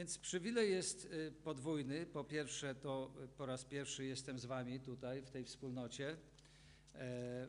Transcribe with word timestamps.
Więc 0.00 0.18
przywilej 0.18 0.70
jest 0.70 1.04
y, 1.04 1.32
podwójny. 1.44 2.06
Po 2.06 2.24
pierwsze, 2.24 2.74
to 2.74 3.12
y, 3.24 3.28
po 3.28 3.46
raz 3.46 3.64
pierwszy 3.64 4.04
jestem 4.04 4.38
z 4.38 4.44
Wami 4.44 4.80
tutaj 4.80 5.22
w 5.22 5.30
tej 5.30 5.44
wspólnocie, 5.44 6.16
e, 6.94 6.98
e, 6.98 7.48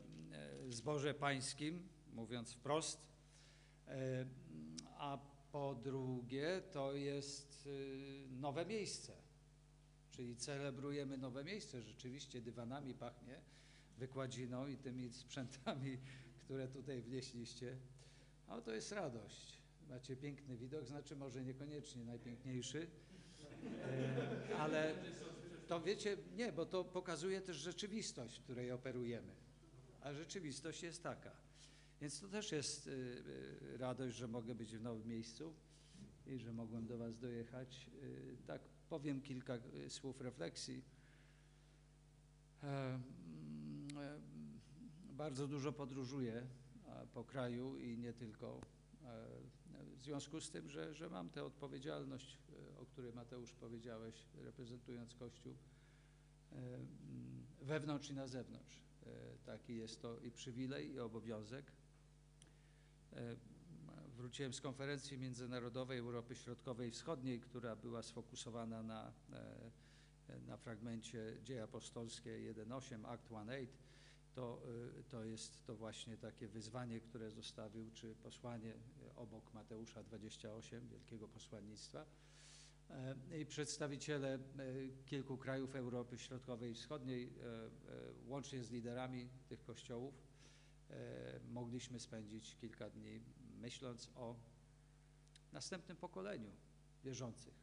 zborze 0.70 1.14
pańskim, 1.14 1.88
mówiąc 2.14 2.54
wprost. 2.54 3.08
E, 3.88 4.26
A 4.98 5.18
po 5.52 5.76
drugie, 5.76 6.62
to 6.72 6.94
jest 6.94 7.68
y, 7.68 8.28
nowe 8.32 8.66
miejsce, 8.66 9.14
czyli 10.10 10.36
celebrujemy 10.36 11.18
nowe 11.18 11.44
miejsce. 11.44 11.82
Rzeczywiście 11.82 12.42
dywanami 12.42 12.94
pachnie, 12.94 13.42
wykładziną 13.98 14.68
i 14.68 14.78
tymi 14.78 15.14
sprzętami, 15.14 15.98
które 16.46 16.68
tutaj 16.68 17.02
wnieśliście. 17.02 17.78
No 18.48 18.62
to 18.62 18.72
jest 18.72 18.92
radość. 18.92 19.61
Macie 19.92 20.16
piękny 20.16 20.58
widok, 20.58 20.86
znaczy 20.86 21.16
może 21.16 21.44
niekoniecznie 21.44 22.06
najpiękniejszy, 22.06 22.88
e, 24.50 24.58
ale 24.58 24.96
to 25.68 25.82
wiecie, 25.82 26.18
nie, 26.36 26.52
bo 26.52 26.66
to 26.66 26.84
pokazuje 26.84 27.42
też 27.42 27.58
rzeczywistość, 27.58 28.40
w 28.40 28.44
której 28.44 28.72
operujemy. 28.72 29.34
A 30.02 30.14
rzeczywistość 30.14 30.84
jest 30.84 31.04
taka. 31.04 31.32
Więc 32.02 32.20
to 32.20 32.28
też 32.28 32.52
jest 32.52 32.88
y, 32.88 32.92
y, 32.92 33.78
radość, 33.78 34.16
że 34.16 34.28
mogę 34.28 34.56
być 34.56 34.78
w 34.78 34.82
nowym 34.82 35.08
miejscu 35.08 35.54
i 36.28 36.38
że 36.38 36.54
mogłem 36.54 36.88
do 36.88 36.98
Was 36.98 37.18
dojechać. 37.18 37.90
Tak 38.48 38.62
powiem 38.90 39.22
kilka 39.22 39.58
słów 39.90 40.22
refleksji. 40.22 40.84
E, 42.64 42.68
mm, 42.68 43.98
e, 43.98 44.20
Bardzo 45.14 45.48
dużo 45.48 45.72
podróżuję 45.72 46.48
po 47.14 47.24
kraju 47.24 47.78
i 47.78 47.98
nie 47.98 48.14
tylko. 48.14 48.62
W 50.02 50.04
związku 50.04 50.42
z 50.42 50.50
tym, 50.50 50.70
że, 50.70 50.94
że 50.94 51.10
mam 51.10 51.30
tę 51.30 51.44
odpowiedzialność, 51.44 52.38
e, 52.76 52.80
o 52.80 52.86
której 52.86 53.14
Mateusz 53.14 53.54
powiedziałeś, 53.54 54.26
reprezentując 54.36 55.16
Kościół 55.16 55.56
e, 56.52 56.56
mm, 56.56 57.46
wewnątrz 57.62 58.10
i 58.10 58.14
na 58.14 58.28
zewnątrz. 58.28 58.76
E, 59.06 59.38
Taki 59.46 59.76
jest 59.76 60.02
to 60.02 60.20
i 60.20 60.32
przywilej, 60.32 60.92
i 60.92 61.00
obowiązek. 61.00 61.72
Wróciłem 64.18 64.54
z 64.54 64.62
konferencji 64.62 65.18
międzynarodowej 65.18 66.00
Europy 66.00 66.36
Środkowej 66.36 66.90
i 66.90 66.92
Wschodniej, 66.92 67.40
która 67.40 67.76
była 67.76 68.04
sfokusowana 68.04 68.84
na, 68.84 69.14
na 70.48 70.58
fragmencie 70.58 71.38
Dzieje 71.44 71.64
Apostolskie 71.64 72.54
1.8, 72.54 73.06
Act 73.06 73.30
1.8. 73.30 73.68
To, 74.36 74.62
y, 75.00 75.04
to 75.04 75.24
jest 75.24 75.66
to 75.66 75.76
właśnie 75.76 76.18
takie 76.18 76.48
wyzwanie, 76.48 77.00
które 77.00 77.32
zostawił, 77.32 77.92
czy 77.92 78.16
posłanie 78.16 78.74
y, 78.74 79.16
obok 79.16 79.54
Mateusza 79.54 80.04
28, 80.04 80.88
wielkiego 80.88 81.28
posłannictwa. 81.28 82.06
E, 82.92 83.40
I 83.40 83.46
przedstawiciele 83.46 84.34
e, 84.34 84.40
kilku 85.06 85.38
krajów 85.38 85.76
Europy 85.76 86.18
Środkowej 86.18 86.72
i 86.72 86.76
Wschodniej, 86.76 87.24
e, 87.24 87.30
łącznie 88.28 88.64
z 88.64 88.72
liderami 88.72 89.30
tych 89.48 89.64
kościołów, 89.64 90.32
mogliśmy 91.50 92.00
spędzić 92.00 92.56
kilka 92.56 92.90
dni 92.90 93.22
myśląc 93.62 94.10
o 94.16 94.36
następnym 95.52 95.98
pokoleniu 95.98 96.52
wierzących. 97.04 97.54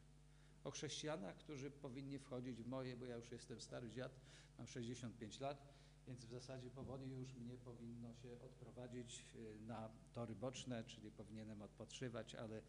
O 0.65 0.71
chrześcijanach, 0.71 1.37
którzy 1.37 1.71
powinni 1.71 2.19
wchodzić 2.19 2.63
w 2.63 2.67
moje, 2.67 2.97
bo 2.97 3.05
ja 3.05 3.17
już 3.17 3.31
jestem 3.31 3.61
stary 3.61 3.91
dziad, 3.91 4.21
mam 4.59 4.67
65 4.67 5.41
lat, 5.41 5.69
więc 6.09 6.25
w 6.25 6.31
zasadzie 6.31 6.71
powoli 6.71 7.11
już 7.11 7.35
mnie 7.35 7.57
powinno 7.57 8.15
się 8.15 8.41
odprowadzić 8.41 9.25
y, 9.35 9.61
na 9.67 9.91
tory 10.15 10.35
boczne, 10.35 10.85
czyli 10.85 11.11
powinienem 11.11 11.63
odpoczywać, 11.63 12.35
ale 12.35 12.63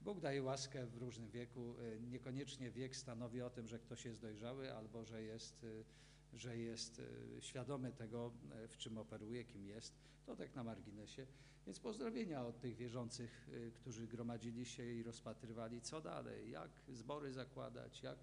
Bóg 0.00 0.20
daje 0.20 0.42
łaskę 0.42 0.86
w 0.86 0.96
różnym 0.96 1.30
wieku. 1.30 1.74
Y, 1.80 2.00
Niekoniecznie 2.00 2.70
wiek 2.70 2.96
stanowi 2.96 3.42
o 3.42 3.50
tym, 3.50 3.68
że 3.68 3.78
ktoś 3.78 4.04
jest 4.04 4.20
dojrzały 4.20 4.74
albo 4.74 5.04
że 5.04 5.22
jest, 5.22 5.64
y, 5.64 5.84
że 6.32 6.58
jest 6.58 7.02
świadomy 7.40 7.92
tego, 7.92 8.32
w 8.68 8.76
czym 8.76 8.98
operuje, 8.98 9.44
kim 9.44 9.66
jest. 9.66 9.94
To 10.26 10.36
tak 10.36 10.54
na 10.54 10.64
marginesie. 10.64 11.26
Więc 11.66 11.80
pozdrowienia 11.80 12.46
od 12.46 12.60
tych 12.60 12.76
wierzących, 12.76 13.48
którzy 13.74 14.06
gromadzili 14.06 14.66
się 14.66 14.92
i 14.92 15.02
rozpatrywali, 15.02 15.80
co 15.80 16.00
dalej, 16.00 16.50
jak 16.50 16.70
zbory 16.88 17.32
zakładać, 17.32 18.02
jak, 18.02 18.18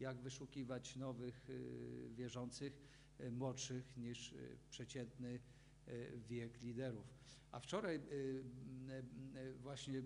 jak 0.00 0.16
wyszukiwać 0.20 0.96
nowych 0.96 1.46
wierzących, 2.10 2.72
młodszych 3.30 3.96
niż 3.96 4.32
y, 4.32 4.58
przeciętny 4.70 5.40
y, 5.88 6.20
wiek 6.28 6.62
liderów. 6.62 7.16
A 7.52 7.60
wczoraj 7.60 8.00
właśnie 9.62 10.02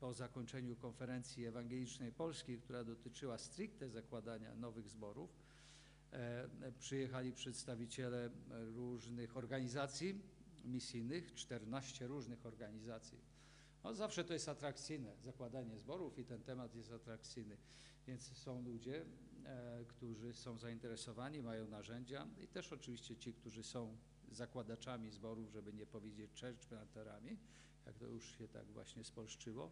po 0.00 0.14
zakończeniu 0.14 0.76
konferencji 0.76 1.46
ewangelicznej 1.46 2.12
Polskiej, 2.12 2.58
która 2.58 2.84
dotyczyła 2.84 3.38
stricte 3.38 3.88
zakładania 3.88 4.54
nowych 4.54 4.88
zborów, 4.88 5.30
e, 6.12 6.72
przyjechali 6.78 7.32
przedstawiciele 7.32 8.30
różnych 8.50 9.36
organizacji 9.36 10.22
misyjnych, 10.64 11.34
14 11.34 12.06
różnych 12.06 12.46
organizacji. 12.46 13.18
No, 13.84 13.94
zawsze 13.94 14.24
to 14.24 14.32
jest 14.32 14.48
atrakcyjne, 14.48 15.16
zakładanie 15.22 15.78
zborów 15.78 16.18
i 16.18 16.24
ten 16.24 16.42
temat 16.42 16.74
jest 16.74 16.92
atrakcyjny. 16.92 17.56
Więc 18.06 18.36
są 18.36 18.62
ludzie, 18.62 19.00
e, 19.00 19.04
którzy 19.88 20.34
są 20.34 20.58
zainteresowani, 20.58 21.42
mają 21.42 21.68
narzędzia 21.68 22.26
i 22.40 22.48
też 22.48 22.72
oczywiście 22.72 23.16
ci, 23.16 23.34
którzy 23.34 23.62
są 23.62 23.96
zakładaczami 24.30 25.10
zborów, 25.10 25.50
żeby 25.50 25.72
nie 25.72 25.86
powiedzieć 25.86 26.40
church 26.40 26.66
planterami, 26.66 27.38
jak 27.86 27.98
to 27.98 28.06
już 28.06 28.38
się 28.38 28.48
tak 28.48 28.66
właśnie 28.66 29.04
spolszczyło, 29.04 29.70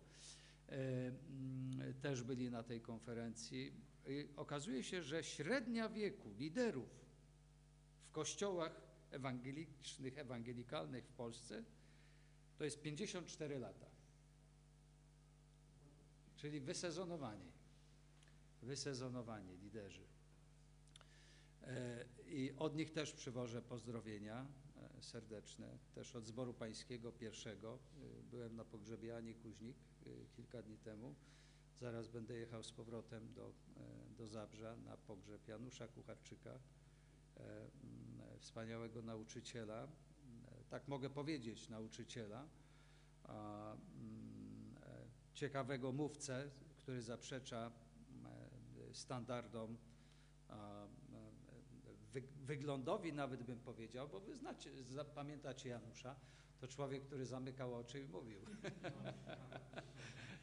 e, 0.69 1.95
też 2.01 2.23
byli 2.23 2.51
na 2.51 2.63
tej 2.63 2.81
konferencji. 2.81 3.73
I 4.07 4.29
okazuje 4.37 4.83
się, 4.83 5.03
że 5.03 5.25
średnia 5.25 5.89
wieku 5.89 6.33
liderów 6.33 6.89
w 8.05 8.11
kościołach 8.11 8.81
ewangelicznych, 9.11 10.19
ewangelikalnych 10.19 11.05
w 11.05 11.13
Polsce 11.13 11.65
to 12.59 12.65
jest 12.65 12.83
54 12.83 13.59
lata. 13.59 13.87
Czyli 16.37 16.61
wysezonowani. 16.61 17.58
Wysezonowani 18.63 19.57
liderzy. 19.57 20.07
E, 21.63 22.05
I 22.27 22.53
od 22.57 22.77
nich 22.77 22.91
też 22.93 23.13
przywożę 23.13 23.63
pozdrowienia 23.63 24.47
e, 24.77 25.03
serdeczne, 25.03 25.79
też 25.95 26.17
od 26.17 26.27
Zboru 26.27 26.55
Pańskiego 26.55 27.13
pierwszego. 27.13 27.79
E, 28.19 28.23
Byłem 28.31 28.57
na 28.57 28.65
pogrzebie 28.65 29.17
Ani 29.17 29.35
Kuźnik 29.35 29.77
kilka 30.37 30.63
dni 30.63 30.79
temu. 30.79 31.15
Zaraz 31.77 32.09
będę 32.09 32.39
jechał 32.39 32.63
z 32.63 32.73
powrotem 32.73 33.33
do, 33.33 33.53
do 34.19 34.27
Zabrza 34.27 34.77
na 34.77 34.97
pogrzeb 34.97 35.49
Janusza 35.49 35.89
Kucharczyka, 35.89 36.59
wspaniałego 38.39 39.03
nauczyciela, 39.03 39.89
tak 40.71 40.89
mogę 40.89 41.11
powiedzieć, 41.11 41.69
nauczyciela, 41.69 42.49
ciekawego 45.35 45.93
mówcę, 45.93 46.51
który 46.77 47.03
zaprzecza 47.03 47.73
standardom, 48.93 49.77
wyglądowi 52.45 53.13
nawet 53.13 53.43
bym 53.43 53.61
powiedział, 53.61 54.09
bo 54.09 54.21
wy 54.21 54.37
znacie, 54.37 54.71
pamiętacie 55.15 55.69
Janusza, 55.69 56.17
to 56.61 56.69
człowiek, 56.69 57.05
który 57.05 57.27
zamykał 57.27 57.75
oczy 57.75 58.01
i 58.01 58.09
mówił. 58.09 58.41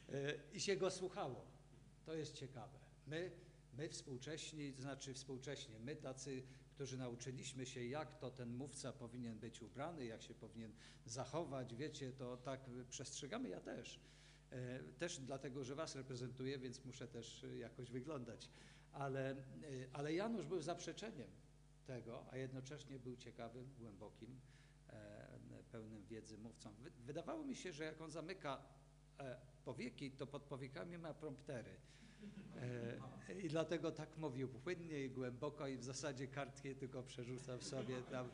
E, 0.09 0.33
I 0.53 0.59
się 0.59 0.75
go 0.75 0.91
słuchało. 0.91 1.45
To 2.05 2.13
jest 2.13 2.33
ciekawe. 2.33 2.79
My, 3.07 3.31
my 3.73 3.89
współcześni, 3.89 4.73
znaczy 4.73 5.13
współcześnie, 5.13 5.79
my 5.79 5.95
tacy, 5.95 6.43
którzy 6.71 6.97
nauczyliśmy 6.97 7.65
się, 7.65 7.85
jak 7.85 8.19
to 8.19 8.31
ten 8.31 8.53
mówca 8.53 8.93
powinien 8.93 9.39
być 9.39 9.61
ubrany, 9.61 10.05
jak 10.05 10.21
się 10.21 10.33
powinien 10.33 10.73
zachować, 11.05 11.75
wiecie, 11.75 12.11
to 12.11 12.37
tak 12.37 12.59
przestrzegamy, 12.89 13.49
ja 13.49 13.61
też. 13.61 13.99
E, 14.51 14.79
Też 14.99 15.19
dlatego, 15.19 15.63
że 15.63 15.75
was 15.75 15.95
reprezentuję, 15.95 16.57
więc 16.57 16.85
muszę 16.85 17.07
też 17.07 17.43
e, 17.43 17.57
jakoś 17.57 17.91
wyglądać. 17.91 18.49
Ale, 18.91 19.29
e, 19.31 19.35
ale 19.93 20.13
Janusz 20.13 20.45
był 20.45 20.61
zaprzeczeniem 20.61 21.27
tego, 21.87 22.25
a 22.31 22.37
jednocześnie 22.37 22.99
był 22.99 23.15
ciekawym, 23.15 23.73
głębokim, 23.79 24.39
pełnym 25.71 26.05
wiedzy 26.05 26.37
mówcą. 26.37 26.73
Wy- 26.73 26.91
Wydawało 27.05 27.43
mi 27.43 27.55
się, 27.55 27.71
że 27.73 27.83
jak 27.83 28.01
on 28.01 28.11
zamyka 28.11 28.61
powieki, 29.65 30.11
to 30.11 30.27
pod 30.27 30.43
powiekami 30.43 30.97
ma 30.97 31.13
promptery. 31.13 31.71
I 33.43 33.47
dlatego 33.49 33.91
tak 33.91 34.17
mówił 34.17 34.47
płynnie 34.49 35.03
i 35.05 35.09
głęboko 35.09 35.67
i 35.67 35.77
w 35.77 35.83
zasadzie 35.83 36.27
kartki 36.27 36.75
tylko 36.75 37.03
przerzucał 37.03 37.61
sobie 37.61 38.01
tam. 38.01 38.29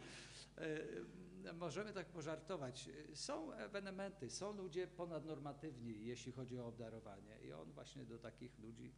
Możemy 1.54 1.94
tak 1.94 2.08
pożartować. 2.08 2.90
Są 3.14 3.54
ewenementy, 3.54 4.30
są 4.30 4.54
ludzie 4.54 4.88
ponadnormatywni, 4.88 6.06
jeśli 6.06 6.32
chodzi 6.32 6.60
o 6.60 6.68
obdarowanie 6.68 7.40
i 7.40 7.52
on 7.54 7.72
właśnie 7.72 8.06
do 8.06 8.20
takich 8.20 8.60
ludzi 8.60 8.94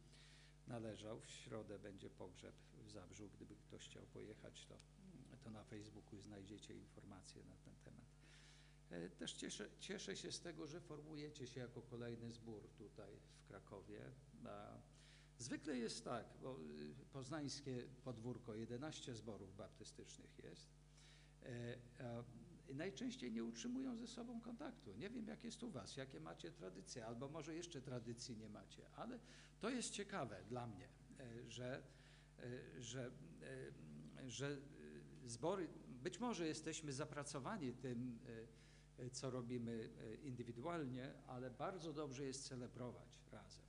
należał. 0.66 1.20
W 1.20 1.30
środę 1.30 1.78
będzie 1.78 2.10
pogrzeb 2.10 2.54
w 2.72 2.90
Zabrzu. 2.90 3.28
Gdyby 3.28 3.56
ktoś 3.56 3.88
chciał 3.88 4.06
pojechać, 4.06 4.66
to, 4.66 4.78
to 5.44 5.50
na 5.50 5.64
Facebooku 5.64 6.20
znajdziecie 6.20 6.74
informacje 6.74 7.44
na 7.44 7.56
ten 7.56 7.74
temat. 7.84 8.06
E, 8.90 9.08
Też 9.08 9.32
cieszę, 9.32 9.70
cieszę 9.80 10.16
się 10.16 10.32
z 10.32 10.40
tego, 10.40 10.66
że 10.66 10.80
formujecie 10.80 11.46
się 11.46 11.60
jako 11.60 11.82
kolejny 11.82 12.32
zbór 12.32 12.68
tutaj 12.78 13.20
w 13.36 13.48
Krakowie. 13.48 14.00
Zwykle 15.38 15.76
jest 15.76 16.04
tak, 16.04 16.26
bo 16.42 16.60
y, 16.60 16.94
poznańskie 17.12 17.84
podwórko, 18.04 18.54
11 18.54 19.14
zborów 19.14 19.56
baptystycznych 19.56 20.38
jest. 20.38 20.83
E, 21.44 22.24
Najczęściej 22.74 23.32
nie 23.32 23.44
utrzymują 23.44 23.96
ze 23.96 24.06
sobą 24.06 24.40
kontaktu. 24.40 24.94
Nie 24.94 25.10
wiem, 25.10 25.28
jak 25.28 25.44
jest 25.44 25.62
u 25.62 25.70
Was, 25.70 25.96
jakie 25.96 26.20
macie 26.20 26.50
tradycje, 26.50 27.06
albo 27.06 27.28
może 27.28 27.54
jeszcze 27.54 27.82
tradycji 27.82 28.36
nie 28.36 28.48
macie, 28.48 28.90
ale 28.94 29.18
to 29.60 29.70
jest 29.70 29.90
ciekawe 29.90 30.44
dla 30.48 30.66
mnie, 30.66 30.88
e, 31.20 31.50
że, 31.50 31.82
e, 32.38 32.82
że, 32.82 33.10
że 34.26 34.56
zbory, 35.24 35.68
być 36.02 36.20
może 36.20 36.46
jesteśmy 36.46 36.92
zapracowani 36.92 37.72
tym, 37.72 38.18
co 39.12 39.30
robimy 39.30 39.90
indywidualnie, 40.22 41.12
ale 41.26 41.50
bardzo 41.50 41.92
dobrze 41.92 42.24
jest 42.24 42.48
celebrować 42.48 43.20
razem 43.32 43.64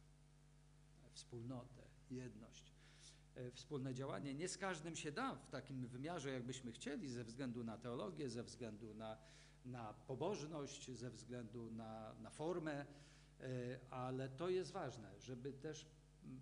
wspólnotę, 1.13 1.81
jedność, 2.10 2.75
wspólne 3.54 3.94
działanie. 3.94 4.34
Nie 4.34 4.48
z 4.48 4.58
każdym 4.58 4.96
się 4.96 5.12
da 5.12 5.36
w 5.36 5.48
takim 5.48 5.88
wymiarze, 5.88 6.32
jakbyśmy 6.32 6.72
chcieli, 6.72 7.10
ze 7.10 7.24
względu 7.24 7.64
na 7.64 7.78
teologię, 7.78 8.30
ze 8.30 8.44
względu 8.44 8.94
na, 8.94 9.18
na 9.66 9.94
pobożność, 9.94 10.92
ze 10.92 11.10
względu 11.10 11.72
na, 11.72 12.14
na 12.14 12.30
formę, 12.30 12.86
e, 13.40 13.80
ale 13.90 14.30
to 14.30 14.50
jest 14.50 14.72
ważne, 14.72 15.20
żeby 15.20 15.54
też 15.54 15.86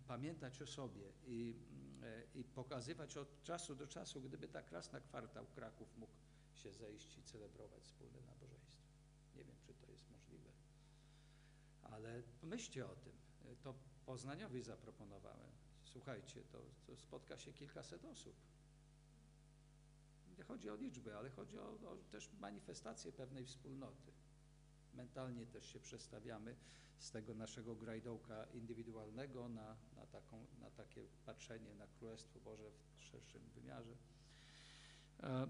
pamiętać 0.07 0.61
o 0.61 0.67
sobie 0.67 1.11
i, 1.25 1.55
e, 2.03 2.23
i 2.39 2.43
pokazywać 2.43 3.17
od 3.17 3.43
czasu 3.43 3.75
do 3.75 3.87
czasu, 3.87 4.21
gdyby 4.21 4.47
tak 4.47 4.71
raz 4.71 4.91
na 4.91 4.99
kwartał 4.99 5.45
Kraków 5.45 5.97
mógł 5.97 6.13
się 6.53 6.73
zejść 6.73 7.17
i 7.17 7.23
celebrować 7.23 7.83
wspólne 7.83 8.21
nabożeństwo. 8.21 8.81
Nie 9.35 9.43
wiem, 9.43 9.55
czy 9.61 9.73
to 9.73 9.91
jest 9.91 10.11
możliwe, 10.11 10.49
ale 11.83 12.23
pomyślcie 12.41 12.85
o 12.85 12.95
tym. 12.95 13.13
E, 13.45 13.55
To 13.55 13.73
Poznaniowi 14.05 14.61
zaproponowałem. 14.61 15.62
Słuchajcie, 15.93 16.41
to, 16.51 16.57
to 16.87 16.97
spotka 16.97 17.37
się 17.37 17.53
kilkaset 17.53 18.05
osób. 18.05 18.35
Nie 20.37 20.43
chodzi 20.43 20.69
o 20.69 20.75
liczby, 20.75 21.17
ale 21.17 21.29
chodzi 21.29 21.59
o, 21.59 21.63
o 21.63 21.97
też 22.11 22.29
manifestację 22.39 23.11
pewnej 23.11 23.45
wspólnoty. 23.45 24.11
Mentalnie 24.93 25.45
też 25.45 25.73
się 25.73 25.79
przestawiamy 25.79 26.55
z 26.97 27.11
tego 27.11 27.33
naszego 27.33 27.75
grajdołka 27.75 28.45
indywidualnego 28.53 29.49
na, 29.49 29.77
na, 29.95 30.05
taką, 30.05 30.45
na 30.61 30.71
takie 30.71 31.07
patrzenie 31.25 31.75
na 31.75 31.87
Królestwo 31.87 32.39
Boże 32.39 32.71
w 32.97 33.03
szerszym 33.03 33.41
wymiarze. 33.55 33.95
E, 35.23 35.47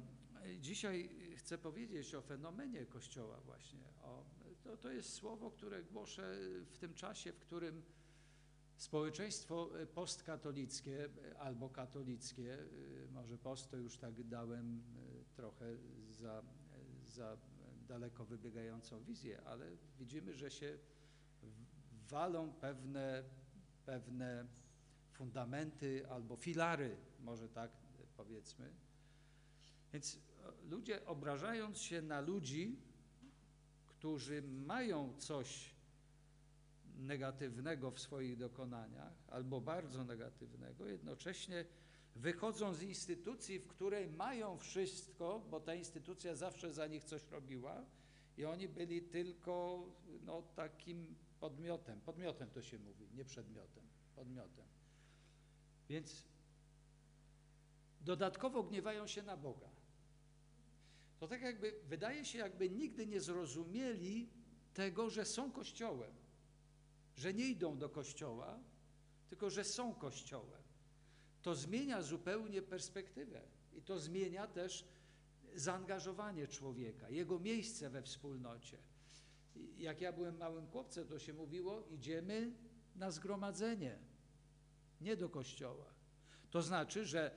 Dzisiaj 0.59 1.09
chcę 1.37 1.57
powiedzieć 1.57 2.15
o 2.15 2.21
fenomenie 2.21 2.85
Kościoła 2.85 3.41
właśnie. 3.41 3.83
O, 4.01 4.25
to, 4.63 4.77
to 4.77 4.91
jest 4.91 5.13
słowo, 5.13 5.51
które 5.51 5.83
głoszę 5.83 6.37
w 6.65 6.77
tym 6.77 6.93
czasie, 6.93 7.33
w 7.33 7.39
którym 7.39 7.83
społeczeństwo 8.83 9.79
e, 9.79 9.85
postkatolickie 9.85 11.05
e, 11.05 11.39
albo 11.39 11.69
katolickie, 11.69 12.53
e, 12.53 12.67
może 13.11 13.37
post 13.37 13.71
to 13.71 13.77
już 13.77 13.97
tak 13.97 14.23
dałem 14.23 14.83
trochę 15.35 15.65
za, 16.09 16.43
za 17.03 17.37
daleko 17.87 18.25
wybiegającą 18.25 19.03
wizję, 19.03 19.41
ale 19.45 19.65
widzimy, 19.99 20.33
że 20.33 20.51
się 20.51 20.77
walą 22.09 22.53
pewne, 22.53 23.23
pewne 23.85 24.47
fundamenty 25.11 26.09
albo 26.09 26.35
filary, 26.35 26.97
może 27.19 27.49
tak 27.49 27.71
powiedzmy. 28.17 28.73
Więc 29.93 30.19
ludzie 30.69 31.05
obrażając 31.05 31.77
się 31.77 32.01
na 32.01 32.21
ludzi, 32.21 32.79
którzy 33.87 34.41
mają 34.41 35.13
coś 35.17 35.72
negatywnego 37.03 37.91
w 37.91 37.99
swoich 37.99 38.37
dokonaniach, 38.37 39.13
albo 39.27 39.61
bardzo 39.61 40.03
negatywnego, 40.03 40.87
jednocześnie 40.87 41.65
wychodzą 42.15 42.73
z 42.73 42.81
instytucji, 42.81 43.59
w 43.59 43.67
której 43.67 44.07
mają 44.07 44.57
wszystko, 44.57 45.39
bo 45.49 45.59
ta 45.59 45.75
instytucja 45.75 46.35
zawsze 46.35 46.73
za 46.73 46.87
nich 46.87 47.03
coś 47.03 47.27
robiła 47.31 47.85
i 48.37 48.45
oni 48.45 48.67
byli 48.67 49.01
tylko 49.01 49.85
no, 50.25 50.41
takim 50.55 51.15
podmiotem. 51.39 52.01
Podmiotem 52.01 52.49
to 52.49 52.61
się 52.61 52.79
mówi, 52.79 53.07
nie 53.13 53.25
przedmiotem, 53.25 53.83
podmiotem. 54.15 54.65
Więc 55.89 56.25
dodatkowo 58.01 58.63
gniewają 58.63 59.07
się 59.07 59.23
na 59.23 59.37
Boga. 59.37 59.69
To 61.19 61.27
tak 61.27 61.41
jakby, 61.41 61.73
wydaje 61.83 62.25
się, 62.25 62.39
jakby 62.39 62.69
nigdy 62.69 63.07
nie 63.07 63.21
zrozumieli 63.21 64.29
tego, 64.73 65.09
że 65.09 65.25
są 65.25 65.51
Kościołem 65.51 66.22
że 67.15 67.33
nie 67.33 67.45
idą 67.45 67.77
do 67.77 67.89
kościoła, 67.89 68.59
tylko 69.29 69.49
że 69.49 69.63
są 69.63 69.95
kościołem. 69.95 70.61
To 71.41 71.55
zmienia 71.55 72.01
zupełnie 72.01 72.61
perspektywę 72.61 73.41
i 73.73 73.81
to 73.81 73.99
zmienia 73.99 74.47
też 74.47 74.85
zaangażowanie 75.55 76.47
człowieka, 76.47 77.09
jego 77.09 77.39
miejsce 77.39 77.89
we 77.89 78.01
wspólnocie. 78.01 78.77
Jak 79.77 80.01
ja 80.01 80.13
byłem 80.13 80.37
małym 80.37 80.67
chłopcem, 80.67 81.07
to 81.07 81.19
się 81.19 81.33
mówiło: 81.33 81.83
idziemy 81.89 82.51
na 82.95 83.11
zgromadzenie, 83.11 83.99
nie 85.01 85.17
do 85.17 85.29
kościoła. 85.29 85.85
To 86.51 86.61
znaczy, 86.61 87.05
że 87.05 87.31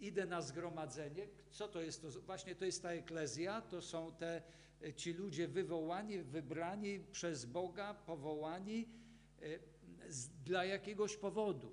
idę 0.00 0.26
na 0.26 0.42
zgromadzenie. 0.42 1.28
Co 1.50 1.68
to 1.68 1.80
jest? 1.80 2.02
To 2.02 2.10
właśnie 2.10 2.54
to 2.54 2.64
jest 2.64 2.82
ta 2.82 2.90
eklezja, 2.90 3.60
to 3.60 3.82
są 3.82 4.12
te 4.12 4.42
ci 4.96 5.12
ludzie 5.12 5.48
wywołani, 5.48 6.18
wybrani 6.18 7.00
przez 7.00 7.44
Boga, 7.44 7.94
powołani 7.94 8.88
dla 10.44 10.64
jakiegoś 10.64 11.16
powodu. 11.16 11.70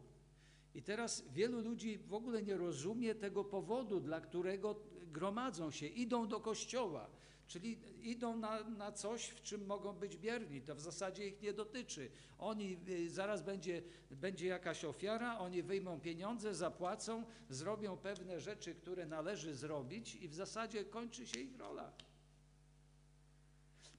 I 0.76 0.82
teraz 0.82 1.24
wielu 1.34 1.62
ludzi 1.62 1.98
w 1.98 2.14
ogóle 2.14 2.44
nie 2.44 2.58
rozumie 2.58 3.16
tego 3.16 3.44
powodu, 3.44 4.00
dla 4.00 4.22
którego 4.22 4.76
gromadzą 5.12 5.72
się, 5.72 5.88
idą 5.88 6.28
do 6.28 6.40
kościoła, 6.40 7.10
czyli 7.48 7.80
idą 8.02 8.38
na, 8.38 8.64
na 8.64 8.92
coś, 8.92 9.28
w 9.28 9.42
czym 9.42 9.66
mogą 9.66 9.94
być 9.94 10.18
bierni. 10.18 10.62
To 10.62 10.76
w 10.76 10.82
zasadzie 10.82 11.28
ich 11.28 11.42
nie 11.42 11.54
dotyczy. 11.54 12.12
Oni, 12.40 12.78
y, 12.90 13.10
zaraz 13.10 13.42
będzie, 13.42 13.82
będzie 14.12 14.48
jakaś 14.48 14.86
ofiara, 14.86 15.40
oni 15.40 15.64
wyjmą 15.64 16.00
pieniądze, 16.00 16.56
zapłacą, 16.56 17.24
zrobią 17.50 17.98
pewne 17.98 18.40
rzeczy, 18.40 18.76
które 18.76 19.06
należy 19.06 19.56
zrobić 19.56 20.16
i 20.16 20.28
w 20.28 20.36
zasadzie 20.36 20.86
kończy 20.86 21.28
się 21.28 21.40
ich 21.40 21.58
rola. 21.58 21.92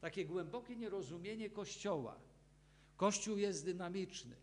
Takie 0.01 0.25
głębokie 0.25 0.77
nierozumienie 0.77 1.51
Kościoła. 1.51 2.21
Kościół 2.97 3.39
jest 3.39 3.65
dynamiczny. 3.65 4.37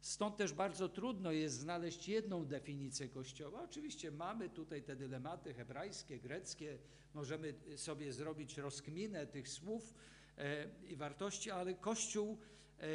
Stąd 0.00 0.36
też 0.36 0.52
bardzo 0.52 0.88
trudno 0.88 1.32
jest 1.32 1.58
znaleźć 1.58 2.08
jedną 2.08 2.44
definicję 2.44 3.08
Kościoła. 3.08 3.62
Oczywiście 3.62 4.10
mamy 4.10 4.48
tutaj 4.48 4.82
te 4.82 4.96
dylematy 4.96 5.54
hebrajskie, 5.54 6.18
greckie, 6.18 6.78
możemy 7.14 7.54
sobie 7.76 8.12
zrobić 8.12 8.58
rozkminę 8.58 9.26
tych 9.26 9.48
słów 9.48 9.94
e, 10.38 10.68
i 10.88 10.96
wartości, 10.96 11.50
ale 11.50 11.74
Kościół 11.74 12.38
e, 12.78 12.86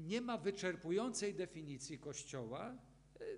nie 0.00 0.20
ma 0.20 0.38
wyczerpującej 0.38 1.34
definicji 1.34 1.98
Kościoła. 1.98 2.74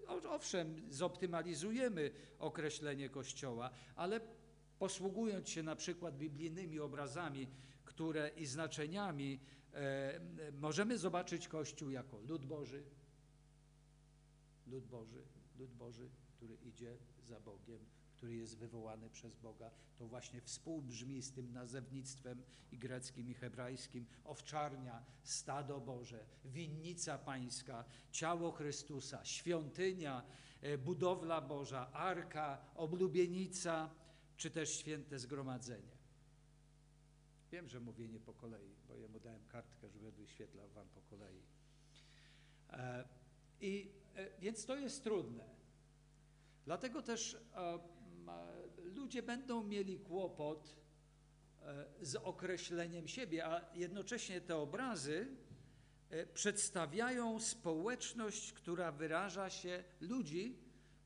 E, 0.08 0.28
owszem, 0.28 0.82
zoptymalizujemy 0.90 2.11
określenie 2.38 3.08
Kościoła, 3.08 3.70
ale 3.96 4.20
posługując 4.78 5.49
się 5.49 5.62
na 5.62 5.76
przykład 5.76 6.18
biblijnymi 6.18 6.80
obrazami 6.80 7.46
które 7.96 8.30
i 8.37 8.46
znaczeniami, 8.46 9.40
możemy 10.52 10.99
zobaczyć 10.99 11.49
Kościół 11.49 11.90
jako 11.90 12.21
lud 12.21 12.47
Boży, 12.47 12.83
lud 14.66 14.87
Boży, 14.87 15.23
lud 15.59 15.75
Boży, 15.75 16.11
który 16.37 16.54
idzie 16.54 16.97
za 17.23 17.40
Bogiem, 17.40 17.78
który 18.16 18.35
jest 18.35 18.56
wywołany 18.56 19.11
przez 19.11 19.37
Boga. 19.37 19.71
To 19.99 20.06
właśnie 20.06 20.40
współbrzmi 20.40 21.23
z 21.23 21.33
tym 21.33 21.52
nazewnictwem 21.52 22.42
i 22.73 22.78
greckim, 22.78 23.30
i 23.30 23.35
hebrajskim. 23.35 24.06
Owczarnia, 24.25 25.04
stado 25.23 25.80
Boże, 25.80 26.26
winnica 26.45 27.18
pańska, 27.18 27.85
ciało 28.11 28.52
Chrystusa, 28.52 29.25
świątynia, 29.25 30.23
e, 30.61 30.78
budowla 30.78 31.40
Boża, 31.40 31.92
arka, 31.92 32.64
oblubienica, 32.75 33.90
czy 34.37 34.50
też 34.50 34.78
święte 34.78 35.18
zgromadzenie. 35.18 35.96
Wiem, 37.53 37.69
że 37.69 37.81
mówię 37.81 38.09
nie 38.09 38.21
po 38.21 38.35
kolei, 38.35 38.75
bo 38.88 38.97
jemu 38.97 39.21
dałem 39.21 39.45
kartkę, 39.49 39.91
żeby 39.91 40.12
wyświetlał 40.12 40.69
wam 40.69 40.88
po 40.88 41.00
kolei. 41.00 41.43
E, 42.71 43.09
I 43.61 43.91
e, 44.15 44.41
więc 44.41 44.67
to 44.67 44.76
jest 44.76 45.05
trudne. 45.05 45.45
Dlatego 46.65 47.03
też 47.03 47.35
e, 47.35 47.79
ludzie 48.79 49.23
będą 49.23 49.62
mieli 49.65 49.99
kłopot 49.99 50.76
z 52.03 52.17
określeniem 52.17 53.09
siebie, 53.09 53.47
a 53.47 53.75
jednocześnie 53.75 54.41
te 54.41 54.57
obrazy 54.57 55.37
przedstawiają 56.35 57.41
społeczność, 57.41 58.53
która 58.53 58.93
wyraża 58.93 59.50
się, 59.50 59.85
ludzi, 60.00 60.59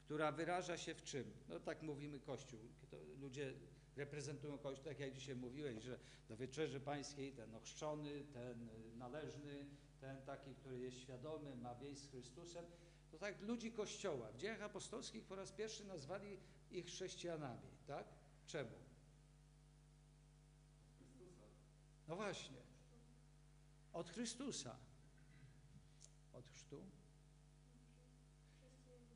która 0.04 0.32
wyraża 0.32 0.76
się 0.76 0.94
w 0.94 1.02
czym? 1.02 1.30
No 1.48 1.60
tak 1.60 1.82
mówimy 1.82 2.20
Kościół. 2.20 2.60
Ludzie 3.20 3.54
reprezentują 3.96 4.58
kogoś, 4.58 4.80
tak 4.80 5.00
jak 5.00 5.14
dzisiaj 5.14 5.36
mówiłeś, 5.36 5.82
że 5.82 5.98
do 6.28 6.36
wieczerzy 6.36 6.80
pańskiej 6.80 7.32
ten 7.32 7.54
ochrzczony, 7.54 8.24
ten 8.32 8.68
należny, 8.98 9.66
ten 10.00 10.22
taki, 10.22 10.54
który 10.54 10.78
jest 10.78 10.98
świadomy, 10.98 11.56
ma 11.56 11.74
wieść 11.74 12.00
z 12.00 12.10
Chrystusem, 12.10 12.64
to 13.10 13.18
tak 13.18 13.40
ludzi 13.40 13.72
Kościoła 13.72 14.32
w 14.32 14.36
dziejach 14.36 14.62
apostolskich 14.62 15.24
po 15.24 15.36
raz 15.36 15.52
pierwszy 15.52 15.84
nazwali 15.84 16.38
ich 16.70 16.86
chrześcijanami, 16.86 17.68
tak? 17.86 18.06
Czemu? 18.46 18.70
No 22.08 22.16
właśnie. 22.16 22.56
Od 23.92 24.10
Chrystusa. 24.10 24.76
Od 26.32 26.48
chrztu. 26.48 26.84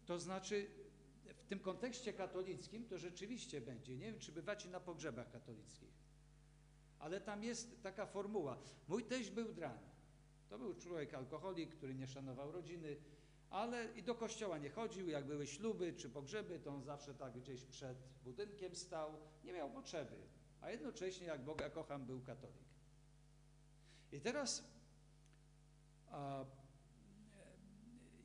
To 0.06 0.18
znaczy, 0.18 0.66
w 1.36 1.46
tym 1.46 1.58
kontekście 1.60 2.12
katolickim 2.12 2.88
to 2.88 2.98
rzeczywiście 2.98 3.60
będzie. 3.60 3.96
Nie 3.96 4.06
wiem, 4.06 4.18
czy 4.18 4.32
bywacie 4.32 4.68
na 4.68 4.80
pogrzebach 4.80 5.30
katolickich, 5.30 5.94
ale 6.98 7.20
tam 7.20 7.44
jest 7.44 7.82
taka 7.82 8.06
formuła. 8.06 8.58
Mój 8.88 9.04
teść 9.04 9.30
był 9.30 9.52
drań. 9.52 9.78
To 10.48 10.58
był 10.58 10.74
człowiek 10.74 11.14
alkoholik, 11.14 11.70
który 11.76 11.94
nie 11.94 12.06
szanował 12.06 12.52
rodziny, 12.52 12.96
ale 13.50 13.88
i 13.96 14.02
do 14.02 14.14
kościoła 14.14 14.58
nie 14.58 14.70
chodził. 14.70 15.08
Jak 15.08 15.26
były 15.26 15.46
śluby 15.46 15.92
czy 15.92 16.10
pogrzeby, 16.10 16.58
to 16.58 16.70
on 16.70 16.82
zawsze 16.82 17.14
tak 17.14 17.32
gdzieś 17.32 17.64
przed 17.64 17.98
budynkiem 18.24 18.76
stał. 18.76 19.12
Nie 19.44 19.52
miał 19.52 19.70
potrzeby. 19.70 20.16
A 20.60 20.70
jednocześnie, 20.70 21.26
jak 21.26 21.44
Boga 21.44 21.70
kocham, 21.70 22.06
był 22.06 22.20
katolik. 22.20 22.64
I 24.12 24.20
teraz, 24.20 24.64
a, 26.10 26.44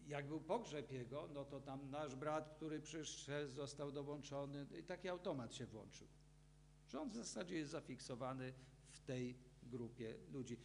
jak 0.10 0.28
był 0.28 0.42
pogrzeb 0.42 0.92
jego, 0.92 1.30
no 1.34 1.46
to 1.46 1.60
tam 1.60 1.90
nasz 1.90 2.16
brat, 2.16 2.50
który 2.50 2.80
przyszedł, 2.80 3.52
został 3.52 3.92
dołączony 3.92 4.68
i 4.80 4.84
taki 4.84 5.10
automat 5.10 5.54
się 5.56 5.66
włączył. 5.66 6.08
On 7.00 7.10
w 7.10 7.16
zasadzie 7.16 7.56
jest 7.56 7.72
zafiksowany 7.72 8.54
w 8.90 9.00
tej 9.00 9.36
grupie 9.64 10.16
ludzi. 10.32 10.58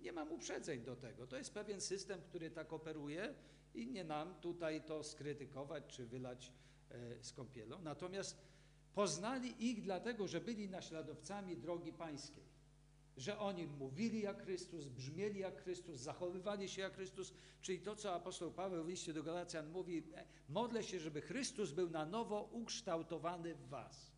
Nie 0.00 0.12
mam 0.12 0.32
uprzedzeń 0.32 0.80
do 0.80 0.96
tego. 0.96 1.26
To 1.26 1.36
jest 1.36 1.54
pewien 1.54 1.80
system, 1.80 2.20
który 2.22 2.50
tak 2.50 2.72
operuje 2.72 3.34
i 3.74 3.86
nie 3.86 4.04
nam 4.04 4.34
tutaj 4.40 4.84
to 4.84 5.04
skrytykować 5.04 5.84
czy 5.86 6.06
wylać 6.06 6.52
e, 6.90 7.24
z 7.24 7.32
kąpielą. 7.32 7.82
Natomiast 7.82 8.36
poznali 8.94 9.68
ich 9.70 9.82
dlatego, 9.82 10.28
że 10.28 10.40
byli 10.40 10.68
naśladowcami 10.68 11.56
drogi 11.56 11.92
pańskiej 11.92 12.51
że 13.16 13.38
oni 13.38 13.66
mówili 13.66 14.20
jak 14.20 14.44
Chrystus, 14.44 14.88
brzmieli 14.88 15.40
jak 15.40 15.62
Chrystus, 15.62 16.00
zachowywali 16.00 16.68
się 16.68 16.82
jak 16.82 16.94
Chrystus, 16.94 17.32
czyli 17.62 17.80
to, 17.80 17.96
co 17.96 18.14
apostoł 18.14 18.52
Paweł 18.52 18.84
w 18.84 18.88
liście 18.88 19.12
do 19.12 19.22
Galacjan 19.22 19.70
mówi, 19.70 20.02
e, 20.14 20.24
modlę 20.48 20.82
się, 20.82 21.00
żeby 21.00 21.20
Chrystus 21.20 21.72
był 21.72 21.90
na 21.90 22.06
nowo 22.06 22.48
ukształtowany 22.52 23.54
w 23.54 23.68
was. 23.68 24.12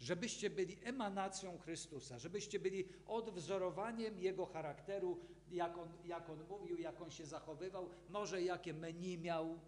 Żebyście 0.00 0.50
byli 0.50 0.76
emanacją 0.84 1.58
Chrystusa, 1.58 2.18
żebyście 2.18 2.58
byli 2.58 2.88
odwzorowaniem 3.06 4.18
Jego 4.18 4.46
charakteru, 4.46 5.18
jak 5.50 5.78
on, 5.78 5.88
jak 6.04 6.30
on 6.30 6.44
mówił, 6.48 6.78
jak 6.78 7.02
on 7.02 7.10
się 7.10 7.26
zachowywał, 7.26 7.88
może 8.08 8.42
jakie 8.42 8.74
menu 8.74 9.18
miał, 9.18 9.58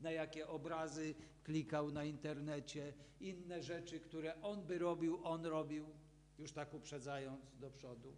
na 0.00 0.10
jakie 0.10 0.48
obrazy 0.48 1.14
klikał 1.44 1.90
na 1.90 2.04
internecie, 2.04 2.92
inne 3.20 3.62
rzeczy, 3.62 4.00
które 4.00 4.42
on 4.42 4.62
by 4.62 4.78
robił, 4.78 5.26
on 5.26 5.46
robił 5.46 5.86
już 6.40 6.52
tak 6.52 6.74
uprzedzając 6.74 7.56
do 7.56 7.70
przodu. 7.70 8.12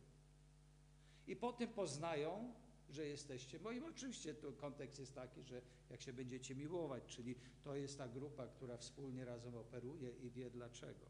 I 1.26 1.36
po 1.36 1.52
tym 1.52 1.68
poznają, 1.68 2.54
że 2.90 3.06
jesteście 3.06 3.58
moim. 3.58 3.84
Oczywiście 3.84 4.34
to 4.34 4.52
kontekst 4.52 4.98
jest 4.98 5.14
taki, 5.14 5.42
że 5.42 5.62
jak 5.90 6.02
się 6.02 6.12
będziecie 6.12 6.54
miłować, 6.54 7.04
czyli 7.06 7.34
to 7.62 7.76
jest 7.76 7.98
ta 7.98 8.08
grupa, 8.08 8.46
która 8.46 8.76
wspólnie 8.76 9.24
razem 9.24 9.54
operuje 9.54 10.10
i 10.10 10.30
wie 10.30 10.50
dlaczego. 10.50 11.06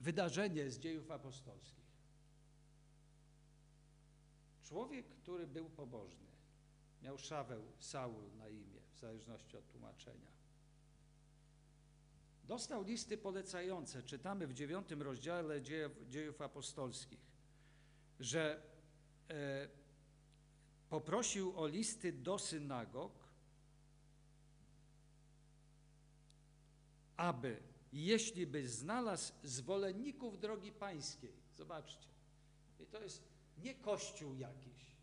Wydarzenie 0.00 0.70
z 0.70 0.78
dziejów 0.78 1.10
apostolskich. 1.10 1.84
Człowiek, 4.64 5.06
który 5.06 5.46
był 5.46 5.70
pobożny, 5.70 6.26
miał 7.02 7.18
Szaweł, 7.18 7.62
Saul 7.78 8.36
na 8.36 8.48
imię, 8.48 8.80
w 8.94 8.98
zależności 8.98 9.56
od 9.56 9.68
tłumaczenia. 9.68 10.33
Dostał 12.46 12.82
listy 12.82 13.18
polecające, 13.18 14.02
czytamy 14.02 14.46
w 14.46 14.54
dziewiątym 14.54 15.02
rozdziale 15.02 15.62
dziejów, 15.62 15.92
dziejów 16.08 16.40
apostolskich, 16.40 17.20
że 18.20 18.62
e, 19.30 19.68
poprosił 20.88 21.60
o 21.60 21.66
listy 21.66 22.12
do 22.12 22.38
synagog, 22.38 23.12
aby, 27.16 27.62
jeśli 27.92 28.46
by 28.46 28.68
znalazł 28.68 29.32
zwolenników 29.42 30.40
drogi 30.40 30.72
pańskiej, 30.72 31.32
zobaczcie, 31.56 32.08
i 32.80 32.86
to 32.86 33.02
jest 33.02 33.22
nie 33.58 33.74
kościół 33.74 34.34
jakiś, 34.34 34.96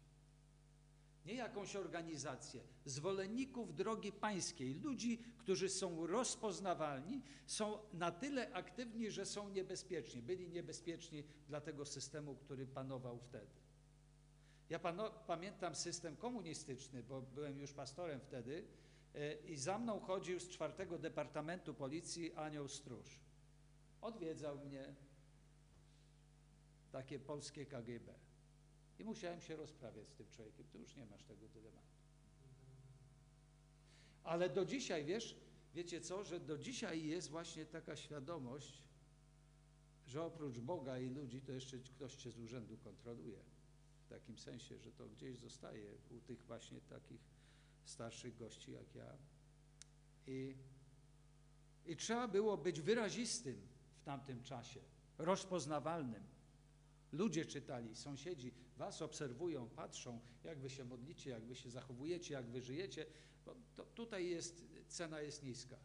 nie 1.26 1.34
jakąś 1.34 1.76
organizację, 1.76 2.62
zwolenników 2.86 3.76
drogi 3.76 4.12
pańskiej, 4.12 4.74
ludzi, 4.74 5.24
którzy 5.38 5.70
są 5.70 6.08
rozpoznawalni, 6.08 7.22
są 7.46 7.78
na 7.94 8.12
tyle 8.12 8.54
aktywni, 8.54 9.12
że 9.12 9.26
są 9.26 9.50
niebezpieczni. 9.50 10.22
Byli 10.22 10.50
niebezpieczni 10.50 11.24
dla 11.48 11.62
tego 11.62 11.86
systemu, 11.86 12.36
który 12.36 12.68
panował 12.68 13.20
wtedy. 13.20 13.62
Ja 14.70 14.80
pamiętam 15.28 15.76
system 15.76 16.18
komunistyczny, 16.18 17.04
bo 17.04 17.22
byłem 17.22 17.60
już 17.60 17.74
pastorem 17.74 18.20
wtedy 18.20 18.64
e, 19.16 19.34
i 19.34 19.58
za 19.58 19.80
mną 19.80 20.00
chodził 20.00 20.40
z 20.40 20.50
czwartego 20.50 20.98
Departamentu 20.98 21.74
Policji 21.74 22.34
anioł 22.34 22.68
stróż. 22.68 23.20
Odwiedzał 24.02 24.60
mnie 24.60 24.96
takie 26.92 27.20
polskie 27.20 27.66
KGB. 27.66 28.31
I 29.02 29.04
musiałem 29.04 29.42
się 29.42 29.56
rozprawiać 29.56 30.08
z 30.10 30.14
tym 30.14 30.28
człowiekiem. 30.30 30.66
Tu 30.68 30.80
już 30.80 30.96
nie 30.96 31.06
masz 31.06 31.24
tego 31.24 31.48
dylematu. 31.48 31.96
Ale 34.24 34.50
do 34.50 34.66
dzisiaj, 34.66 35.06
wiesz, 35.06 35.36
wiecie 35.74 36.02
co, 36.02 36.24
że 36.24 36.40
do 36.40 36.58
dzisiaj 36.58 37.06
jest 37.06 37.30
właśnie 37.30 37.66
taka 37.66 37.96
świadomość, 37.96 38.84
że 40.08 40.24
oprócz 40.24 40.60
Boga 40.60 41.00
i 41.00 41.10
ludzi, 41.10 41.42
to 41.42 41.52
jeszcze 41.52 41.78
ktoś 41.78 42.16
cię 42.16 42.32
z 42.32 42.40
urzędu 42.40 42.78
kontroluje. 42.78 43.40
W 44.06 44.10
takim 44.10 44.38
sensie, 44.38 44.80
że 44.80 44.92
to 44.92 45.10
gdzieś 45.10 45.38
zostaje 45.38 45.96
u 46.10 46.20
tych 46.20 46.44
właśnie 46.46 46.82
takich 46.82 47.22
starszych 47.86 48.38
gości 48.38 48.72
jak 48.72 48.96
ja. 48.96 49.18
I, 50.28 50.56
i 51.86 51.96
trzeba 51.96 52.28
było 52.28 52.58
być 52.58 52.82
wyrazistym 52.82 53.68
w 53.96 54.04
tamtym 54.04 54.44
czasie, 54.44 54.80
rozpoznawalnym. 55.18 56.31
Ludzie 57.12 57.46
czytali, 57.46 57.96
sąsiedzi 57.96 58.52
was 58.78 59.02
obserwują, 59.02 59.70
patrzą, 59.70 60.20
jak 60.44 60.60
wy 60.60 60.70
się 60.70 60.86
modlicie, 60.86 61.30
jak 61.30 61.44
wy 61.44 61.56
się 61.56 61.70
zachowujecie, 61.70 62.34
jak 62.34 62.46
wy 62.46 62.62
żyjecie. 62.62 63.06
Bo 63.46 63.56
to, 63.76 63.86
tutaj 63.86 64.30
jest, 64.30 64.66
cena 64.88 65.22
jest 65.22 65.44
niska, 65.44 65.78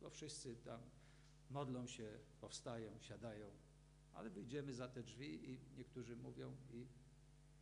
bo 0.00 0.10
wszyscy 0.10 0.56
tam 0.56 0.80
modlą 1.50 1.86
się, 1.86 2.18
powstają, 2.40 3.00
siadają, 3.00 3.50
ale 4.12 4.30
wyjdziemy 4.30 4.74
za 4.74 4.88
te 4.88 5.02
drzwi 5.02 5.50
i 5.50 5.58
niektórzy 5.76 6.16
mówią 6.16 6.56
i 6.70 6.86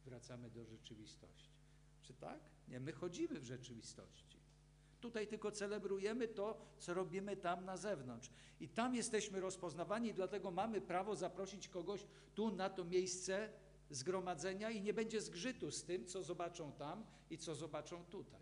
wracamy 0.04 0.50
do 0.50 0.64
rzeczywistości. 0.64 1.50
Czy 2.02 2.14
tak? 2.14 2.40
Nie, 2.68 2.80
my 2.80 2.92
chodzimy 2.92 3.40
w 3.40 3.44
rzeczywistości. 3.44 4.39
Tutaj 5.00 5.26
tylko 5.26 5.50
celebrujemy 5.50 6.28
to, 6.28 6.58
co 6.78 6.94
robimy 6.94 7.36
tam 7.36 7.64
na 7.64 7.76
zewnątrz. 7.76 8.30
I 8.60 8.68
tam 8.68 8.94
jesteśmy 8.94 9.40
rozpoznawani, 9.40 10.14
dlatego 10.14 10.50
mamy 10.50 10.80
prawo 10.80 11.16
zaprosić 11.16 11.68
kogoś 11.68 12.06
tu 12.34 12.50
na 12.50 12.70
to 12.70 12.84
miejsce 12.84 13.52
zgromadzenia 13.90 14.70
i 14.70 14.82
nie 14.82 14.94
będzie 14.94 15.20
zgrzytu 15.20 15.70
z 15.70 15.84
tym, 15.84 16.06
co 16.06 16.22
zobaczą 16.22 16.72
tam 16.72 17.04
i 17.30 17.38
co 17.38 17.54
zobaczą 17.54 18.04
tutaj. 18.04 18.40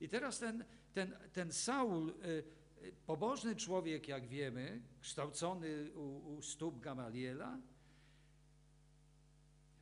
I 0.00 0.08
teraz 0.08 0.38
ten, 0.38 0.64
ten, 0.92 1.16
ten 1.32 1.52
Saul, 1.52 2.10
y, 2.10 2.44
y, 2.82 2.92
pobożny 3.06 3.56
człowiek, 3.56 4.08
jak 4.08 4.26
wiemy, 4.26 4.82
kształcony 5.00 5.92
u, 5.94 6.36
u 6.36 6.42
stóp 6.42 6.80
Gamaliela, 6.80 7.58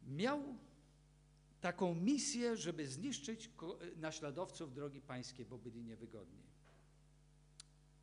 miał 0.07 0.43
taką 1.61 1.95
misję, 1.95 2.57
żeby 2.57 2.87
zniszczyć 2.87 3.51
naśladowców 3.97 4.75
drogi 4.75 5.01
pańskiej, 5.01 5.47
bo 5.47 5.59
byli 5.59 5.83
niewygodni. 5.83 6.43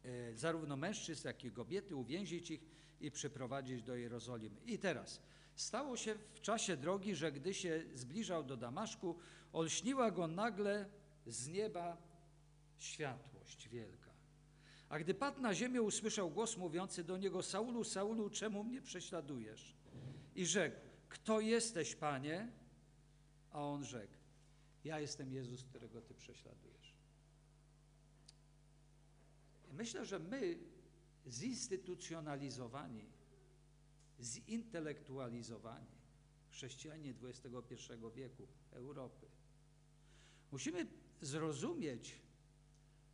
E, 0.03 0.36
zarówno 0.36 0.77
mężczyzn, 0.77 1.27
jak 1.27 1.43
i 1.43 1.51
kobiety, 1.51 1.95
uwięzić 1.95 2.51
ich 2.51 2.62
i 3.01 3.12
przyprowadzić 3.12 3.83
do 3.83 3.95
Jerozolimy. 3.95 4.62
I 4.65 4.79
teraz, 4.79 5.22
stało 5.55 5.98
się 5.98 6.15
w 6.33 6.41
czasie 6.41 6.77
drogi, 6.77 7.15
że 7.15 7.31
gdy 7.31 7.53
się 7.53 7.83
zbliżał 7.93 8.43
do 8.43 8.57
Damaszku, 8.57 9.15
olśniła 9.53 10.12
go 10.12 10.27
nagle 10.27 10.89
z 11.25 11.48
nieba 11.48 11.98
światłość 12.77 13.69
wielka. 13.69 14.13
A 14.89 15.00
gdy 15.00 15.13
padł 15.13 15.41
na 15.41 15.53
ziemię, 15.53 15.81
usłyszał 15.81 16.29
głos 16.29 16.57
mówiący 16.57 17.03
do 17.03 17.17
niego: 17.17 17.43
Saulu, 17.43 17.83
Saulu, 17.83 18.29
czemu 18.29 18.63
mnie 18.63 18.81
prześladujesz? 18.81 19.75
I 20.36 20.45
rzekł: 20.45 20.77
Kto 21.10 21.39
jesteś, 21.39 21.95
panie? 21.95 22.51
A 23.53 23.62
on 23.62 23.83
rzekł: 23.83 24.13
Ja 24.83 25.00
jestem 25.00 25.33
Jezus, 25.33 25.63
którego 25.63 26.01
ty 26.01 26.13
prześladujesz. 26.13 26.93
myślę, 29.74 30.05
że 30.05 30.19
my 30.19 30.57
zinstytucjonalizowani, 31.27 33.05
zintelektualizowani 34.22 35.88
chrześcijanie 36.51 37.13
XXI 37.24 37.75
wieku 38.15 38.48
Europy, 38.72 39.27
musimy 40.51 40.88
zrozumieć 41.22 42.22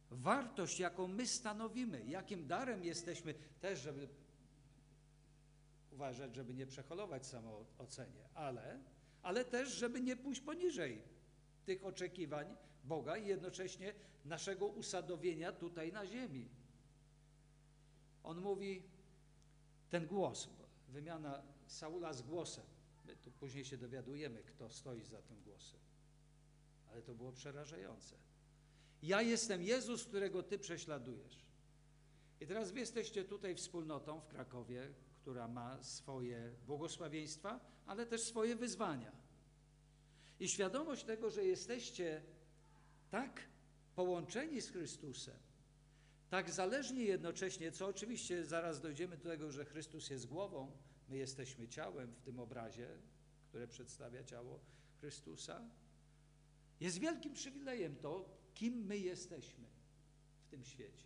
wartość, 0.09 0.79
jaką 0.79 1.07
my 1.07 1.27
stanowimy, 1.27 2.05
jakim 2.05 2.47
darem 2.47 2.83
jesteśmy, 2.83 3.33
też 3.59 3.79
żeby 3.79 4.09
uważać, 5.91 6.35
żeby 6.35 6.53
nie 6.53 6.65
przeholować 6.65 7.25
samoocenie, 7.25 8.29
ale, 8.33 8.79
ale 9.23 9.45
też, 9.45 9.69
żeby 9.69 10.01
nie 10.01 10.15
pójść 10.17 10.41
poniżej 10.41 11.01
tych 11.65 11.85
oczekiwań 11.85 12.55
Boga 12.83 13.17
i 13.17 13.27
jednocześnie 13.27 13.93
naszego 14.25 14.67
usadowienia 14.67 15.51
tutaj 15.51 15.91
na 15.91 16.07
ziemi. 16.07 16.49
On 18.23 18.41
mówi, 18.41 18.83
ten 19.89 20.07
głos, 20.07 20.49
wymiana 20.89 21.43
Saula 21.67 22.13
z 22.13 22.21
głosem. 22.21 22.65
My 23.05 23.15
tu 23.15 23.31
później 23.31 23.65
się 23.65 23.77
dowiadujemy, 23.77 24.43
kto 24.43 24.69
stoi 24.69 25.03
za 25.03 25.21
tym 25.21 25.41
głosem. 25.43 25.79
Ale 26.91 27.01
to 27.01 27.15
było 27.15 27.31
przerażające. 27.31 28.15
Ja 29.03 29.21
jestem 29.21 29.63
Jezus, 29.63 30.05
którego 30.05 30.43
Ty 30.43 30.59
prześladujesz. 30.59 31.45
I 32.41 32.47
teraz 32.47 32.71
Wy 32.71 32.79
jesteście 32.79 33.25
tutaj 33.25 33.55
wspólnotą 33.55 34.19
w 34.19 34.27
Krakowie, 34.27 34.93
która 35.21 35.47
ma 35.47 35.83
swoje 35.83 36.51
błogosławieństwa, 36.67 37.59
ale 37.85 38.05
też 38.05 38.21
swoje 38.21 38.55
wyzwania. 38.55 39.11
I 40.39 40.49
świadomość 40.49 41.03
tego, 41.03 41.29
że 41.29 41.45
jesteście 41.45 42.21
tak 43.09 43.41
połączeni 43.95 44.61
z 44.61 44.69
Chrystusem, 44.69 45.39
tak 46.29 46.49
zależni 46.49 47.05
jednocześnie, 47.05 47.71
co 47.71 47.87
oczywiście 47.87 48.45
zaraz 48.45 48.81
dojdziemy 48.81 49.17
do 49.17 49.29
tego, 49.29 49.51
że 49.51 49.65
Chrystus 49.65 50.09
jest 50.09 50.27
głową, 50.27 50.71
my 51.09 51.17
jesteśmy 51.17 51.67
ciałem 51.67 52.13
w 52.13 52.21
tym 52.21 52.39
obrazie, 52.39 52.87
które 53.49 53.67
przedstawia 53.67 54.23
ciało 54.23 54.59
Chrystusa. 54.99 55.69
Jest 56.79 56.99
wielkim 56.99 57.33
przywilejem 57.33 57.95
to, 57.95 58.29
kim 58.53 58.85
my 58.85 58.97
jesteśmy 58.97 59.67
w 60.41 60.49
tym 60.49 60.63
świecie. 60.63 61.05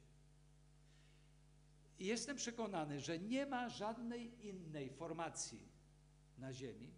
I 2.04 2.06
jestem 2.06 2.38
przekonany, 2.38 3.00
że 3.00 3.20
nie 3.20 3.46
ma 3.46 3.70
żadnej 3.70 4.48
innej 4.48 4.90
formacji 4.90 5.68
na 6.38 6.54
ziemi 6.54 6.94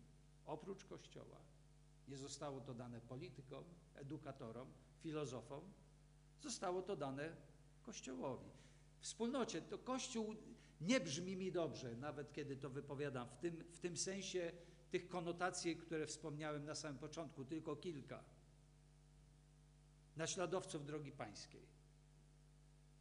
oprócz 0.45 0.85
Kościoła. 0.85 1.37
Nie 2.07 2.17
zostało 2.17 2.61
to 2.61 2.73
dane 2.73 3.01
politykom, 3.01 3.63
edukatorom, 3.95 4.67
filozofom, 4.99 5.61
zostało 6.41 6.81
to 6.81 6.95
dane 6.95 7.35
Kościołowi. 7.83 8.49
Wspólnocie 8.99 9.61
to 9.61 9.77
Kościół 9.77 10.35
nie 10.81 10.99
brzmi 10.99 11.37
mi 11.37 11.51
dobrze, 11.51 11.95
nawet 11.95 12.33
kiedy 12.33 12.57
to 12.57 12.69
wypowiadam, 12.69 13.29
w 13.29 13.37
tym, 13.37 13.63
w 13.71 13.79
tym 13.79 13.97
sensie 13.97 14.51
tych 14.91 15.07
konotacji, 15.07 15.75
które 15.75 16.07
wspomniałem 16.07 16.65
na 16.65 16.75
samym 16.75 16.97
początku, 16.97 17.45
tylko 17.45 17.75
kilka. 17.75 18.23
Naśladowców 20.15 20.85
drogi 20.85 21.11
pańskiej, 21.11 21.74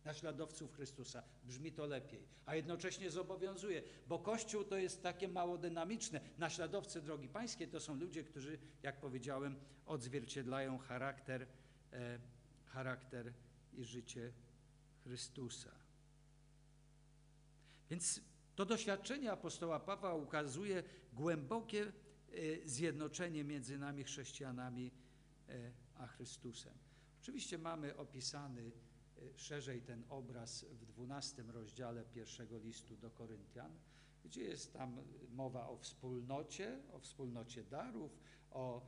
naśladowców 0.05 0.75
Chrystusa, 0.75 1.23
brzmi 1.45 1.73
to 1.73 1.87
lepiej, 1.87 2.27
a 2.47 2.55
jednocześnie 2.55 3.11
zobowiązuje, 3.11 3.83
bo 4.09 4.19
Kościół 4.19 4.65
to 4.65 4.77
jest 4.77 5.03
takie 5.03 5.29
mało 5.29 5.59
dynamiczne. 5.59 6.21
Naśladowcy 6.39 7.03
drogi 7.03 7.29
pańskiej 7.29 7.69
to 7.69 7.81
są 7.81 7.95
ludzie, 7.95 8.25
którzy, 8.25 8.59
jak 8.83 9.01
powiedziałem, 9.01 9.57
odzwierciedlają 9.87 10.79
charakter, 10.79 11.47
e, 11.93 12.19
charakter 12.67 13.33
i 13.73 13.85
życie 13.85 14.33
Chrystusa. 15.03 15.71
Więc 17.91 18.21
to 18.57 18.65
doświadczenie 18.65 19.33
apostoła 19.33 19.81
Pawła 19.81 20.15
ukazuje 20.15 20.83
głębokie 21.13 21.83
e, 21.83 22.69
zjednoczenie 22.69 23.45
między 23.45 23.79
nami 23.79 24.05
chrześcijanami 24.05 24.91
e, 25.49 25.73
a 25.95 26.07
Chrystusem. 26.07 26.75
Oczywiście 27.23 27.59
mamy 27.59 27.97
opisany 27.97 28.71
szerzej 29.37 29.83
ten 29.83 30.05
obraz 30.09 30.65
w 30.65 30.87
12 30.87 31.43
rozdziale 31.43 32.05
pierwszego 32.05 32.59
listu 32.59 32.97
do 32.97 33.11
Koryntian, 33.11 33.73
gdzie 34.25 34.43
jest 34.43 34.73
tam 34.73 35.03
mowa 35.31 35.69
o 35.69 35.77
wspólnocie, 35.77 36.79
o 36.93 36.99
wspólnocie 36.99 37.65
darów, 37.65 38.19
o, 38.51 38.87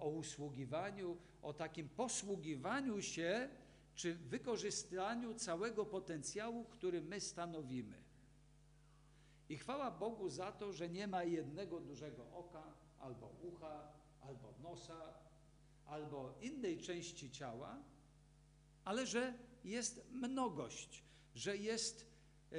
o 0.00 0.08
usługiwaniu, 0.08 1.16
o 1.42 1.52
takim 1.52 1.88
posługiwaniu 1.88 3.02
się 3.02 3.48
czy 3.94 4.14
wykorzystaniu 4.14 5.34
całego 5.34 5.86
potencjału, 5.86 6.64
który 6.64 7.00
my 7.00 7.20
stanowimy. 7.20 8.02
I 9.48 9.56
chwała 9.56 9.90
Bogu 9.90 10.28
za 10.28 10.52
to, 10.52 10.72
że 10.72 10.88
nie 10.88 11.06
ma 11.06 11.24
jednego 11.24 11.80
dużego 11.80 12.26
oka, 12.32 12.62
albo 12.98 13.26
ucha, 13.42 13.92
albo 14.20 14.54
nosa, 14.62 15.14
albo 15.86 16.34
innej 16.40 16.78
części 16.78 17.30
ciała, 17.30 17.82
ale 18.84 19.06
że 19.06 19.34
jest 19.68 20.10
mnogość, 20.10 21.04
że 21.34 21.56
jest 21.56 22.06
e, 22.52 22.56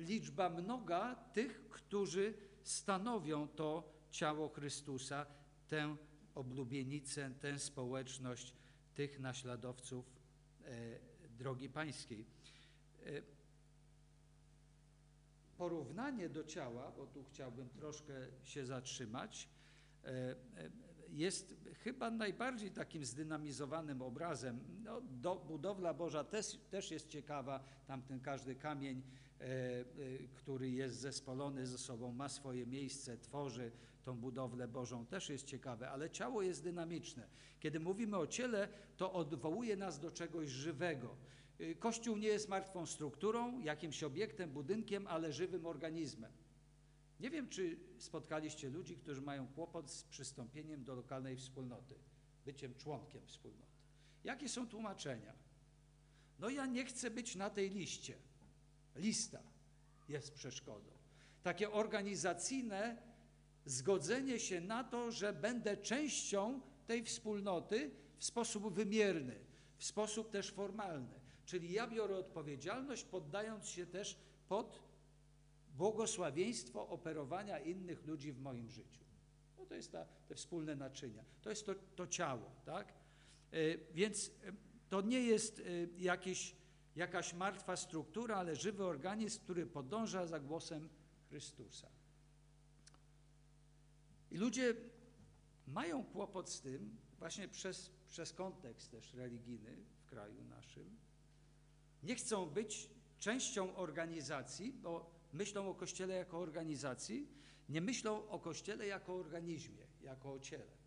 liczba 0.00 0.50
mnoga 0.50 1.14
tych, 1.14 1.68
którzy 1.68 2.34
stanowią 2.62 3.48
to 3.48 3.92
ciało 4.10 4.48
Chrystusa, 4.48 5.26
tę 5.68 5.96
oblubienicę, 6.34 7.30
tę 7.40 7.58
społeczność 7.58 8.54
tych 8.94 9.20
naśladowców 9.20 10.20
E, 10.70 10.98
drogi 11.38 11.68
pańskiej. 11.68 12.26
E, 13.06 13.22
porównanie 15.58 16.28
do 16.28 16.44
ciała, 16.44 16.92
bo 16.96 17.06
tu 17.06 17.24
chciałbym 17.24 17.68
troszkę 17.68 18.12
się 18.44 18.66
zatrzymać, 18.66 19.48
jest 21.12 21.54
chyba 21.84 22.10
najbardziej 22.10 22.70
takim 22.70 23.04
zdynamizowanym 23.04 24.02
obrazem. 24.02 24.60
No, 24.84 25.00
do, 25.00 25.36
budowla 25.36 25.94
Boża 25.94 26.24
też, 26.24 26.58
też 26.70 26.90
jest 26.90 27.08
ciekawa, 27.08 27.64
tamten 27.86 28.20
każdy 28.20 28.54
kamień, 28.54 29.02
e, 29.40 29.44
e, 29.44 29.84
który 30.34 30.70
jest 30.70 30.96
zespolony 30.96 31.66
ze 31.66 31.78
sobą, 31.78 32.12
ma 32.12 32.28
swoje 32.28 32.66
miejsce, 32.66 33.18
tworzy 33.18 33.72
tą 34.04 34.16
budowlę 34.16 34.68
Bożą, 34.68 35.06
też 35.06 35.28
jest 35.28 35.46
ciekawe, 35.46 35.90
ale 35.90 36.10
ciało 36.10 36.42
jest 36.42 36.62
dynamiczne. 36.62 37.26
Kiedy 37.60 37.80
mówimy 37.80 38.16
o 38.16 38.26
ciele, 38.26 38.68
to 38.96 39.12
odwołuje 39.12 39.76
nas 39.76 40.00
do 40.00 40.10
czegoś 40.10 40.48
żywego. 40.48 41.16
E, 41.58 41.74
Kościół 41.74 42.16
nie 42.16 42.28
jest 42.28 42.48
martwą 42.48 42.86
strukturą, 42.86 43.60
jakimś 43.60 44.02
obiektem, 44.02 44.50
budynkiem, 44.50 45.06
ale 45.06 45.32
żywym 45.32 45.66
organizmem. 45.66 46.32
Nie 47.20 47.30
wiem, 47.30 47.48
czy 47.48 47.76
spotkaliście 47.98 48.70
ludzi, 48.70 48.96
którzy 48.96 49.22
mają 49.22 49.48
kłopot 49.48 49.90
z 49.90 50.04
przystąpieniem 50.04 50.84
do 50.84 50.94
lokalnej 50.94 51.36
wspólnoty, 51.36 51.94
byciem 52.44 52.74
członkiem 52.74 53.26
wspólnoty. 53.26 53.72
Jakie 54.24 54.48
są 54.48 54.68
tłumaczenia? 54.68 55.32
No 56.38 56.48
ja 56.48 56.66
nie 56.66 56.84
chcę 56.84 57.10
być 57.10 57.36
na 57.36 57.50
tej 57.50 57.70
liście. 57.70 58.18
Lista 58.96 59.42
jest 60.08 60.34
przeszkodą. 60.34 60.90
Takie 61.42 61.70
organizacyjne 61.70 63.02
zgodzenie 63.64 64.38
się 64.38 64.60
na 64.60 64.84
to, 64.84 65.12
że 65.12 65.32
będę 65.32 65.76
częścią 65.76 66.60
tej 66.86 67.04
wspólnoty 67.04 67.90
w 68.18 68.24
sposób 68.24 68.74
wymierny, 68.74 69.40
w 69.76 69.84
sposób 69.84 70.30
też 70.30 70.50
formalny. 70.50 71.20
Czyli 71.44 71.72
ja 71.72 71.86
biorę 71.86 72.16
odpowiedzialność, 72.16 73.04
poddając 73.04 73.68
się 73.68 73.86
też 73.86 74.18
pod 74.48 74.89
błogosławieństwo 75.80 76.88
operowania 76.88 77.58
innych 77.58 78.06
ludzi 78.06 78.32
w 78.32 78.40
moim 78.40 78.70
życiu. 78.70 79.04
No 79.58 79.66
to 79.66 79.74
jest 79.74 79.92
ta, 79.92 80.04
te 80.28 80.34
wspólne 80.34 80.76
naczynia. 80.76 81.24
To 81.42 81.50
jest 81.50 81.66
to, 81.66 81.74
to 81.96 82.06
ciało, 82.06 82.50
tak? 82.64 82.92
E, 83.52 83.78
więc 83.94 84.28
e, 84.28 84.52
to 84.88 85.00
nie 85.00 85.20
jest 85.20 85.58
e, 85.58 85.62
jakieś, 85.98 86.56
jakaś 86.96 87.34
martwa 87.34 87.76
struktura, 87.76 88.36
ale 88.36 88.56
żywy 88.56 88.84
organizm, 88.84 89.40
który 89.40 89.66
podąża 89.66 90.26
za 90.26 90.40
głosem 90.40 90.88
Chrystusa. 91.28 91.88
I 94.30 94.36
ludzie 94.36 94.74
mają 95.66 96.04
kłopot 96.04 96.50
z 96.50 96.60
tym, 96.60 96.96
właśnie 97.18 97.48
przez, 97.48 97.90
przez 98.08 98.32
kontekst 98.32 98.90
też 98.90 99.14
religijny 99.14 99.76
w 100.02 100.06
kraju 100.06 100.44
naszym. 100.44 100.96
Nie 102.02 102.14
chcą 102.14 102.50
być 102.50 102.90
częścią 103.18 103.76
organizacji, 103.76 104.72
bo 104.72 105.19
myślą 105.32 105.68
o 105.68 105.74
Kościele 105.74 106.14
jako 106.14 106.38
organizacji, 106.38 107.28
nie 107.68 107.80
myślą 107.80 108.28
o 108.28 108.38
Kościele 108.38 108.86
jako 108.86 109.14
organizmie, 109.14 109.86
jako 110.02 110.32
o 110.32 110.38
ciele. 110.38 110.80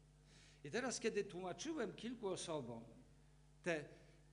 I 0.64 0.72
teraz, 0.72 1.00
kiedy 1.00 1.24
tłumaczyłem 1.24 1.94
kilku 1.94 2.28
osobom 2.28 2.84
te 3.64 3.86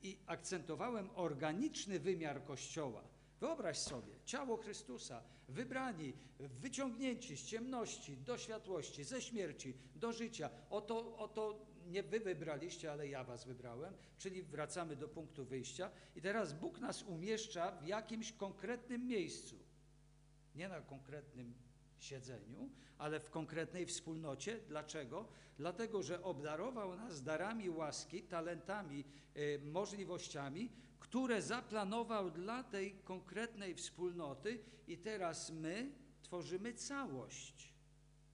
i 0.02 0.18
akcentowałem 0.26 1.10
organiczny 1.14 2.00
wymiar 2.00 2.44
Kościoła, 2.44 3.04
Wyobraź 3.40 3.78
sobie, 3.78 4.14
ciało 4.24 4.56
Chrystusa, 4.56 5.22
wybrani, 5.48 6.12
wyciągnięci 6.38 7.36
z 7.36 7.44
ciemności 7.44 8.16
do 8.16 8.38
światłości, 8.38 9.04
ze 9.04 9.22
śmierci 9.22 9.74
do 9.96 10.12
życia. 10.12 10.50
Oto, 10.70 11.16
oto 11.16 11.66
nie 11.86 12.02
wy 12.02 12.20
wybraliście, 12.20 12.92
ale 12.92 13.08
ja 13.08 13.24
was 13.24 13.44
wybrałem, 13.44 13.94
czyli 14.18 14.42
wracamy 14.42 14.96
do 14.96 15.08
punktu 15.08 15.44
wyjścia. 15.44 15.90
I 16.16 16.20
teraz 16.20 16.52
Bóg 16.52 16.80
nas 16.80 17.02
umieszcza 17.02 17.72
w 17.72 17.86
jakimś 17.86 18.32
konkretnym 18.32 19.06
miejscu. 19.06 19.56
Nie 20.60 20.68
na 20.68 20.80
konkretnym 20.80 21.54
siedzeniu, 21.98 22.70
ale 22.98 23.20
w 23.20 23.30
konkretnej 23.30 23.86
wspólnocie. 23.86 24.60
Dlaczego? 24.68 25.28
Dlatego, 25.58 26.02
że 26.02 26.22
obdarował 26.22 26.96
nas 26.96 27.22
darami 27.22 27.70
łaski, 27.70 28.22
talentami, 28.22 29.04
y, 29.36 29.60
możliwościami, 29.64 30.70
które 30.98 31.42
zaplanował 31.42 32.30
dla 32.30 32.62
tej 32.62 32.94
konkretnej 32.94 33.74
wspólnoty, 33.74 34.58
i 34.86 34.98
teraz 34.98 35.50
my 35.50 35.92
tworzymy 36.22 36.74
całość. 36.74 37.69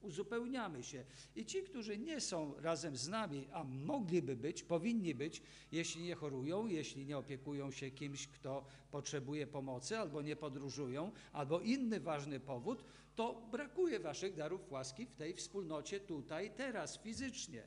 Uzupełniamy 0.02 0.82
się. 0.82 1.04
I 1.36 1.46
ci, 1.46 1.62
którzy 1.62 1.98
nie 1.98 2.20
są 2.20 2.54
razem 2.60 2.96
z 2.96 3.08
nami, 3.08 3.48
a 3.52 3.64
mogliby 3.64 4.36
być, 4.36 4.62
powinni 4.62 5.14
być, 5.14 5.42
jeśli 5.72 6.02
nie 6.02 6.14
chorują, 6.14 6.66
jeśli 6.66 7.06
nie 7.06 7.18
opiekują 7.18 7.70
się 7.70 7.90
kimś, 7.90 8.28
kto 8.28 8.64
potrzebuje 8.90 9.46
pomocy, 9.46 9.98
albo 9.98 10.22
nie 10.22 10.36
podróżują, 10.36 11.12
albo 11.32 11.60
inny 11.60 12.00
ważny 12.00 12.40
powód, 12.40 12.84
to 13.16 13.48
brakuje 13.50 14.00
waszych 14.00 14.34
darów 14.34 14.72
łaski 14.72 15.06
w 15.06 15.14
tej 15.14 15.34
wspólnocie 15.34 16.00
tutaj, 16.00 16.50
teraz, 16.56 16.98
fizycznie. 16.98 17.62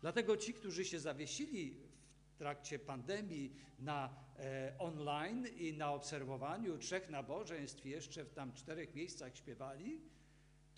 Dlatego 0.00 0.36
ci, 0.36 0.54
którzy 0.54 0.84
się 0.84 1.00
zawiesili 1.00 1.74
w 2.34 2.38
trakcie 2.38 2.78
pandemii 2.78 3.52
na 3.78 4.14
e, 4.38 4.74
online 4.78 5.46
i 5.56 5.72
na 5.72 5.92
obserwowaniu 5.92 6.78
trzech 6.78 7.10
nabożeństw 7.10 7.86
jeszcze 7.86 8.24
w 8.24 8.32
tam 8.32 8.52
czterech 8.52 8.94
miejscach 8.94 9.36
śpiewali, 9.36 10.00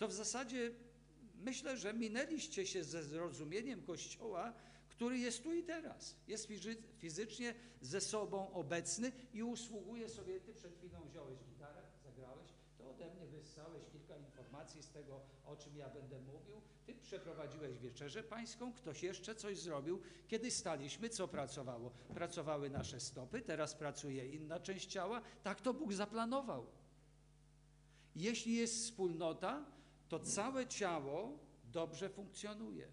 to 0.01 0.07
w 0.07 0.13
zasadzie 0.13 0.71
myślę, 1.35 1.77
że 1.77 1.93
minęliście 1.93 2.65
się 2.65 2.83
ze 2.83 3.03
zrozumieniem 3.03 3.83
Kościoła, 3.83 4.53
który 4.89 5.17
jest 5.17 5.43
tu 5.43 5.53
i 5.53 5.63
teraz. 5.63 6.15
Jest 6.27 6.47
fizycznie 6.97 7.53
ze 7.81 8.01
sobą 8.01 8.53
obecny 8.53 9.11
i 9.33 9.43
usługuje 9.43 10.09
sobie. 10.09 10.39
Ty 10.39 10.53
przed 10.53 10.77
chwilą 10.77 10.99
wziąłeś 11.09 11.39
gitarę, 11.49 11.81
zagrałeś, 12.03 12.49
to 12.77 12.89
ode 12.89 13.13
mnie 13.13 13.25
wyssałeś 13.25 13.83
kilka 13.91 14.17
informacji 14.17 14.83
z 14.83 14.89
tego, 14.89 15.21
o 15.45 15.55
czym 15.55 15.77
ja 15.77 15.89
będę 15.89 16.19
mówił. 16.19 16.61
Ty 16.85 16.95
przeprowadziłeś 16.95 17.77
wieczerzę 17.77 18.23
pańską, 18.23 18.73
ktoś 18.73 19.03
jeszcze 19.03 19.35
coś 19.35 19.59
zrobił. 19.59 20.01
Kiedy 20.27 20.51
staliśmy, 20.51 21.09
co 21.09 21.27
pracowało? 21.27 21.91
Pracowały 22.13 22.69
nasze 22.69 22.99
stopy, 22.99 23.41
teraz 23.41 23.75
pracuje 23.75 24.29
inna 24.29 24.59
część 24.59 24.91
ciała. 24.91 25.21
Tak 25.43 25.61
to 25.61 25.73
Bóg 25.73 25.93
zaplanował. 25.93 26.65
Jeśli 28.15 28.55
jest 28.55 28.75
wspólnota, 28.75 29.65
to 30.11 30.19
całe 30.19 30.67
ciało 30.67 31.39
dobrze 31.63 32.09
funkcjonuje 32.09 32.87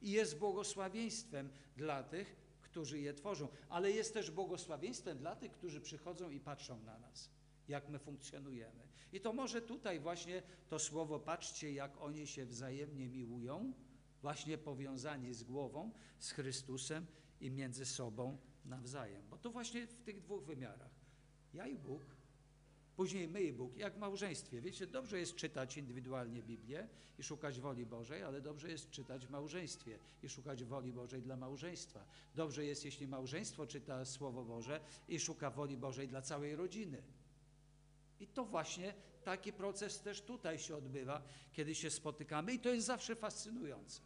i 0.00 0.10
jest 0.10 0.38
błogosławieństwem 0.38 1.50
dla 1.76 2.02
tych, 2.02 2.36
którzy 2.60 3.00
je 3.00 3.14
tworzą, 3.14 3.48
ale 3.68 3.90
jest 3.90 4.14
też 4.14 4.30
błogosławieństwem 4.30 5.18
dla 5.18 5.36
tych, 5.36 5.52
którzy 5.52 5.80
przychodzą 5.80 6.30
i 6.30 6.40
patrzą 6.40 6.82
na 6.82 6.98
nas, 6.98 7.30
jak 7.68 7.88
my 7.88 7.98
funkcjonujemy. 7.98 8.88
I 9.12 9.20
to 9.20 9.32
może 9.32 9.62
tutaj 9.62 10.00
właśnie 10.00 10.42
to 10.68 10.78
słowo, 10.78 11.20
patrzcie, 11.20 11.72
jak 11.72 12.00
oni 12.00 12.26
się 12.26 12.46
wzajemnie 12.46 13.08
miłują, 13.08 13.72
właśnie 14.22 14.58
powiązani 14.58 15.34
z 15.34 15.42
głową, 15.42 15.92
z 16.18 16.30
Chrystusem 16.30 17.06
i 17.40 17.50
między 17.50 17.86
sobą 17.86 18.38
nawzajem. 18.64 19.22
Bo 19.30 19.38
to 19.38 19.50
właśnie 19.50 19.86
w 19.86 20.02
tych 20.02 20.20
dwóch 20.20 20.44
wymiarach. 20.44 20.94
Ja 21.54 21.66
i 21.66 21.78
Bóg 21.78 22.17
Później 22.98 23.28
my 23.28 23.42
i 23.42 23.52
Bóg, 23.52 23.76
jak 23.76 23.94
w 23.94 23.98
małżeństwie. 23.98 24.60
Wiecie, 24.60 24.86
dobrze 24.86 25.18
jest 25.18 25.34
czytać 25.34 25.76
indywidualnie 25.76 26.42
Biblię 26.42 26.88
i 27.18 27.22
szukać 27.22 27.60
woli 27.60 27.86
Bożej, 27.86 28.22
ale 28.22 28.40
dobrze 28.40 28.70
jest 28.70 28.90
czytać 28.90 29.26
w 29.26 29.30
małżeństwie 29.30 29.98
i 30.22 30.28
szukać 30.28 30.64
woli 30.64 30.92
Bożej 30.92 31.22
dla 31.22 31.36
małżeństwa. 31.36 32.06
Dobrze 32.34 32.64
jest, 32.64 32.84
jeśli 32.84 33.08
małżeństwo 33.08 33.66
czyta 33.66 34.04
Słowo 34.04 34.44
Boże 34.44 34.80
i 35.08 35.20
szuka 35.20 35.50
woli 35.50 35.76
Bożej 35.76 36.08
dla 36.08 36.22
całej 36.22 36.56
rodziny. 36.56 37.02
I 38.20 38.26
to 38.26 38.44
właśnie 38.44 38.94
taki 39.24 39.52
proces 39.52 40.00
też 40.00 40.22
tutaj 40.22 40.58
się 40.58 40.76
odbywa, 40.76 41.22
kiedy 41.52 41.74
się 41.74 41.90
spotykamy, 41.90 42.52
i 42.54 42.58
to 42.58 42.68
jest 42.68 42.86
zawsze 42.86 43.16
fascynujące. 43.16 44.00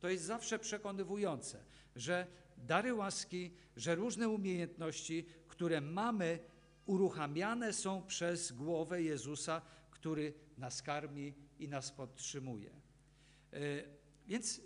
To 0.00 0.08
jest 0.08 0.24
zawsze 0.24 0.58
przekonywujące, 0.58 1.64
że 1.96 2.26
dary 2.56 2.94
łaski, 2.94 3.50
że 3.76 3.94
różne 3.94 4.28
umiejętności, 4.28 5.26
które 5.48 5.80
mamy, 5.80 6.38
uruchamiane 6.86 7.72
są 7.72 8.02
przez 8.02 8.52
głowę 8.52 9.02
Jezusa, 9.02 9.62
który 9.90 10.34
nas 10.58 10.82
karmi 10.82 11.34
i 11.58 11.68
nas 11.68 11.90
podtrzymuje. 11.90 12.70
E, 13.52 13.58
więc 14.26 14.60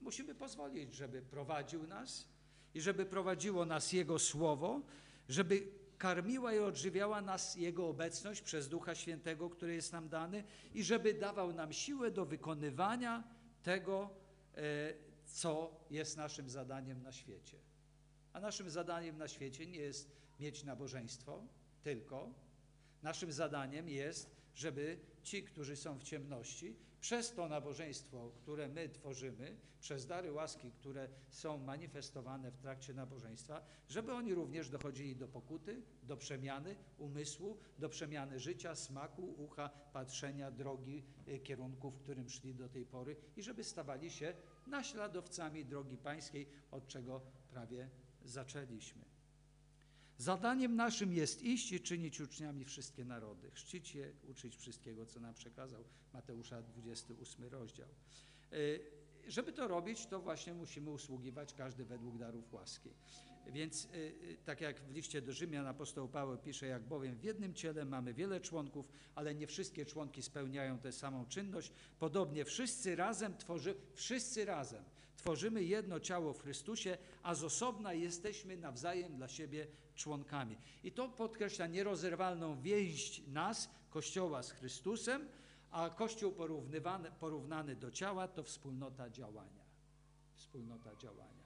musimy 0.00 0.34
pozwolić, 0.34 0.94
żeby 0.94 1.22
prowadził 1.22 1.86
nas 1.86 2.28
i 2.74 2.80
żeby 2.80 3.06
prowadziło 3.06 3.64
nas 3.64 3.92
Jego 3.92 4.18
Słowo, 4.18 4.82
żeby 5.28 5.68
karmiła 5.98 6.54
i 6.54 6.58
odżywiała 6.58 7.20
nas 7.20 7.56
Jego 7.56 7.88
obecność 7.88 8.42
przez 8.42 8.68
Ducha 8.68 8.94
Świętego, 8.94 9.50
który 9.50 9.74
jest 9.74 9.92
nam 9.92 10.08
dany 10.08 10.44
i 10.74 10.84
żeby 10.84 11.14
dawał 11.14 11.52
nam 11.52 11.72
siłę 11.72 12.10
do 12.10 12.24
wykonywania 12.24 13.24
tego, 13.62 14.10
e, 14.54 14.60
co 15.26 15.80
jest 15.90 16.16
naszym 16.16 16.50
zadaniem 16.50 17.02
na 17.02 17.12
świecie. 17.12 17.58
A 18.32 18.40
naszym 18.40 18.70
zadaniem 18.70 19.18
na 19.18 19.28
świecie 19.28 19.66
nie 19.66 19.78
jest 19.78 20.16
mieć 20.40 20.64
nabożeństwo, 20.64 21.46
tylko 21.86 22.30
naszym 23.02 23.32
zadaniem 23.32 23.88
jest, 23.88 24.36
żeby 24.54 24.98
ci, 25.22 25.42
którzy 25.42 25.76
są 25.76 25.98
w 25.98 26.02
ciemności, 26.02 26.76
przez 27.00 27.34
to 27.34 27.48
nabożeństwo, 27.48 28.30
które 28.42 28.68
my 28.68 28.88
tworzymy, 28.88 29.56
przez 29.80 30.06
dary 30.06 30.32
łaski, 30.32 30.72
które 30.72 31.08
są 31.28 31.58
manifestowane 31.58 32.50
w 32.50 32.56
trakcie 32.56 32.94
nabożeństwa, 32.94 33.62
żeby 33.88 34.12
oni 34.12 34.34
również 34.34 34.68
dochodzili 34.68 35.16
do 35.16 35.28
pokuty, 35.28 35.82
do 36.02 36.16
przemiany 36.16 36.76
umysłu, 36.98 37.58
do 37.78 37.88
przemiany 37.88 38.40
życia, 38.40 38.74
smaku, 38.74 39.34
ucha, 39.38 39.68
patrzenia, 39.92 40.50
drogi, 40.50 41.04
y, 41.28 41.38
kierunku, 41.38 41.90
w 41.90 41.98
którym 41.98 42.28
szli 42.28 42.54
do 42.54 42.68
tej 42.68 42.86
pory 42.86 43.16
i 43.36 43.42
żeby 43.42 43.64
stawali 43.64 44.10
się 44.10 44.34
naśladowcami 44.66 45.64
drogi 45.64 45.96
pańskiej, 45.96 46.48
od 46.70 46.86
czego 46.86 47.20
prawie 47.50 47.88
zaczęliśmy. 48.24 49.15
Zadaniem 50.18 50.76
naszym 50.76 51.12
jest 51.12 51.42
iść 51.42 51.72
i 51.72 51.80
czynić 51.80 52.20
uczniami 52.20 52.64
wszystkie 52.64 53.04
narody, 53.04 53.50
chrzcić 53.50 53.94
je, 53.94 54.12
uczyć 54.28 54.56
wszystkiego, 54.56 55.06
co 55.06 55.20
nam 55.20 55.34
przekazał 55.34 55.84
Mateusza 56.12 56.62
28 56.62 57.44
rozdział. 57.44 57.88
E, 58.52 58.56
żeby 59.28 59.52
to 59.52 59.68
robić, 59.68 60.06
to 60.06 60.20
właśnie 60.20 60.54
musimy 60.54 60.90
usługiwać 60.90 61.54
każdy 61.54 61.84
według 61.84 62.18
darów 62.18 62.52
łaski. 62.52 62.90
Więc 63.46 63.84
e, 63.84 63.88
e, 63.88 64.36
tak 64.44 64.60
jak 64.60 64.80
w 64.80 64.90
liście 64.90 65.22
do 65.22 65.32
Rzymian 65.32 65.66
apostoł 65.66 66.08
Paweł 66.08 66.38
pisze, 66.38 66.66
jak 66.66 66.82
bowiem 66.82 67.16
w 67.16 67.24
jednym 67.24 67.54
ciele 67.54 67.84
mamy 67.84 68.14
wiele 68.14 68.40
członków, 68.40 68.88
ale 69.14 69.34
nie 69.34 69.46
wszystkie 69.46 69.86
członki 69.86 70.22
spełniają 70.22 70.78
tę 70.78 70.92
samą 70.92 71.26
czynność, 71.26 71.72
podobnie 71.98 72.44
wszyscy 72.44 72.96
razem 72.96 73.36
tworzy, 73.36 73.74
wszyscy 73.94 74.44
razem 74.44 74.84
tworzymy 75.26 75.64
jedno 75.64 76.00
ciało 76.00 76.32
w 76.32 76.42
Chrystusie, 76.42 76.98
a 77.22 77.34
z 77.34 77.44
osobna 77.44 77.92
jesteśmy 77.92 78.56
nawzajem 78.56 79.16
dla 79.16 79.28
siebie 79.28 79.66
członkami. 79.94 80.56
I 80.84 80.92
to 80.92 81.08
podkreśla 81.08 81.66
nierozerwalną 81.66 82.60
więź 82.60 83.22
nas, 83.26 83.70
Kościoła 83.90 84.42
z 84.42 84.50
Chrystusem, 84.50 85.28
a 85.70 85.90
Kościół 85.90 86.34
porównany 87.20 87.76
do 87.76 87.90
ciała 87.90 88.28
to 88.28 88.42
wspólnota 88.42 89.10
działania. 89.10 89.64
Wspólnota 90.34 90.96
działania. 90.96 91.45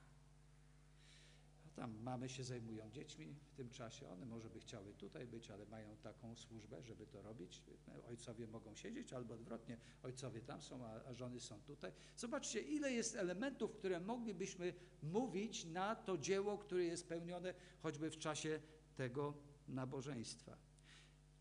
Tam 1.77 2.03
mamy 2.03 2.29
się 2.29 2.45
zajmują 2.45 2.91
dziećmi 2.91 3.35
w 3.47 3.55
tym 3.55 3.71
czasie. 3.71 4.09
One 4.09 4.27
może 4.27 4.51
by 4.51 4.61
chciały 4.61 4.95
tutaj 4.95 5.27
być, 5.27 5.51
ale 5.51 5.67
mają 5.67 5.97
taką 5.97 6.37
służbę, 6.37 6.83
żeby 6.83 7.07
to 7.07 7.23
robić. 7.23 7.63
Ojcowie 8.09 8.47
mogą 8.47 8.75
siedzieć, 8.75 9.13
albo 9.13 9.35
odwrotnie, 9.35 9.79
ojcowie 10.03 10.41
tam 10.41 10.63
są, 10.63 10.85
a, 10.85 11.15
żony 11.15 11.41
są 11.41 11.63
tutaj. 11.63 11.93
Zobaczcie, 12.17 12.61
ile 12.61 12.93
jest 12.93 13.17
elementów, 13.17 13.73
które 13.73 14.01
moglibyśmy 14.01 14.75
mówić 15.03 15.65
na 15.65 15.97
to 15.97 16.19
dzieło, 16.19 16.59
które 16.59 16.85
jest 16.85 17.09
pełnione 17.09 17.55
choćby 17.83 18.11
w 18.11 18.19
czasie 18.19 18.61
tego 18.97 19.35
nabożeństwa. 19.69 20.57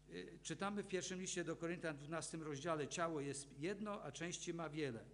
Y, 0.09 0.39
czytamy 0.43 0.83
w 0.83 0.87
pierwszym 0.87 1.21
liście 1.21 1.43
do 1.43 1.55
Koryntian 1.55 1.97
w 1.97 1.99
12 1.99 2.37
rozdziale, 2.37 2.87
ciało 2.87 3.21
jest 3.21 3.59
jedno, 3.59 4.03
a 4.03 4.11
części 4.11 4.53
ma 4.53 4.69
wiele. 4.69 5.05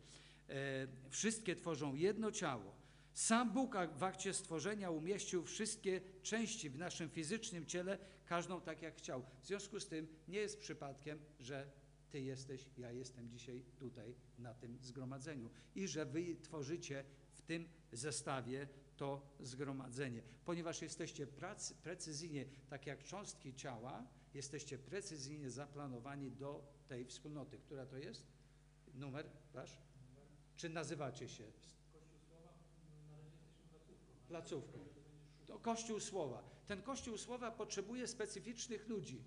E, 0.50 0.88
wszystkie 1.10 1.56
tworzą 1.56 1.96
jedno 1.96 2.32
ciało 2.32 2.75
sam 3.16 3.54
Bóg 3.54 3.76
w 3.98 4.04
akcie 4.04 4.34
stworzenia 4.34 4.90
umieścił 4.92 5.44
wszystkie 5.44 6.02
części 6.22 6.70
w 6.70 6.78
naszym 6.78 7.10
fizycznym 7.10 7.66
ciele, 7.66 7.98
każdą 8.26 8.62
tak 8.62 8.82
jak 8.82 8.96
chciał. 8.96 9.24
W 9.42 9.46
związku 9.46 9.80
z 9.80 9.88
tym 9.88 10.08
nie 10.28 10.38
jest 10.38 10.60
przypadkiem, 10.60 11.20
że 11.40 11.72
Ty 12.12 12.22
jesteś, 12.22 12.70
ja 12.78 12.92
jestem 12.92 13.30
dzisiaj 13.30 13.64
tutaj 13.78 14.16
na 14.38 14.54
tym 14.54 14.78
zgromadzeniu 14.82 15.50
i 15.76 15.88
że 15.88 16.06
Wy 16.06 16.36
tworzycie 16.36 17.04
w 17.34 17.42
tym 17.42 17.70
zestawie 17.92 18.68
to 18.98 19.36
zgromadzenie. 19.40 20.22
Ponieważ 20.46 20.82
jesteście 20.82 21.28
precyzyjnie, 21.84 22.46
tak 22.70 22.88
jak 22.88 23.04
cząstki 23.04 23.54
ciała, 23.54 24.08
jesteście 24.34 24.78
precyzyjnie 24.78 25.50
zaplanowani 25.50 26.32
do 26.32 26.74
tej 26.88 27.06
wspólnoty. 27.06 27.58
Która 27.58 27.86
to 27.86 27.98
jest? 27.98 28.28
Numer 28.94 29.30
wasz? 29.54 29.78
Czy 30.56 30.70
nazywacie 30.70 31.30
się? 31.30 31.52
Placówką. 34.36 34.80
To 35.46 35.60
Kościół 35.60 36.00
Słowa. 36.00 36.44
Ten 36.68 36.82
Kościół 36.82 37.18
Słowa 37.18 37.52
potrzebuje 37.52 38.08
specyficznych 38.08 38.88
ludzi, 38.88 39.24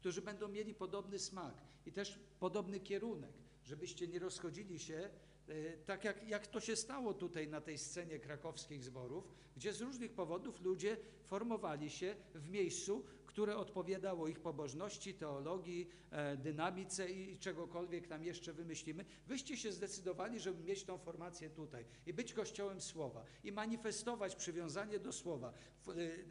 którzy 0.00 0.22
będą 0.22 0.48
mieli 0.48 0.74
podobny 0.74 1.18
smak 1.18 1.54
i 1.86 1.92
też 1.92 2.18
podobny 2.40 2.80
kierunek, 2.80 3.32
żebyście 3.64 4.08
nie 4.08 4.18
rozchodzili 4.18 4.78
się 4.78 5.10
e, 5.48 5.72
tak 5.76 6.04
jak, 6.04 6.28
jak 6.28 6.46
to 6.46 6.60
się 6.60 6.76
stało 6.76 7.14
tutaj 7.14 7.48
na 7.48 7.60
tej 7.60 7.78
scenie 7.78 8.18
krakowskich 8.18 8.84
zborów, 8.84 9.28
gdzie 9.56 9.72
z 9.72 9.80
różnych 9.80 10.12
powodów 10.12 10.60
ludzie 10.60 10.96
formowali 11.24 11.90
się 11.90 12.16
w 12.34 12.48
miejscu, 12.48 13.04
które 13.34 13.56
odpowiadało 13.56 14.28
ich 14.28 14.40
pobożności, 14.40 15.14
teologii, 15.14 15.88
e, 16.10 16.36
dynamice 16.36 17.10
i 17.10 17.38
czegokolwiek 17.38 18.06
tam 18.06 18.24
jeszcze 18.24 18.52
wymyślimy. 18.52 19.04
Wyście 19.26 19.56
się 19.56 19.72
zdecydowali, 19.72 20.40
żeby 20.40 20.64
mieć 20.64 20.84
tą 20.84 20.98
formację 20.98 21.50
tutaj 21.50 21.84
i 22.06 22.12
być 22.12 22.32
Kościołem 22.32 22.80
Słowa 22.80 23.24
i 23.44 23.52
manifestować 23.52 24.36
przywiązanie 24.36 24.98
do 24.98 25.12
Słowa, 25.12 25.52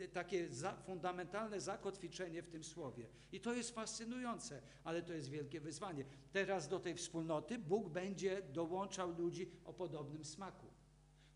e, 0.01 0.07
takie 0.07 0.49
za, 0.49 0.73
fundamentalne 0.73 1.61
zakotwiczenie 1.61 2.43
w 2.43 2.49
tym 2.49 2.63
Słowie. 2.63 3.07
I 3.31 3.39
to 3.39 3.53
jest 3.53 3.71
fascynujące, 3.71 4.61
ale 4.83 5.01
to 5.01 5.13
jest 5.13 5.29
wielkie 5.29 5.61
wyzwanie. 5.61 6.05
Teraz 6.31 6.67
do 6.67 6.79
tej 6.79 6.95
wspólnoty 6.95 7.59
Bóg 7.59 7.89
będzie 7.89 8.41
dołączał 8.41 9.17
ludzi 9.17 9.51
o 9.65 9.73
podobnym 9.73 10.25
smaku, 10.25 10.67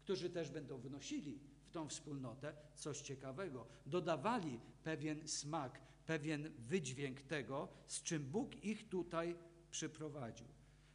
którzy 0.04 0.30
też 0.30 0.50
będą 0.50 0.78
wnosili 0.78 1.40
w 1.68 1.72
tą 1.72 1.90
wspólnotę 1.90 2.54
coś 2.76 3.02
ciekawego, 3.02 3.68
dodawali 3.86 4.60
pewien 4.84 5.28
smak, 5.28 5.82
pewien 6.06 6.54
wydźwięk 6.58 7.22
tego, 7.22 7.68
z 7.88 8.04
czym 8.04 8.24
Bóg 8.24 8.64
ich 8.64 8.90
tutaj 8.90 9.36
przyprowadził. 9.72 10.48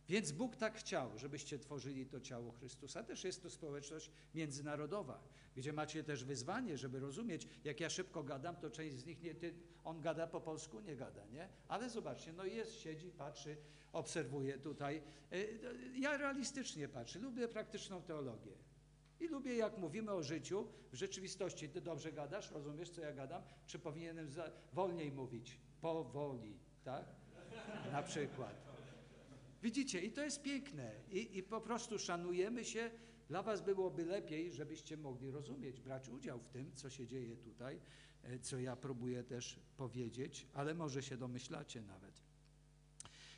Więc 0.09 0.33
Bóg 0.33 0.57
tak 0.57 0.75
chciał, 0.79 1.19
żebyście 1.19 1.59
tworzyli 1.59 2.07
to 2.07 2.21
ciało 2.21 2.53
Chrystusa. 2.53 3.03
Też 3.03 3.25
jest 3.25 3.43
to 3.43 3.51
społeczność 3.51 4.11
międzynarodowa, 4.35 5.23
gdzie 5.57 5.73
macie 5.73 6.05
też 6.05 6.25
wyzwanie, 6.25 6.79
żeby 6.79 7.01
rozumieć, 7.01 7.49
jak 7.65 7.81
ja 7.81 7.91
szybko 7.91 8.23
gadam, 8.23 8.57
to 8.57 8.71
część 8.71 8.97
z 8.97 9.07
nich 9.07 9.23
nie, 9.23 9.35
ty, 9.35 9.55
on 9.85 10.01
gada 10.01 10.27
po 10.27 10.41
polsku, 10.41 10.81
nie 10.81 10.97
gada, 10.97 11.27
nie? 11.27 11.49
Ale 11.69 11.91
zobaczcie, 11.91 12.33
no 12.33 12.45
jest, 12.45 12.81
siedzi, 12.81 13.11
patrzy, 13.11 13.57
obserwuje 13.93 14.59
tutaj. 14.59 15.03
Y, 15.33 15.61
Ja 15.99 16.17
realistycznie 16.17 16.89
patrzę, 16.89 17.19
lubię 17.19 17.49
praktyczną 17.49 18.03
teologię. 18.03 18.53
I 19.23 19.29
lubię, 19.29 19.55
jak 19.55 19.79
mówimy 19.79 20.13
o 20.13 20.23
życiu, 20.23 20.67
w 20.93 20.95
rzeczywistości. 20.95 21.69
Ty 21.69 21.81
dobrze 21.81 22.13
gadasz, 22.13 22.51
rozumiesz, 22.51 22.91
co 22.91 23.01
ja 23.01 23.13
gadam? 23.13 23.43
Czy 23.67 23.79
powinienem 23.79 24.31
za, 24.31 24.51
wolniej 24.73 25.13
mówić? 25.13 25.59
Powoli, 25.81 26.59
tak? 26.85 27.05
Na 27.93 28.03
przykład. 28.03 28.63
Widzicie, 29.63 30.01
i 30.01 30.13
to 30.13 30.25
jest 30.25 30.43
piękne. 30.43 30.93
I, 31.11 31.39
I 31.39 31.43
po 31.43 31.61
prostu 31.61 31.99
szanujemy 31.99 32.65
się. 32.65 32.91
Dla 33.29 33.43
was 33.43 33.61
byłoby 33.61 34.05
lepiej, 34.05 34.53
żebyście 34.53 34.97
mogli 34.97 35.31
rozumieć, 35.31 35.81
brać 35.81 36.09
udział 36.09 36.41
w 36.41 36.49
tym, 36.49 36.73
co 36.73 36.91
się 36.91 37.07
dzieje 37.07 37.37
tutaj, 37.37 37.81
e, 38.23 38.39
co 38.39 38.59
ja 38.59 38.77
próbuję 38.77 39.25
też 39.25 39.61
powiedzieć, 39.77 40.47
ale 40.55 40.75
może 40.75 41.03
się 41.03 41.17
domyślacie 41.17 41.83
nawet. 41.83 42.12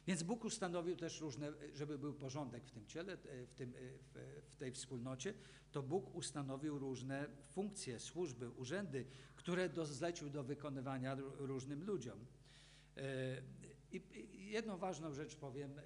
Więc 0.07 0.23
Bóg 0.23 0.45
ustanowił 0.45 0.97
też 0.97 1.21
różne, 1.21 1.53
żeby 1.75 1.99
był 1.99 2.15
porządek 2.15 2.65
w 2.65 2.71
tym 2.71 2.87
ciele, 2.87 3.13
e, 3.13 3.47
w, 3.47 3.55
tym, 3.55 3.75
e, 3.75 4.43
w, 4.43 4.57
tej 4.57 4.73
wspólnocie, 4.73 5.35
to 5.73 5.83
Bóg 5.83 6.15
ustanowił 6.15 6.79
różne 6.79 7.27
funkcje, 7.47 8.01
służby, 8.01 8.51
urzędy, 8.51 9.07
które 9.37 9.69
do, 9.69 9.87
zlecił 9.87 10.31
do 10.31 10.45
wykonywania 10.45 11.17
różnym 11.39 11.85
ludziom. 11.85 12.27
E, 12.97 13.43
I 13.93 14.51
jedną 14.51 14.77
ważną 14.77 15.13
rzecz 15.13 15.37
powiem 15.37 15.81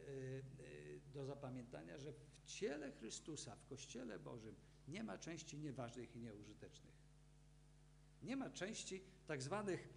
do 1.12 1.24
zapamiętania, 1.24 1.98
że 1.98 2.12
w 2.12 2.44
ciele 2.44 2.92
Chrystusa, 2.92 3.56
w 3.56 3.66
Kościele 3.66 4.18
Bożym 4.18 4.54
nie 4.88 5.04
ma 5.04 5.18
części 5.18 5.58
nieważnych 5.58 6.16
i 6.16 6.18
nieużytecznych. 6.18 6.94
Nie 8.22 8.36
ma 8.36 8.50
części 8.50 9.02
tak 9.26 9.42
zwanych 9.42 9.88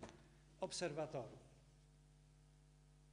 obserwatorów. 0.60 1.41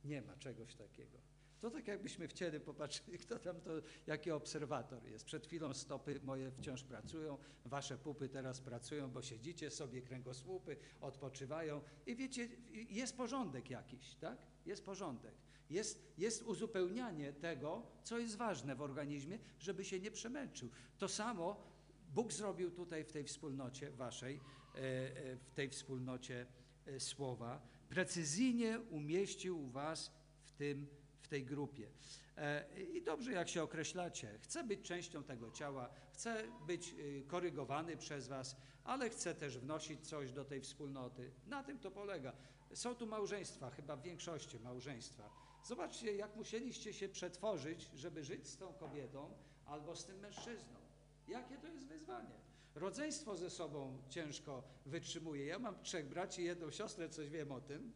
Nie 0.05 0.23
ma 0.23 0.37
czegoś 0.37 0.75
takiego. 0.75 1.19
To 1.61 1.71
tak 1.71 1.89
jakbyśmy 1.89 2.29
w 2.29 2.33
ciele 2.33 2.61
popatrzyli, 2.61 3.19
kto 3.19 3.39
tam 3.39 3.61
to, 3.61 3.71
jaki 4.07 4.31
obserwator 4.31 5.07
jest. 5.07 5.25
Przed 5.25 5.47
chwilą 5.47 5.75
stopy 5.75 6.21
moje 6.25 6.51
wciąż 6.51 6.83
pracują, 6.83 7.39
wasze 7.65 7.99
pupy 7.99 8.29
teraz 8.29 8.61
pracują, 8.61 9.11
bo 9.11 9.23
siedzicie 9.23 9.71
sobie, 9.71 10.03
kręgosłupy 10.03 10.77
odpoczywają 11.01 11.81
i 12.07 12.17
wiecie, 12.17 12.49
jest 12.91 13.17
porządek 13.17 13.71
jakiś, 13.71 14.15
tak? 14.15 14.39
Jest 14.67 14.85
porządek. 14.85 15.35
Jest, 15.71 16.13
jest 16.19 16.43
uzupełnianie 16.43 17.33
tego, 17.33 17.83
co 18.03 18.19
jest 18.19 18.37
ważne 18.37 18.75
w 18.75 18.83
organizmie, 18.83 19.39
żeby 19.59 19.85
się 19.85 20.01
nie 20.01 20.11
przemęczył. 20.11 20.69
To 20.99 21.09
samo 21.09 21.69
Bóg 22.15 22.33
zrobił 22.33 22.71
tutaj 22.71 23.05
w 23.05 23.13
tej 23.13 23.25
wspólnocie 23.25 23.91
waszej, 23.91 24.41
e, 24.75 24.79
e, 24.79 25.37
w 25.37 25.51
tej 25.55 25.69
wspólnocie 25.71 26.47
e, 26.87 27.01
słowa. 27.01 27.78
Precyzyjnie 27.89 28.81
umieścił 28.91 29.67
was 29.67 30.13
w, 30.45 30.53
tym, 30.53 30.87
w 31.21 31.29
tej 31.29 31.45
grupie. 31.45 31.89
E, 32.37 32.65
I 32.95 33.03
dobrze, 33.03 33.33
jak 33.33 33.49
się 33.49 33.63
określacie. 33.63 34.39
Chcę 34.43 34.65
być 34.65 34.83
częścią 34.83 35.25
tego 35.25 35.51
ciała, 35.51 35.91
chcę 36.13 36.45
być 36.67 36.95
y, 36.99 37.25
korygowany 37.29 37.97
przez 37.97 38.29
was, 38.29 38.57
ale 38.85 39.11
chcę 39.11 39.35
też 39.35 39.59
wnosić 39.59 40.09
coś 40.09 40.33
do 40.33 40.45
tej 40.45 40.61
wspólnoty. 40.61 41.31
Na 41.47 41.63
tym 41.63 41.79
to 41.79 41.91
polega. 41.91 42.33
Są 42.75 42.95
tu 42.95 43.07
małżeństwa, 43.07 43.71
chyba 43.71 43.97
w 43.97 44.03
większości 44.03 44.61
małżeństwa. 44.61 45.31
Zobaczcie, 45.65 46.15
jak 46.15 46.37
musieliście 46.37 46.93
się 46.93 47.09
przetworzyć, 47.09 47.91
żeby 47.95 48.25
żyć 48.25 48.49
z 48.49 48.57
tą 48.57 48.73
kobietą 48.73 49.31
albo 49.67 49.97
z 49.97 50.05
tym 50.05 50.19
mężczyzną. 50.19 50.79
Jakie 51.29 51.57
to 51.57 51.67
jest 51.67 51.87
wyzwanie? 51.87 52.48
Rodzeństwo 52.79 53.37
ze 53.37 53.51
sobą 53.51 53.99
ciężko 54.09 54.63
wytrzymuje. 54.87 55.47
Ja 55.47 55.59
mam 55.59 55.83
trzech 55.83 56.09
braci 56.09 56.43
i 56.43 56.45
jedną 56.45 56.71
siostrę, 56.71 57.09
coś 57.09 57.29
wiem 57.29 57.53
o 57.53 57.61
tym. 57.61 57.93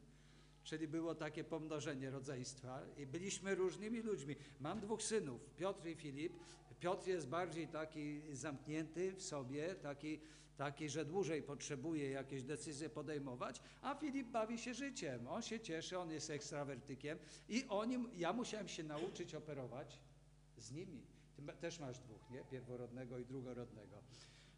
Czyli 0.65 0.89
było 0.89 1.15
takie 1.15 1.45
pomnożenie 1.45 2.11
rodzeństwa 2.11 2.83
i 2.97 3.07
byliśmy 3.07 3.55
różnymi 3.55 4.01
ludźmi. 4.01 4.37
Mam 4.61 4.81
dwóch 4.81 5.03
synów, 5.03 5.51
Piotr 5.57 5.87
i 5.87 5.95
Filip. 5.95 6.33
Piotr 6.81 7.09
jest 7.09 7.29
bardziej 7.29 7.69
taki 7.69 8.23
zamknięty 8.33 9.13
w 9.13 9.23
sobie, 9.23 9.75
taki, 9.75 10.21
taki, 10.57 10.89
że 10.89 11.05
dłużej 11.05 11.43
potrzebuje 11.43 12.11
jakieś 12.11 12.43
decyzje 12.43 12.91
podejmować, 12.91 13.63
a 13.83 13.95
Filip 13.95 14.29
bawi 14.29 14.59
się 14.59 14.75
życiem. 14.75 15.29
On 15.29 15.43
się 15.43 15.61
cieszy, 15.61 15.99
on 15.99 16.11
jest 16.11 16.31
ekstrawertykiem 16.31 17.19
i 17.49 17.65
oni, 17.69 17.99
ja 18.17 18.33
musiałem 18.33 18.69
się 18.69 18.85
nauczyć 18.85 19.35
operować 19.35 20.01
z 20.59 20.73
nimi. 20.73 21.07
Ty 21.37 21.43
też 21.61 21.79
masz 21.79 21.99
dwóch, 21.99 22.31
nie? 22.31 22.45
Pierworodnego 22.45 23.19
i 23.19 23.25
drugorodnego. 23.25 24.03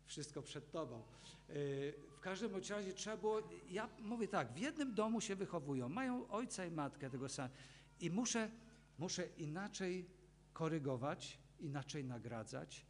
Wszystko 0.06 0.42
przed 0.42 0.70
tobą. 0.70 1.02
Yy, 1.48 1.94
W 2.16 2.20
każdym 2.20 2.56
razie 2.56 2.92
trzeba 2.92 3.16
było, 3.16 3.42
ja 3.70 3.88
mówię 4.00 4.28
tak, 4.28 4.52
w 4.52 4.58
jednym 4.58 4.94
domu 4.94 5.20
się 5.20 5.36
wychowują, 5.36 5.88
mają 5.88 6.28
ojca 6.28 6.66
i 6.66 6.70
matkę 6.70 7.10
tego 7.10 7.28
samego 7.28 7.54
i 8.00 8.10
muszę, 8.10 8.50
muszę 8.98 9.26
inaczej 9.26 10.06
korygować, 10.52 11.38
inaczej 11.60 12.04
nagradzać, 12.04 12.86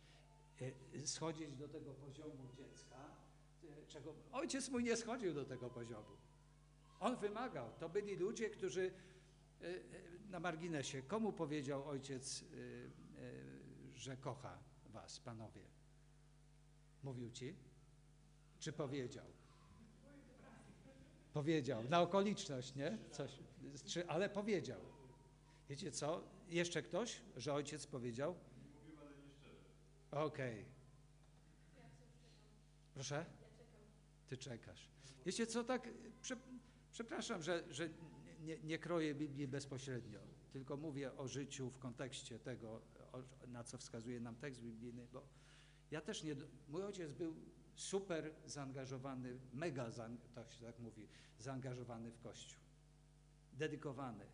yy, 0.93 1.07
schodzić 1.07 1.57
do 1.57 1.69
tego 1.69 1.95
poziomu 1.95 2.49
dziecka, 2.57 2.97
yy, 3.63 3.69
czego 3.89 4.15
ojciec 4.33 4.69
mój 4.69 4.85
nie 4.85 4.97
schodził 4.97 5.35
do 5.35 5.45
tego 5.45 5.71
poziomu. 5.71 6.17
On 7.01 7.17
wymagał. 7.17 7.71
To 7.79 7.89
byli 7.89 8.17
ludzie, 8.17 8.51
którzy 8.51 8.91
na 10.31 10.41
marginesie, 10.41 11.03
komu 11.03 11.33
powiedział 11.33 11.89
ojciec, 11.89 12.45
że 13.95 14.17
kocha 14.17 14.59
was, 14.93 15.21
panowie? 15.21 15.74
Mówił 17.05 17.31
ci? 17.31 17.55
Czy 18.59 18.73
powiedział? 18.73 19.27
Powiedział. 21.33 21.85
Na 21.85 22.01
okoliczność, 22.01 22.75
nie? 22.75 22.99
Coś. 23.11 23.39
Czy, 23.87 24.09
ale 24.09 24.29
powiedział. 24.29 24.81
Wiecie 25.69 25.91
co? 25.91 26.25
Jeszcze 26.49 26.83
ktoś, 26.83 27.21
że 27.37 27.55
ojciec 27.55 27.87
powiedział? 27.87 28.35
Okej. 30.11 30.65
Proszę? 32.95 33.27
Ty 34.29 34.37
czekasz. 34.37 34.89
Wiecie 35.27 35.47
co, 35.47 35.65
tak, 35.65 35.89
prze, 36.23 36.37
przepraszam, 36.93 37.43
że, 37.43 37.65
że 37.71 37.89
nie, 38.41 38.59
nie 38.59 38.79
kroję 38.79 39.15
Biblii 39.15 39.49
bezpośrednio, 39.49 40.21
tylko 40.53 40.77
mówię 40.77 41.17
o 41.17 41.29
życiu 41.29 41.71
w 41.71 41.79
kontekście 41.79 42.39
tego, 42.39 42.81
na 43.47 43.65
co 43.65 43.79
wskazuje 43.79 44.21
nam 44.21 44.37
tekst 44.37 44.61
biblijny, 44.61 45.07
bo 45.13 45.27
ja 45.95 46.01
też 46.01 46.23
nie, 46.23 46.37
mój 46.69 46.83
ojciec 46.83 47.13
był 47.13 47.35
super 47.75 48.35
zaangażowany, 48.47 49.39
mega, 49.53 49.91
zaang- 49.91 50.29
tak 50.35 50.53
się 50.53 50.65
tak 50.65 50.79
mówi, 50.79 51.09
zaangażowany 51.39 52.11
w 52.11 52.19
Kościół. 52.19 52.61
Dedykowany. 53.53 54.27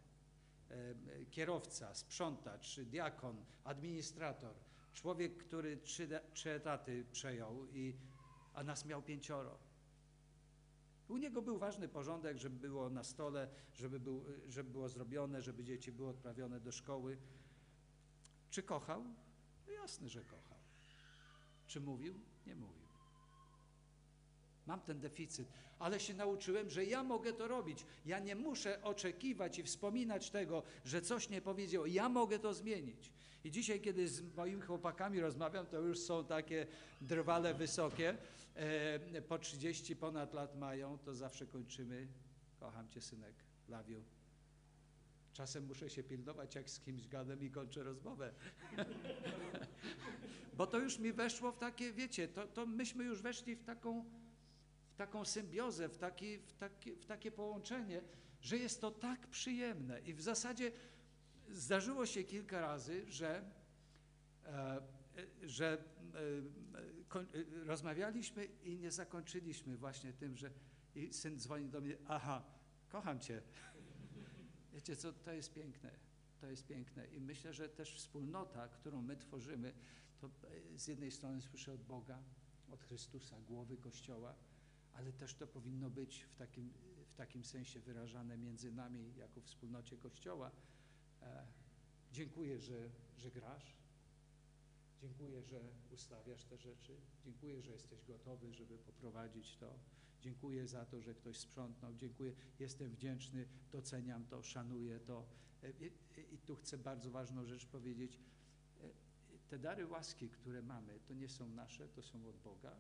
E, 0.71 0.95
Kierowca, 1.31 1.95
sprzątacz, 1.95 2.81
diakon, 2.81 3.45
administrator. 3.65 4.55
Człowiek, 4.93 5.37
który 5.37 5.77
trzy, 5.77 6.21
trzy 6.33 6.51
etaty 6.51 7.05
przejął 7.13 7.67
i 7.67 7.97
a 8.55 8.65
nas 8.65 8.85
miał 8.85 9.03
pięcioro. 9.03 9.59
U 11.09 11.17
niego 11.17 11.43
był 11.43 11.59
ważny 11.59 11.89
porządek, 11.89 12.39
żeby 12.39 12.57
było 12.57 12.91
na 12.91 13.05
stole, 13.05 13.49
żeby, 13.75 14.01
był, 14.01 14.25
żeby 14.49 14.71
było 14.71 14.89
zrobione, 14.89 15.43
żeby 15.43 15.65
dzieci 15.65 15.93
były 15.93 16.09
odprawione 16.09 16.61
do 16.61 16.73
szkoły. 16.73 17.19
Czy 18.51 18.63
kochał? 18.63 19.05
No 19.67 19.73
jasne, 19.73 20.09
że 20.09 20.25
kochał. 20.25 20.50
Czy 21.71 21.81
mówił? 21.81 22.15
Nie 22.47 22.55
mówił. 22.55 22.89
Mam 24.67 24.81
ten 24.81 25.01
deficyt, 25.01 25.49
ale 25.79 26.01
się 26.01 26.15
nauczyłem, 26.15 26.71
że 26.71 26.85
ja 26.85 27.03
mogę 27.03 27.33
to 27.33 27.49
robić. 27.49 27.87
Ja 28.07 28.19
nie 28.19 28.37
muszę 28.37 28.83
oczekiwać 28.83 29.59
i 29.59 29.63
wspominać 29.63 30.31
tego, 30.31 30.63
że 30.85 31.03
coś 31.03 31.29
nie 31.29 31.41
powiedział. 31.41 31.87
Ja 31.87 32.09
mogę 32.09 32.39
to 32.39 32.55
zmienić. 32.55 33.13
I 33.45 33.51
dzisiaj, 33.51 33.81
kiedy 33.81 34.09
z 34.09 34.35
moimi 34.37 34.63
chłopakami 34.63 35.21
rozmawiam, 35.21 35.67
to 35.67 35.81
już 35.81 35.99
są 35.99 36.25
takie 36.25 36.67
drwale 37.01 37.55
wysokie, 37.55 38.17
e, 38.55 39.23
po 39.23 39.39
30 39.39 39.97
ponad 39.97 40.35
lat 40.35 40.59
mają, 40.59 40.99
to 40.99 41.15
zawsze 41.15 41.47
kończymy. 41.47 42.09
Kocham 42.61 42.89
cię, 42.89 43.01
synek, 43.01 43.35
love 43.69 43.91
you. 43.91 44.05
Czasem 45.33 45.67
muszę 45.67 45.91
się 45.91 46.03
pilnować, 46.03 46.55
jak 46.55 46.71
z 46.71 46.81
kimś 46.81 47.09
gadam 47.09 47.43
i 47.43 47.51
kończę 47.51 47.83
rozmowę. 47.83 48.35
Bo 50.61 50.67
to 50.67 50.79
już 50.79 50.99
mi 50.99 51.13
weszło 51.13 51.53
w 51.53 51.59
takie, 51.59 51.93
wiecie, 51.93 52.29
to, 52.29 52.47
to 52.47 52.67
myśmy 52.67 53.05
już 53.05 53.23
weszli 53.23 53.57
w 53.57 53.65
taką, 53.65 54.05
w 54.91 54.95
taką 54.97 55.25
symbiozę, 55.25 55.89
w, 55.89 55.99
taki, 55.99 56.39
w, 56.39 56.53
taki, 56.53 56.93
w 56.93 57.07
takie 57.07 57.31
połączenie, 57.31 58.03
że 58.41 58.57
jest 58.57 58.81
to 58.81 58.91
tak 58.91 59.27
przyjemne. 59.27 60.01
I 60.01 60.15
w 60.15 60.23
zasadzie 60.23 60.73
zdarzyło 61.49 62.07
się 62.07 62.25
kilka 62.25 62.61
razy, 62.61 63.05
że, 63.09 63.45
e, 64.47 64.81
że 65.43 65.85
e, 66.15 67.19
e, 67.21 67.65
rozmawialiśmy 67.65 68.45
i 68.45 68.79
nie 68.79 68.91
zakończyliśmy 68.91 69.77
właśnie 69.77 70.13
tym, 70.13 70.37
że 70.37 70.51
i 70.95 71.13
syn 71.13 71.39
dzwoni 71.39 71.69
do 71.69 71.81
mnie, 71.81 71.97
aha, 72.09 72.43
kocham 72.89 73.21
cię. 73.21 73.43
Wiecie 74.75 74.97
co, 74.97 75.13
to 75.13 75.33
jest 75.33 75.53
piękne, 75.55 75.91
to 76.41 76.47
jest 76.47 76.67
piękne 76.67 77.07
i 77.07 77.21
myślę, 77.21 77.53
że 77.53 77.69
też 77.69 77.95
wspólnota, 77.95 78.69
którą 78.69 79.03
my 79.03 79.17
tworzymy, 79.17 79.73
to 80.21 80.27
e, 80.27 80.79
z 80.79 80.89
jednej 80.89 81.11
strony 81.11 81.43
słyszę 81.43 81.73
od 81.73 81.83
Boga, 81.83 82.23
od 82.71 82.83
Chrystusa, 82.83 83.41
głowy 83.41 83.77
Kościoła, 83.77 84.35
ale 84.93 85.13
też 85.13 85.35
to 85.35 85.47
powinno 85.47 85.91
być 85.91 86.23
w 86.23 86.35
takim, 86.35 86.73
w 87.07 87.15
takim 87.15 87.45
sensie 87.45 87.81
wyrażane 87.81 88.39
między 88.39 88.73
nami 88.73 89.15
jako 89.17 89.41
wspólnocie 89.41 89.97
Kościoła. 89.97 90.51
E, 91.23 91.47
dziękuję, 92.13 92.61
że, 92.61 92.91
że 93.19 93.31
grasz. 93.31 93.77
Dziękuję, 95.01 95.43
że 95.43 95.61
ustawiasz 95.91 96.45
te 96.45 96.59
rzeczy. 96.59 96.97
Dziękuję, 97.25 97.63
że 97.63 97.73
jesteś 97.73 98.05
gotowy, 98.05 98.53
żeby 98.53 98.79
poprowadzić 98.79 99.57
to. 99.57 99.79
Dziękuję 100.21 100.69
za 100.69 100.87
to, 100.87 101.01
że 101.01 101.15
ktoś 101.15 101.39
sprzątnął. 101.39 101.95
Dziękuję, 101.95 102.33
jestem 102.59 102.91
wdzięczny, 102.91 103.49
doceniam 103.73 104.27
to, 104.27 104.43
szanuję 104.43 105.01
to. 105.01 105.27
E, 105.63 105.71
I, 105.71 105.93
i 106.35 106.39
tu 106.39 106.57
chcę 106.57 106.79
bardzo 106.79 107.11
ważną 107.11 107.47
rzecz 107.47 107.67
powiedzieć. 107.67 108.19
Te 109.51 109.59
dary 109.59 109.87
łaski, 109.87 110.29
które 110.29 110.63
mamy, 110.63 111.01
to 111.09 111.15
nie 111.15 111.29
są 111.29 111.49
nasze, 111.49 111.89
to 111.89 112.03
są 112.03 112.29
od 112.29 112.37
Boga. 112.37 112.77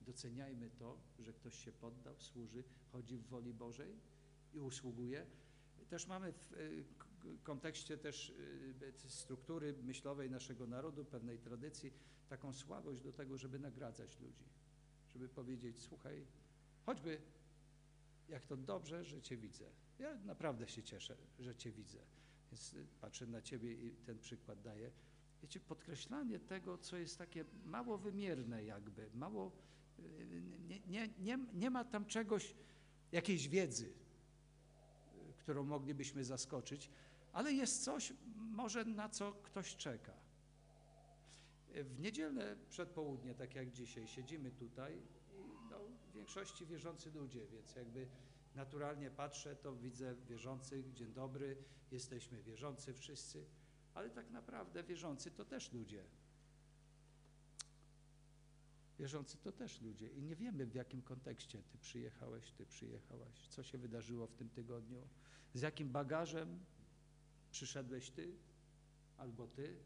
Doceniajmy 0.00 0.70
to, 0.70 1.00
że 1.18 1.32
ktoś 1.32 1.64
się 1.64 1.72
poddał, 1.72 2.20
służy, 2.20 2.64
chodzi 2.92 3.18
w 3.18 3.26
woli 3.26 3.54
Bożej 3.54 3.96
i 4.54 4.60
usługuje. 4.60 5.26
Też 5.88 6.06
mamy 6.06 6.32
w 6.32 6.52
e, 6.52 6.56
kontekście 7.42 7.98
też 7.98 8.34
struktury 9.08 9.74
myślowej 9.82 10.30
naszego 10.30 10.66
narodu, 10.66 11.04
pewnej 11.04 11.38
tradycji, 11.38 11.92
taką 12.28 12.52
słabość 12.52 13.00
do 13.00 13.12
tego, 13.12 13.36
żeby 13.36 13.58
nagradzać 13.58 14.20
ludzi. 14.20 14.44
Żeby 15.08 15.28
powiedzieć, 15.28 15.82
słuchaj, 15.82 16.26
choćby 16.86 17.20
jak 18.28 18.46
to 18.46 18.56
dobrze, 18.56 19.04
że 19.04 19.22
Cię 19.22 19.36
widzę. 19.36 19.70
Ja 19.98 20.14
naprawdę 20.14 20.68
się 20.68 20.82
cieszę, 20.82 21.16
że 21.38 21.56
Cię 21.56 21.72
widzę. 21.72 21.98
Więc 22.50 22.74
patrzę 23.00 23.26
na 23.26 23.42
Ciebie 23.42 23.72
i 23.72 23.90
ten 23.90 24.18
przykład 24.18 24.62
daję. 24.62 24.90
Wiecie, 25.46 25.60
podkreślanie 25.60 26.38
tego, 26.38 26.78
co 26.78 26.96
jest 26.96 27.18
takie 27.18 27.44
mało 27.64 27.98
wymierne 27.98 28.64
jakby, 28.64 29.10
mało, 29.14 29.52
nie, 30.68 30.80
nie, 30.80 31.08
nie, 31.18 31.38
nie 31.54 31.70
ma 31.70 31.84
tam 31.84 32.06
czegoś, 32.06 32.54
jakiejś 33.12 33.48
wiedzy, 33.48 33.92
którą 35.38 35.64
moglibyśmy 35.64 36.24
zaskoczyć, 36.24 36.90
ale 37.32 37.52
jest 37.52 37.84
coś 37.84 38.12
może 38.36 38.84
na 38.84 39.08
co 39.08 39.32
ktoś 39.32 39.76
czeka. 39.76 40.12
W 41.74 42.00
niedzielne 42.00 42.56
przedpołudnie, 42.68 43.34
tak 43.34 43.54
jak 43.54 43.70
dzisiaj, 43.70 44.06
siedzimy 44.06 44.50
tutaj 44.50 44.96
i 45.32 45.70
no, 45.70 45.78
w 46.10 46.14
większości 46.14 46.66
wierzący 46.66 47.10
ludzie, 47.10 47.46
więc 47.46 47.74
jakby 47.74 48.06
naturalnie 48.54 49.10
patrzę, 49.10 49.56
to 49.56 49.76
widzę 49.76 50.14
wierzących, 50.28 50.92
dzień 50.92 51.12
dobry, 51.12 51.56
jesteśmy 51.90 52.42
wierzący 52.42 52.94
wszyscy, 52.94 53.46
ale 53.96 54.10
tak 54.10 54.30
naprawdę 54.30 54.82
wierzący 54.82 55.30
to 55.30 55.44
też 55.44 55.72
ludzie. 55.72 56.04
Wierzący 58.98 59.38
to 59.38 59.52
też 59.52 59.80
ludzie 59.80 60.08
i 60.08 60.22
nie 60.22 60.36
wiemy 60.36 60.66
w 60.66 60.74
jakim 60.74 61.02
kontekście 61.02 61.62
ty 61.62 61.78
przyjechałeś, 61.78 62.52
ty 62.52 62.66
przyjechałaś, 62.66 63.48
co 63.48 63.62
się 63.62 63.78
wydarzyło 63.78 64.26
w 64.26 64.34
tym 64.34 64.48
tygodniu, 64.48 65.08
z 65.54 65.60
jakim 65.60 65.90
bagażem 65.90 66.64
przyszedłeś 67.50 68.10
ty 68.10 68.36
albo 69.16 69.46
ty. 69.46 69.76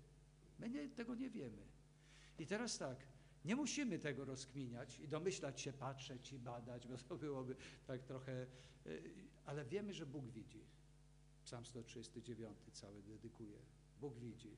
My 0.59 0.71
nie, 0.71 0.89
tego 0.89 1.15
nie 1.15 1.31
wiemy. 1.31 1.63
I 2.39 2.47
teraz 2.47 2.79
tak, 2.79 3.07
nie 3.45 3.57
musimy 3.57 3.99
tego 3.99 4.25
rozkminiać 4.25 4.99
i 4.99 5.09
domyślać 5.09 5.61
się, 5.61 5.73
patrzeć 5.73 6.33
i 6.33 6.39
badać, 6.39 6.87
bo 6.87 6.97
to 6.97 7.17
byłoby 7.17 7.57
tak 7.87 8.03
trochę, 8.03 8.47
ale 9.45 9.65
wiemy, 9.65 9.95
że 9.95 10.07
Bóg 10.07 10.31
widzi. 10.31 10.65
Psalm 11.45 11.67
139 11.67 12.59
cały 12.73 13.03
dedykuje. 13.03 13.80
Bóg 14.01 14.19
widzi. 14.19 14.57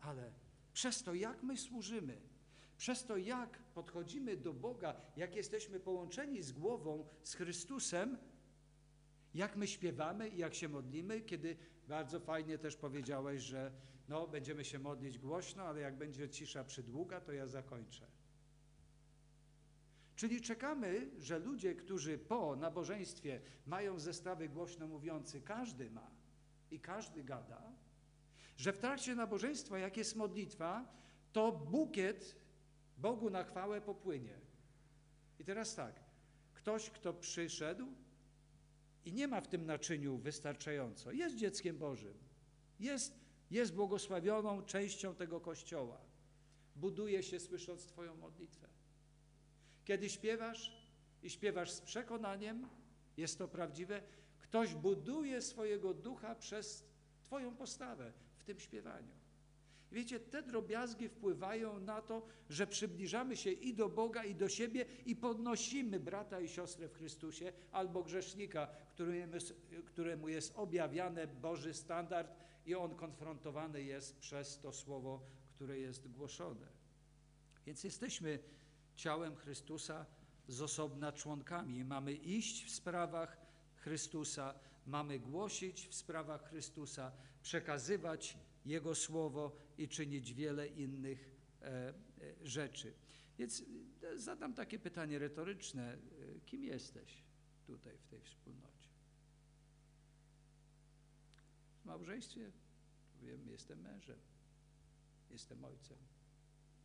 Ale 0.00 0.32
przez 0.72 1.02
to, 1.02 1.14
jak 1.14 1.42
my 1.42 1.56
służymy, 1.56 2.20
przez 2.76 3.04
to, 3.04 3.16
jak 3.16 3.58
podchodzimy 3.58 4.36
do 4.36 4.54
Boga, 4.54 4.96
jak 5.16 5.36
jesteśmy 5.36 5.80
połączeni 5.80 6.42
z 6.42 6.52
głową, 6.52 7.06
z 7.22 7.34
Chrystusem, 7.34 8.18
jak 9.34 9.56
my 9.56 9.66
śpiewamy 9.66 10.28
i 10.28 10.38
jak 10.38 10.54
się 10.54 10.68
modlimy, 10.68 11.20
kiedy 11.20 11.56
bardzo 11.88 12.20
fajnie 12.20 12.58
też 12.58 12.76
powiedziałeś, 12.76 13.42
że 13.42 13.72
no, 14.08 14.28
będziemy 14.28 14.64
się 14.64 14.78
modlić 14.78 15.18
głośno, 15.18 15.62
ale 15.62 15.80
jak 15.80 15.98
będzie 15.98 16.28
cisza 16.28 16.64
przydługa, 16.64 17.20
to 17.20 17.32
ja 17.32 17.46
zakończę. 17.46 18.06
Czyli 20.16 20.40
czekamy, 20.40 21.10
że 21.18 21.38
ludzie, 21.38 21.74
którzy 21.74 22.18
po 22.18 22.56
nabożeństwie 22.56 23.40
mają 23.66 23.98
zestawy 23.98 24.48
głośno 24.48 24.86
mówiący, 24.86 25.40
każdy 25.40 25.90
ma 25.90 26.10
i 26.70 26.80
każdy 26.80 27.24
gada, 27.24 27.72
że 28.56 28.72
w 28.72 28.78
trakcie 28.78 29.14
nabożeństwa, 29.14 29.78
jak 29.78 29.96
jest 29.96 30.16
modlitwa, 30.16 30.84
to 31.32 31.52
bukiet 31.52 32.36
Bogu 32.98 33.30
na 33.30 33.44
chwałę 33.44 33.80
popłynie. 33.80 34.40
I 35.38 35.44
teraz 35.44 35.74
tak, 35.74 36.00
ktoś, 36.54 36.90
kto 36.90 37.14
przyszedł 37.14 37.86
i 39.04 39.12
nie 39.12 39.28
ma 39.28 39.40
w 39.40 39.48
tym 39.48 39.66
naczyniu 39.66 40.18
wystarczająco, 40.18 41.12
jest 41.12 41.36
dzieckiem 41.36 41.78
Bożym, 41.78 42.14
jest, 42.80 43.20
jest 43.50 43.74
błogosławioną 43.74 44.62
częścią 44.62 45.14
tego 45.14 45.40
Kościoła, 45.40 45.98
buduje 46.76 47.22
się 47.22 47.40
słysząc 47.40 47.86
Twoją 47.86 48.16
modlitwę. 48.16 48.68
Kiedy 49.84 50.10
śpiewasz 50.10 50.86
i 51.22 51.30
śpiewasz 51.30 51.70
z 51.70 51.80
przekonaniem, 51.80 52.68
jest 53.16 53.38
to 53.38 53.48
prawdziwe, 53.48 54.02
ktoś 54.38 54.74
buduje 54.74 55.42
swojego 55.42 55.94
ducha 55.94 56.34
przez 56.34 56.84
Twoją 57.22 57.56
postawę 57.56 58.12
w 58.42 58.44
tym 58.44 58.60
śpiewaniu. 58.60 59.12
Wiecie, 59.92 60.20
te 60.20 60.42
drobiazgi 60.42 61.08
wpływają 61.08 61.80
na 61.80 62.02
to, 62.02 62.26
że 62.50 62.66
przybliżamy 62.66 63.36
się 63.36 63.50
i 63.50 63.74
do 63.74 63.88
Boga, 63.88 64.24
i 64.24 64.34
do 64.34 64.48
siebie 64.48 64.86
i 65.06 65.16
podnosimy 65.16 66.00
brata 66.00 66.40
i 66.40 66.48
siostrę 66.48 66.88
w 66.88 66.94
Chrystusie 66.94 67.52
albo 67.72 68.02
grzesznika, 68.02 68.66
któremu 68.88 69.34
jest, 69.34 69.54
któremu 69.86 70.28
jest 70.28 70.52
objawiany 70.56 71.26
Boży 71.26 71.74
standard 71.74 72.34
i 72.66 72.74
on 72.74 72.96
konfrontowany 72.96 73.82
jest 73.82 74.18
przez 74.18 74.58
to 74.58 74.72
słowo, 74.72 75.20
które 75.54 75.78
jest 75.78 76.08
głoszone. 76.08 76.66
Więc 77.66 77.84
jesteśmy 77.84 78.38
ciałem 78.96 79.36
Chrystusa 79.36 80.06
z 80.48 80.62
osobna 80.62 81.12
członkami. 81.12 81.84
Mamy 81.84 82.12
iść 82.12 82.64
w 82.64 82.70
sprawach 82.70 83.36
Chrystusa, 83.74 84.54
mamy 84.86 85.18
głosić 85.18 85.88
w 85.88 85.94
sprawach 85.94 86.48
Chrystusa, 86.48 87.12
przekazywać 87.42 88.38
Jego 88.64 88.94
Słowo 88.94 89.56
i 89.78 89.88
czynić 89.88 90.34
wiele 90.34 90.68
innych 90.68 91.30
e, 91.62 91.66
e, 91.68 91.94
rzeczy. 92.42 92.94
Więc 93.38 93.62
e, 94.02 94.18
zadam 94.18 94.54
takie 94.54 94.78
pytanie 94.78 95.18
retoryczne. 95.18 95.98
Kim 96.46 96.64
jesteś 96.64 97.22
tutaj 97.66 97.98
w 97.98 98.06
tej 98.06 98.22
wspólnocie? 98.22 98.88
W 101.82 101.84
małżeństwie 101.84 102.52
powiem, 103.20 103.48
jestem 103.48 103.80
mężem, 103.80 104.18
jestem 105.30 105.64
ojcem, 105.64 105.98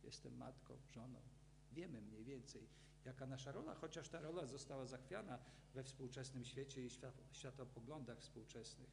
jestem 0.04 0.36
matką, 0.36 0.78
żoną. 0.90 1.20
Wiemy 1.72 2.00
mniej 2.00 2.24
więcej, 2.24 2.68
Jaka 3.04 3.26
nasza 3.26 3.52
rola? 3.52 3.74
Chociaż 3.74 4.08
ta 4.08 4.20
rola 4.20 4.46
została 4.46 4.86
zachwiana 4.86 5.38
we 5.74 5.84
współczesnym 5.84 6.44
świecie 6.44 6.86
i 6.86 6.90
świat, 6.90 7.14
światopoglądach 7.32 8.18
współczesnych, 8.18 8.90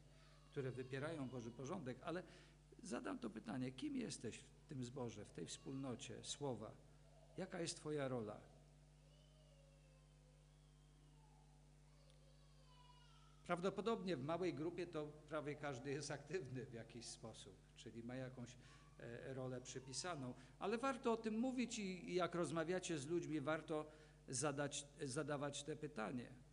które 0.56 0.72
wypierają 0.72 1.30
Boży 1.30 1.52
porządek, 1.52 1.98
ale 2.04 2.24
zadam 2.84 3.20
to 3.20 3.30
pytanie: 3.30 3.72
kim 3.72 3.98
jesteś 3.98 4.38
w 4.38 4.66
tym 4.66 4.84
zborze, 4.84 5.26
w 5.26 5.34
tej 5.34 5.46
wspólnocie 5.46 6.24
słowa? 6.24 6.72
Jaka 7.38 7.62
jest 7.62 7.78
Twoja 7.78 8.08
rola? 8.08 8.42
Prawdopodobnie 13.46 14.18
w 14.18 14.24
małej 14.24 14.54
grupie 14.54 14.88
to 14.88 15.08
prawie 15.30 15.56
każdy 15.56 15.92
jest 15.92 16.12
aktywny 16.12 16.66
w 16.66 16.74
jakiś 16.74 17.06
sposób, 17.06 17.56
czyli 17.76 18.04
ma 18.04 18.16
jakąś 18.16 18.58
e, 19.00 19.34
rolę 19.34 19.62
przypisaną, 19.62 20.34
ale 20.60 20.78
warto 20.78 21.12
o 21.12 21.18
tym 21.18 21.40
mówić 21.40 21.80
i, 21.80 22.16
jak 22.16 22.36
rozmawiacie 22.36 22.98
z 22.98 23.08
ludźmi, 23.08 23.42
warto 23.42 23.86
zadać, 24.28 24.88
zadawać 25.02 25.64
te 25.64 25.76
pytanie. 25.76 26.45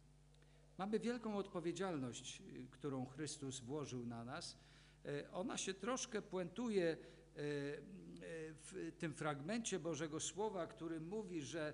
Mamy 0.78 0.98
wielką 1.00 1.36
odpowiedzialność, 1.36 2.40
y, 2.40 2.66
którą 2.70 3.06
Chrystus 3.06 3.60
włożył 3.60 4.06
na 4.06 4.24
nas. 4.24 4.56
E, 5.04 5.30
Ona 5.32 5.56
się 5.56 5.74
troszkę 5.74 6.22
puentuje 6.22 6.90
e, 6.92 6.96
w 8.64 8.92
tym 8.98 9.14
fragmencie 9.14 9.78
Bożego 9.78 10.20
Słowa, 10.20 10.66
który 10.66 11.00
mówi, 11.00 11.42
że 11.42 11.72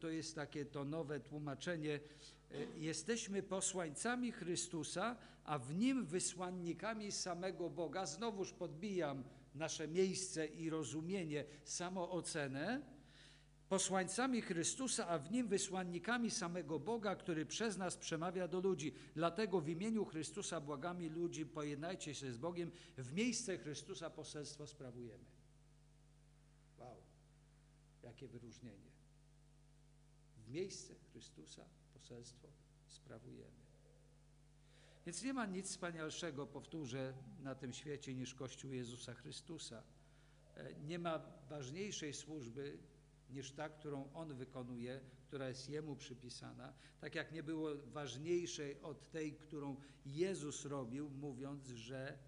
to- 0.00 0.08
jest 0.10 0.34
takie 0.34 0.64
to 0.64 0.84
nowe 0.84 1.20
tłumaczenie, 1.20 1.94
e, 2.50 2.56
jesteśmy 2.78 3.42
posłańcami 3.42 4.32
Chrystusa, 4.32 5.16
a 5.44 5.58
w 5.58 5.74
Nim 5.74 6.06
wysłannikami 6.06 7.12
samego 7.12 7.70
Boga. 7.70 8.06
Znowuż 8.06 8.52
podbijam 8.52 9.24
nasze 9.54 9.88
miejsce 9.88 10.46
i 10.46 10.70
rozumienie, 10.70 11.44
samoocenę. 11.64 12.82
Posłańcami 13.68 14.42
Chrystusa, 14.42 15.08
a 15.08 15.18
w 15.18 15.30
Nim 15.30 15.48
wysłannikami 15.48 16.30
samego 16.30 16.78
Boga, 16.78 17.16
który 17.16 17.46
przez 17.46 17.76
nas 17.76 17.96
przemawia 17.96 18.48
do 18.48 18.60
ludzi. 18.60 18.94
Dlatego 19.14 19.60
w 19.60 19.68
imieniu 19.68 20.04
Chrystusa 20.04 20.60
błagami 20.60 21.08
ludzi, 21.08 21.46
pojednajcie 21.46 22.14
się 22.14 22.32
z 22.32 22.38
Bogiem. 22.38 22.70
W 22.96 23.12
miejsce 23.12 23.58
Chrystusa 23.58 24.10
poselstwo 24.10 24.66
sprawujemy. 24.66 25.24
Wow, 26.78 26.96
jakie 28.02 28.28
wyróżnienie. 28.28 28.90
W 30.36 30.50
miejsce 30.50 30.94
Chrystusa 31.12 31.64
poselstwo 31.94 32.48
sprawujemy. 32.86 33.68
Więc 35.06 35.22
nie 35.22 35.32
ma 35.34 35.46
nic 35.46 35.68
wspanialszego, 35.68 36.46
powtórzę, 36.46 37.14
na 37.42 37.54
tym 37.54 37.72
świecie 37.72 38.14
niż 38.14 38.34
Kościół 38.34 38.72
Jezusa 38.72 39.14
Chrystusa. 39.14 39.82
E, 40.56 40.74
Nie 40.74 40.98
ma 40.98 41.18
ważniejszej 41.48 42.14
służby 42.14 42.78
niż 43.30 43.52
ta, 43.52 43.68
którą 43.68 44.12
On 44.12 44.34
wykonuje, 44.34 45.00
która 45.26 45.48
jest 45.48 45.70
Jemu 45.70 45.96
przypisana. 45.96 46.72
Tak 47.00 47.14
jak 47.14 47.32
nie 47.32 47.42
było 47.42 47.70
ważniejszej 47.86 48.82
od 48.82 49.10
tej, 49.10 49.32
którą 49.32 49.76
Jezus 50.06 50.64
robił, 50.64 51.10
mówiąc, 51.10 51.68
że 51.68 52.18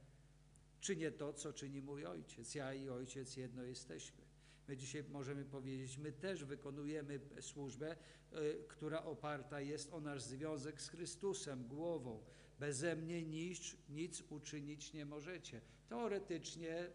czynię 0.80 1.10
to, 1.10 1.32
co 1.32 1.52
czyni 1.52 1.82
mój 1.82 2.06
Ojciec. 2.06 2.54
Ja 2.54 2.74
i 2.74 2.88
Ojciec 2.88 3.36
jedno 3.36 3.62
jesteśmy. 3.62 4.24
My 4.68 4.76
dzisiaj 4.76 5.04
możemy 5.04 5.44
powiedzieć, 5.44 5.98
my 5.98 6.12
też 6.12 6.44
wykonujemy 6.44 7.20
służbę, 7.40 7.96
y, 8.32 8.64
która 8.68 9.04
oparta 9.04 9.60
jest 9.60 9.92
o 9.92 10.00
nasz 10.00 10.22
związek 10.22 10.82
z 10.82 10.88
Chrystusem, 10.88 11.68
głową. 11.68 12.24
Beze 12.60 12.96
mnie 12.96 13.22
nic, 13.22 13.76
nic 13.88 14.22
uczynić 14.30 14.92
nie 14.92 15.04
możecie. 15.04 15.60
Teoretycznie, 15.88 16.90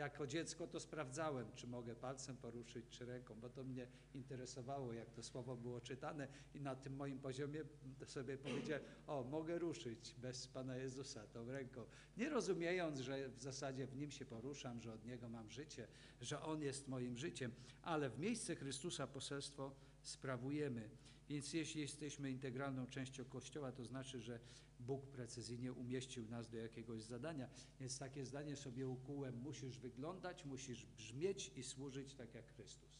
jako 0.00 0.26
dziecko 0.26 0.66
to 0.66 0.80
sprawdzałem, 0.80 1.46
czy 1.54 1.66
mogę 1.66 1.94
palcem 1.94 2.36
poruszyć, 2.36 2.84
czy 2.90 3.04
ręką, 3.04 3.34
bo 3.40 3.48
to 3.48 3.64
mnie 3.64 3.86
interesowało, 4.14 4.92
jak 4.92 5.10
to 5.10 5.22
słowo 5.22 5.56
było 5.56 5.80
czytane 5.80 6.28
i 6.54 6.60
na 6.60 6.76
tym 6.76 6.96
moim 6.96 7.18
poziomie 7.18 7.64
sobie 8.06 8.38
powiedziałem, 8.38 8.82
o, 9.06 9.24
mogę 9.24 9.58
ruszyć 9.58 10.14
bez 10.18 10.48
Pana 10.48 10.76
Jezusa 10.76 11.26
tą 11.26 11.50
ręką, 11.50 11.84
nie 12.16 12.28
rozumiejąc, 12.28 13.00
że 13.00 13.28
w 13.28 13.42
zasadzie 13.42 13.86
w 13.86 13.96
Nim 13.96 14.10
się 14.10 14.24
poruszam, 14.24 14.80
że 14.80 14.92
od 14.92 15.04
Niego 15.04 15.28
mam 15.28 15.50
życie, 15.50 15.86
że 16.20 16.42
On 16.42 16.62
jest 16.62 16.88
moim 16.88 17.16
życiem, 17.16 17.52
ale 17.82 18.10
w 18.10 18.18
miejsce 18.18 18.56
Chrystusa 18.56 19.06
poselstwo 19.06 19.74
sprawujemy. 20.02 20.90
Więc 21.30 21.52
jeśli 21.52 21.80
jesteśmy 21.80 22.30
integralną 22.30 22.86
częścią 22.86 23.24
Kościoła, 23.24 23.72
to 23.72 23.84
znaczy, 23.84 24.20
że 24.20 24.40
Bóg 24.80 25.06
precyzyjnie 25.06 25.72
umieścił 25.72 26.28
nas 26.28 26.48
do 26.48 26.56
jakiegoś 26.56 27.02
zadania. 27.02 27.48
Więc 27.80 27.98
takie 27.98 28.24
zdanie 28.26 28.56
sobie 28.56 28.88
ukułem, 28.88 29.36
musisz 29.36 29.78
wyglądać, 29.78 30.44
musisz 30.44 30.86
brzmieć 30.86 31.52
i 31.56 31.62
służyć 31.62 32.14
tak 32.14 32.34
jak 32.34 32.54
Chrystus. 32.54 32.90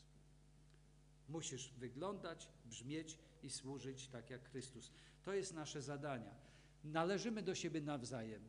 Musisz 1.28 1.72
wyglądać, 1.72 2.49
brzmieć 2.64 3.18
i 3.43 3.51
służyć 3.51 4.09
tak 4.09 4.31
jak 4.31 4.51
Chrystus. 4.51 4.91
To 5.22 5.35
jest 5.35 5.55
nasze 5.55 5.83
zadania. 5.83 6.35
Należymy 6.85 7.43
do 7.43 7.55
siebie 7.55 7.81
nawzajem. 7.81 8.43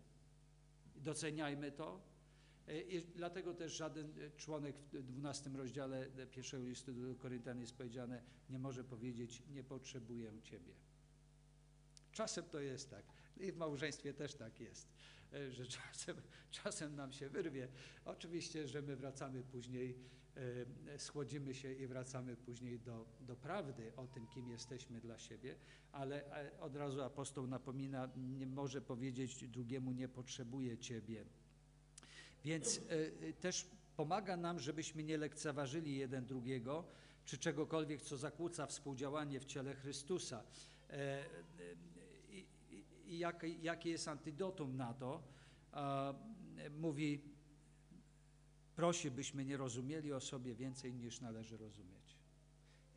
Doceniajmy 0.95 1.71
to. 1.71 2.10
E, 2.71 2.81
I 2.81 3.01
dlatego 3.01 3.53
też 3.53 3.73
żaden 3.73 4.13
e, 4.19 4.31
członek 4.31 4.75
w 4.93 5.03
12 5.03 5.49
rozdziale 5.49 6.07
e, 6.17 6.27
pierwszego 6.27 6.65
listu 6.65 6.93
do 6.93 7.15
Koryntian 7.15 7.59
jest 7.59 7.77
powiedziane, 7.77 8.23
nie 8.49 8.59
może 8.59 8.83
powiedzieć, 8.83 9.43
nie 9.49 9.63
potrzebuję 9.63 10.31
Ciebie. 10.43 10.73
Czasem 12.11 12.45
to 12.45 12.59
jest 12.59 12.89
tak. 12.89 13.05
I 13.37 13.51
w 13.51 13.57
małżeństwie 13.57 14.13
też 14.13 14.35
tak 14.35 14.59
jest, 14.59 14.87
e, 15.33 15.51
że 15.51 15.67
czasem, 15.77 16.17
czasem 16.51 16.95
nam 16.95 17.13
się 17.13 17.29
wyrwie. 17.29 17.67
Oczywiście, 18.05 18.67
że 18.67 18.81
my 18.81 18.95
wracamy 18.95 19.43
później, 19.43 19.97
e, 20.87 20.99
schłodzimy 20.99 21.53
się 21.53 21.73
i 21.73 21.87
wracamy 21.87 22.35
później 22.35 22.79
do, 22.79 23.05
do 23.21 23.35
prawdy 23.35 23.95
o 23.95 24.07
tym, 24.07 24.27
kim 24.27 24.49
jesteśmy 24.49 25.01
dla 25.01 25.19
siebie, 25.19 25.55
ale 25.91 26.25
e, 26.25 26.59
od 26.59 26.75
razu 26.75 27.01
apostoł 27.01 27.47
napomina, 27.47 28.09
nie 28.15 28.47
może 28.47 28.81
powiedzieć 28.81 29.47
drugiemu, 29.47 29.91
nie 29.91 30.07
potrzebuję 30.07 30.77
Ciebie. 30.77 31.25
Więc 32.45 32.77
e, 32.77 32.81
e, 33.27 33.33
też 33.33 33.67
pomaga 33.95 34.37
nam, 34.37 34.59
żebyśmy 34.59 35.03
nie 35.03 35.17
lekceważyli 35.17 35.95
jeden 35.95 36.25
drugiego, 36.25 36.83
czy 37.25 37.37
czegokolwiek, 37.37 38.01
co 38.01 38.17
zakłóca 38.17 38.65
współdziałanie 38.65 39.39
w 39.39 39.45
ciele 39.45 39.75
Chrystusa. 39.75 40.43
E, 40.89 41.23
I 43.05 43.17
jak, 43.19 43.45
jakie 43.61 43.89
jest 43.89 44.07
antidotum 44.07 44.77
na 44.77 44.93
to? 44.93 45.23
Mówi, 46.79 47.21
prosi, 48.75 49.11
byśmy 49.11 49.45
nie 49.45 49.57
rozumieli 49.57 50.13
o 50.13 50.19
sobie 50.19 50.55
więcej 50.55 50.93
niż 50.93 51.21
należy 51.21 51.57
rozumieć. 51.57 52.15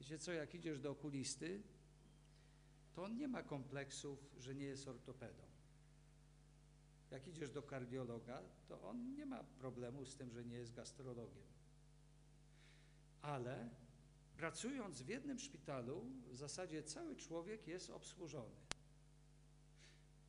Wiecie 0.00 0.18
co, 0.18 0.32
jak 0.32 0.54
idziesz 0.54 0.80
do 0.80 0.90
okulisty, 0.90 1.62
to 2.94 3.04
on 3.04 3.16
nie 3.16 3.28
ma 3.28 3.42
kompleksów, 3.42 4.18
że 4.38 4.54
nie 4.54 4.64
jest 4.64 4.88
ortopedą. 4.88 5.53
Jak 7.14 7.28
idziesz 7.28 7.50
do 7.50 7.62
kardiologa, 7.62 8.42
to 8.68 8.82
on 8.82 9.14
nie 9.14 9.26
ma 9.26 9.44
problemu 9.44 10.04
z 10.04 10.16
tym, 10.16 10.30
że 10.30 10.44
nie 10.44 10.56
jest 10.56 10.74
gastrologiem. 10.74 11.44
Ale 13.22 13.70
pracując 14.36 15.02
w 15.02 15.08
jednym 15.08 15.38
szpitalu, 15.38 16.06
w 16.30 16.36
zasadzie 16.36 16.82
cały 16.82 17.16
człowiek 17.16 17.66
jest 17.66 17.90
obsłużony. 17.90 18.54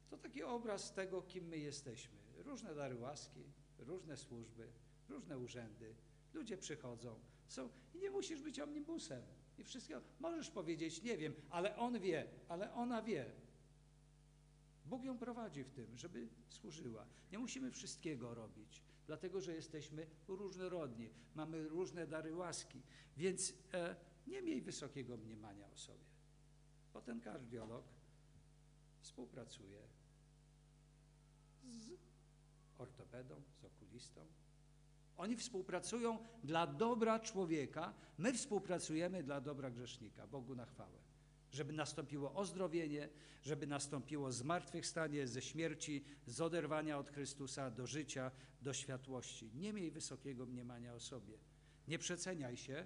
To 0.09 0.17
taki 0.17 0.43
obraz 0.43 0.93
tego, 0.93 1.21
kim 1.21 1.47
my 1.47 1.57
jesteśmy. 1.57 2.17
Różne 2.37 2.75
dary 2.75 2.95
łaski, 2.95 3.43
różne 3.79 4.17
służby, 4.17 4.67
różne 5.09 5.37
urzędy. 5.37 5.95
Ludzie 6.33 6.57
przychodzą, 6.57 7.19
są 7.47 7.69
i 7.93 7.99
nie 7.99 8.11
musisz 8.11 8.41
być 8.41 8.59
omnibusem. 8.59 9.23
I 9.57 9.63
wszystko 9.63 10.01
możesz 10.19 10.49
powiedzieć, 10.49 11.01
nie 11.01 11.17
wiem, 11.17 11.33
ale 11.49 11.77
on 11.77 11.99
wie, 11.99 12.27
ale 12.47 12.73
ona 12.73 13.01
wie. 13.01 13.44
Bóg 14.85 15.03
ją 15.03 15.17
prowadzi 15.17 15.63
w 15.63 15.71
tym, 15.71 15.97
żeby 15.97 16.29
służyła. 16.49 17.05
Nie 17.31 17.39
musimy 17.39 17.71
wszystkiego 17.71 18.33
robić, 18.33 18.81
dlatego 19.07 19.41
że 19.41 19.55
jesteśmy 19.55 20.07
różnorodni, 20.27 21.09
mamy 21.35 21.67
różne 21.67 22.07
dary 22.07 22.35
łaski, 22.35 22.81
więc 23.17 23.53
e, 23.73 23.95
nie 24.27 24.41
miej 24.41 24.61
wysokiego 24.61 25.17
mniemania 25.17 25.69
o 25.69 25.77
sobie, 25.77 26.05
bo 26.93 27.01
ten 27.01 27.21
kardiolog 27.21 27.85
współpracuje 29.01 29.81
z 31.63 31.97
ortopedą, 32.77 33.41
z 33.61 33.65
okulistą. 33.65 34.25
Oni 35.17 35.37
współpracują 35.37 36.19
dla 36.43 36.67
dobra 36.67 37.19
człowieka, 37.19 37.93
my 38.17 38.33
współpracujemy 38.33 39.23
dla 39.23 39.41
dobra 39.41 39.71
grzesznika, 39.71 40.27
Bogu 40.27 40.55
na 40.55 40.65
chwałę 40.65 41.14
żeby 41.51 41.73
nastąpiło 41.73 42.33
ozdrowienie, 42.33 43.09
żeby 43.43 43.67
nastąpiło 43.67 44.31
zmartwychwstanie 44.31 45.27
ze 45.27 45.41
śmierci, 45.41 46.03
z 46.27 46.41
oderwania 46.41 46.97
od 46.97 47.09
Chrystusa 47.09 47.71
do 47.71 47.87
życia, 47.87 48.31
do 48.61 48.73
światłości. 48.73 49.51
Nie 49.53 49.73
miej 49.73 49.91
wysokiego 49.91 50.45
mniemania 50.45 50.93
o 50.93 50.99
sobie. 50.99 51.37
Nie 51.87 51.99
przeceniaj 51.99 52.57
się, 52.57 52.85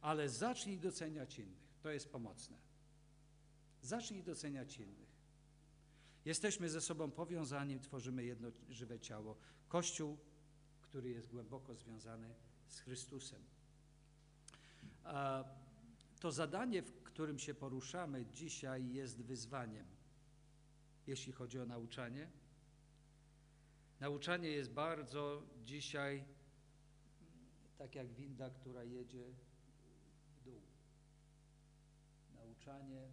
ale 0.00 0.28
zacznij 0.28 0.78
doceniać 0.78 1.38
innych. 1.38 1.70
To 1.82 1.90
jest 1.90 2.12
pomocne. 2.12 2.56
Zacznij 3.82 4.22
doceniać 4.22 4.78
innych. 4.78 5.10
Jesteśmy 6.24 6.68
ze 6.68 6.80
sobą 6.80 7.10
powiązani, 7.10 7.80
tworzymy 7.80 8.24
jedno 8.24 8.48
żywe 8.68 9.00
ciało. 9.00 9.36
Kościół, 9.68 10.18
który 10.82 11.10
jest 11.10 11.28
głęboko 11.28 11.74
związany 11.74 12.34
z 12.68 12.80
Chrystusem. 12.80 13.42
To 16.20 16.32
zadanie, 16.32 16.82
w 16.82 16.99
którym 17.10 17.38
się 17.38 17.54
poruszamy 17.54 18.26
dzisiaj, 18.26 18.92
jest 18.92 19.22
wyzwaniem, 19.22 19.86
jeśli 21.06 21.32
chodzi 21.32 21.58
o 21.58 21.66
nauczanie. 21.66 22.30
Nauczanie 24.00 24.48
jest 24.48 24.70
bardzo 24.70 25.42
dzisiaj 25.62 26.24
tak 27.78 27.94
jak 27.94 28.12
winda, 28.12 28.50
która 28.50 28.84
jedzie 28.84 29.24
w 30.36 30.44
dół. 30.44 30.60
Nauczanie 32.34 33.08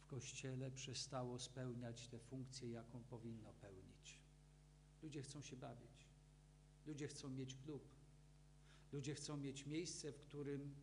w 0.00 0.06
kościele 0.06 0.70
przestało 0.70 1.38
spełniać 1.38 2.08
tę 2.08 2.18
funkcję, 2.18 2.70
jaką 2.70 3.04
powinno 3.04 3.52
pełnić. 3.52 4.18
Ludzie 5.02 5.22
chcą 5.22 5.42
się 5.42 5.56
bawić, 5.56 6.08
ludzie 6.86 7.08
chcą 7.08 7.30
mieć 7.30 7.54
klub, 7.54 7.88
ludzie 8.92 9.14
chcą 9.14 9.36
mieć 9.36 9.66
miejsce, 9.66 10.12
w 10.12 10.18
którym, 10.18 10.74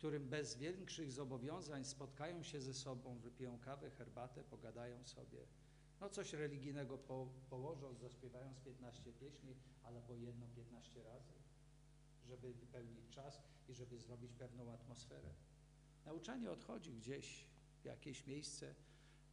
którym 0.00 0.28
bez 0.28 0.56
większych 0.56 1.12
zobowiązań 1.12 1.84
spotkają 1.84 2.42
się 2.42 2.60
ze 2.60 2.74
sobą, 2.74 3.18
wypiją 3.18 3.58
kawę, 3.58 3.90
herbatę, 3.90 4.44
pogadają 4.44 5.04
sobie. 5.04 5.38
No 6.00 6.08
coś 6.08 6.32
religijnego 6.32 6.98
po, 6.98 7.28
położą, 7.50 7.94
zaśpiewają 7.94 8.54
z 8.54 8.60
15 8.60 9.12
pieśni, 9.12 9.56
ale 9.82 10.02
po 10.02 10.14
jedno 10.14 10.46
15 10.56 11.02
razy, 11.02 11.32
żeby 12.28 12.52
wypełnić 12.52 13.08
czas 13.10 13.42
i 13.68 13.74
żeby 13.74 13.98
zrobić 13.98 14.32
pewną 14.32 14.72
atmosferę. 14.72 15.34
Nauczanie 16.06 16.50
odchodzi 16.50 16.92
gdzieś 16.92 17.46
w 17.82 17.84
jakieś 17.84 18.26
miejsce, 18.26 18.74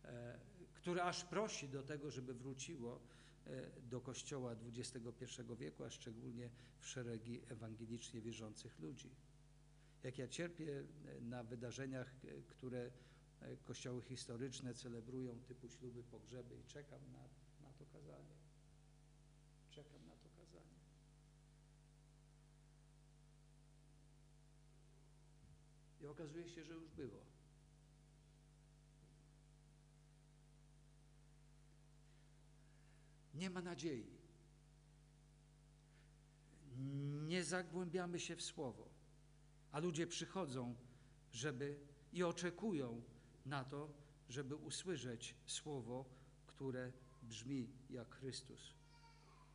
e, 0.04 0.40
które 0.74 1.04
aż 1.04 1.24
prosi 1.24 1.70
do 1.70 1.84
tego, 1.84 2.12
żeby 2.12 2.34
wróciło 2.34 3.00
e, 3.46 3.82
do 3.82 4.02
Kościoła 4.02 4.56
XXI 4.78 5.26
wieku, 5.58 5.84
a 5.84 5.90
szczególnie 5.90 6.50
w 6.80 6.88
szeregi 6.88 7.42
ewangelicznie 7.50 8.22
wierzących 8.22 8.80
ludzi. 8.80 9.16
Jak 10.04 10.18
ja 10.18 10.28
cierpię 10.28 10.84
e, 11.06 11.22
na 11.22 11.44
wydarzeniach, 11.44 12.16
e, 12.26 12.42
które 12.42 12.92
e, 13.42 13.58
kościoły 13.58 14.02
historyczne 14.02 14.74
celebrują, 14.74 15.40
typu 15.40 15.70
śluby, 15.70 16.04
pogrzeby 16.04 16.58
i 16.58 16.64
czekam 16.64 17.12
na, 17.12 17.30
na 17.68 17.74
to 17.74 17.86
kazanie. 17.86 18.36
Czekam 19.70 20.08
na 20.08 20.16
to 20.16 20.30
kazanie. 20.30 20.78
I 26.02 26.08
okazuje 26.08 26.50
się, 26.50 26.64
że 26.64 26.74
już 26.74 26.90
było. 26.90 27.26
Nie 33.34 33.50
ma 33.50 33.62
nadziei. 33.62 34.18
Nie 37.28 37.44
zagłębiamy 37.44 38.20
się 38.20 38.36
w 38.36 38.42
słowo, 38.42 38.97
a 39.78 39.80
ludzie 39.80 40.08
przychodzą, 40.08 40.76
żeby 41.32 41.80
i 42.14 42.24
oczekują 42.24 43.02
na 43.46 43.64
to, 43.64 43.90
żeby 44.30 44.56
usłyszeć 44.56 45.36
słowo, 45.46 46.06
które 46.48 46.92
brzmi 47.24 47.70
jak 47.90 48.16
Chrystus, 48.16 48.74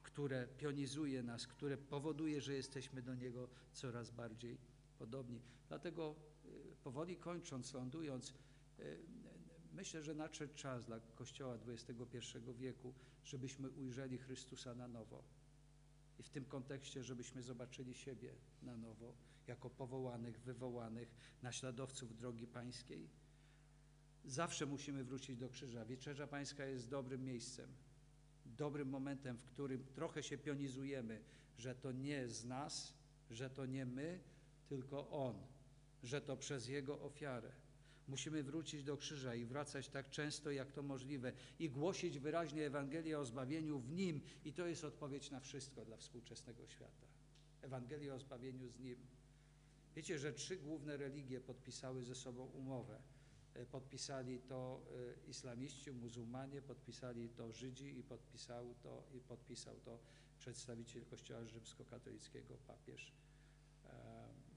które 0.02 0.48
pionizuje 0.58 1.22
nas, 1.22 1.46
które 1.46 1.78
powoduje, 1.78 2.40
że 2.40 2.54
jesteśmy 2.54 3.02
do 3.02 3.14
Niego 3.14 3.48
coraz 3.72 4.10
bardziej 4.10 4.58
podobni. 4.98 5.40
Dlatego 5.68 6.14
y, 6.44 6.76
powoli 6.84 7.16
kończąc, 7.16 7.74
lądując, 7.74 8.34
y, 8.78 8.98
myślę, 9.72 10.02
że 10.02 10.14
nadszedł 10.14 10.54
czas 10.54 10.84
dla 10.84 11.00
Kościoła 11.00 11.58
XXI 11.66 12.18
wieku, 12.58 12.94
żebyśmy 13.24 13.70
ujrzeli 13.70 14.18
Chrystusa 14.18 14.74
na 14.74 14.88
nowo. 14.88 15.22
I 16.18 16.22
w 16.22 16.28
tym 16.28 16.44
kontekście, 16.44 17.02
żebyśmy 17.04 17.42
zobaczyli 17.42 17.94
siebie 17.94 18.34
na 18.62 18.76
nowo, 18.76 19.14
jako 19.46 19.70
powołanych, 19.70 20.40
wywołanych, 20.40 21.14
naśladowców 21.42 22.16
drogi 22.16 22.46
pańskiej. 22.46 23.08
Zawsze 24.24 24.66
musimy 24.66 25.04
wrócić 25.04 25.36
do 25.36 25.48
krzyża. 25.48 25.84
Wieczerza 25.84 26.26
Pańska 26.26 26.66
jest 26.66 26.88
dobrym 26.88 27.24
miejscem, 27.24 27.70
dobrym 28.46 28.88
momentem, 28.88 29.36
w 29.36 29.44
którym 29.44 29.84
trochę 29.84 30.22
się 30.22 30.38
pionizujemy, 30.38 31.22
że 31.58 31.74
to 31.74 31.92
nie 31.92 32.28
z 32.28 32.44
nas, 32.44 32.94
że 33.30 33.50
to 33.50 33.66
nie 33.66 33.86
my, 33.86 34.20
tylko 34.68 35.10
On, 35.10 35.46
że 36.02 36.20
to 36.20 36.36
przez 36.36 36.68
Jego 36.68 37.00
ofiarę. 37.00 37.52
Musimy 38.12 38.42
wrócić 38.42 38.84
do 38.84 38.96
krzyża 38.96 39.34
i 39.34 39.44
wracać 39.44 39.88
tak 39.88 40.10
często, 40.10 40.50
jak 40.50 40.72
to 40.72 40.82
możliwe 40.82 41.32
i 41.58 41.70
głosić 41.70 42.18
wyraźnie 42.18 42.66
Ewangelię 42.66 43.18
o 43.18 43.24
zbawieniu 43.24 43.78
w 43.78 43.92
Nim 43.92 44.20
i 44.44 44.52
to 44.52 44.66
jest 44.66 44.84
odpowiedź 44.84 45.30
na 45.30 45.40
wszystko 45.40 45.84
dla 45.84 45.96
współczesnego 45.96 46.66
świata. 46.66 47.06
Ewangelię 47.62 48.14
o 48.14 48.18
zbawieniu 48.18 48.68
z 48.68 48.78
Nim. 48.78 48.96
Wiecie, 49.96 50.18
że 50.18 50.32
trzy 50.32 50.56
główne 50.56 50.96
religie 50.96 51.40
podpisały 51.40 52.04
ze 52.04 52.14
sobą 52.14 52.46
umowę. 52.46 53.02
E, 53.54 53.66
Podpisali 53.66 54.40
to 54.40 54.82
e, 55.26 55.30
islamiści, 55.30 55.92
muzułmanie, 55.92 56.62
podpisali 56.62 57.28
to 57.28 57.52
Żydzi 57.52 57.98
i 57.98 58.02
podpisał 58.02 58.74
to, 58.82 59.02
i 59.14 59.20
podpisał 59.20 59.80
to 59.80 59.98
przedstawiciel 60.38 61.04
Kościoła 61.04 61.44
rzymskokatolickiego, 61.46 62.56
papież. 62.66 63.12
e, 63.84 63.88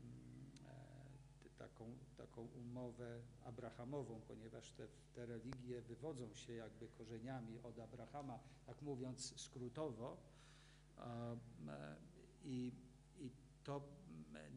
mm, 0.03 0.51
e, 0.65 1.64
Taką, 1.75 1.97
taką 2.17 2.41
umowę 2.41 3.21
abrahamową, 3.43 4.21
ponieważ 4.27 4.71
te, 4.71 4.87
te 5.13 5.25
religie 5.25 5.81
wywodzą 5.81 6.33
się 6.33 6.53
jakby 6.53 6.87
korzeniami 6.87 7.59
od 7.59 7.79
Abrahama, 7.79 8.39
tak 8.65 8.81
mówiąc 8.81 9.41
skrótowo. 9.41 10.17
E, 10.97 11.37
I, 12.43 12.71
i 13.19 13.31
to 13.63 13.81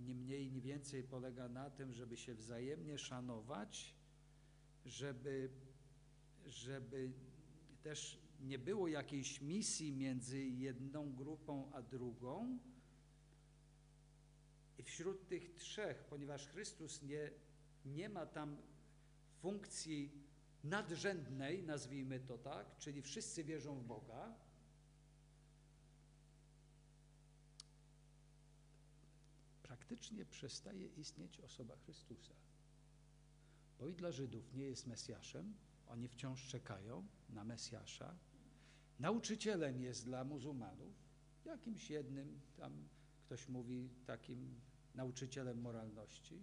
nie 0.06 0.14
mniej, 0.14 0.52
nie 0.52 0.60
więcej 0.60 1.02
polega 1.02 1.48
na 1.48 1.70
tym, 1.70 1.92
żeby 1.92 2.16
się 2.16 2.34
wzajemnie 2.34 2.98
szanować, 2.98 3.94
żeby, 4.84 5.50
żeby 6.46 7.12
też 7.82 8.18
nie 8.40 8.58
było 8.58 8.88
jakiejś 8.88 9.40
misji 9.40 9.92
między 9.92 10.44
jedną 10.44 11.14
grupą 11.14 11.70
a 11.72 11.82
drugą. 11.82 12.58
Wśród 14.82 15.28
tych 15.28 15.54
trzech, 15.54 16.04
ponieważ 16.04 16.46
Chrystus 16.46 17.02
nie, 17.02 17.30
nie 17.84 18.08
ma 18.08 18.26
tam 18.26 18.56
funkcji 19.40 20.12
nadrzędnej, 20.64 21.62
nazwijmy 21.62 22.20
to 22.20 22.38
tak, 22.38 22.78
czyli 22.78 23.02
wszyscy 23.02 23.44
wierzą 23.44 23.78
w 23.80 23.84
Boga, 23.84 24.34
praktycznie 29.62 30.24
przestaje 30.24 30.86
istnieć 30.86 31.40
osoba 31.40 31.76
Chrystusa. 31.76 32.34
Bo 33.78 33.88
i 33.88 33.94
dla 33.94 34.12
Żydów 34.12 34.54
nie 34.54 34.64
jest 34.64 34.86
Mesjaszem, 34.86 35.54
oni 35.86 36.08
wciąż 36.08 36.46
czekają 36.46 37.06
na 37.28 37.44
Mesjasza. 37.44 38.16
Nauczycielem 38.98 39.82
jest 39.82 40.04
dla 40.04 40.24
muzułmanów, 40.24 40.94
jakimś 41.44 41.90
jednym, 41.90 42.40
tam 42.56 42.88
ktoś 43.26 43.48
mówi, 43.48 43.90
takim 44.06 44.60
nauczycielem 44.98 45.60
moralności. 45.60 46.42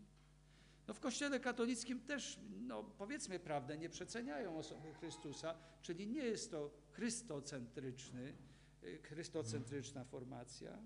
No 0.87 0.93
w 0.93 0.99
Kościele 0.99 1.39
katolickim 1.39 1.99
też, 1.99 2.39
no 2.61 2.83
powiedzmy 2.83 3.39
prawdę, 3.39 3.77
nie 3.77 3.89
przeceniają 3.89 4.57
osoby 4.57 4.93
Chrystusa, 4.93 5.55
czyli 5.81 6.07
nie 6.07 6.23
jest 6.23 6.51
to 6.51 6.71
chrystocentryczny, 6.91 8.35
y, 8.83 8.97
chrystocentryczna 8.97 10.05
formacja. 10.05 10.79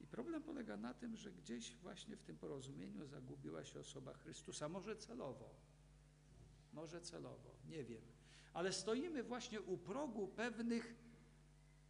I 0.00 0.06
problem 0.06 0.42
polega 0.42 0.76
na 0.76 0.94
tym, 0.94 1.16
że 1.16 1.32
gdzieś 1.32 1.76
właśnie 1.76 2.16
w 2.16 2.22
tym 2.22 2.38
porozumieniu 2.38 3.06
zagubiła 3.06 3.64
się 3.64 3.80
osoba 3.80 4.14
Chrystusa, 4.14 4.68
może 4.68 4.96
celowo, 4.96 5.54
może 6.72 7.00
celowo, 7.00 7.50
nie 7.68 7.84
wiem. 7.84 8.02
Ale 8.52 8.72
stoimy 8.72 9.22
właśnie 9.22 9.60
u 9.60 9.78
progu 9.78 10.28
pewnych, 10.28 10.94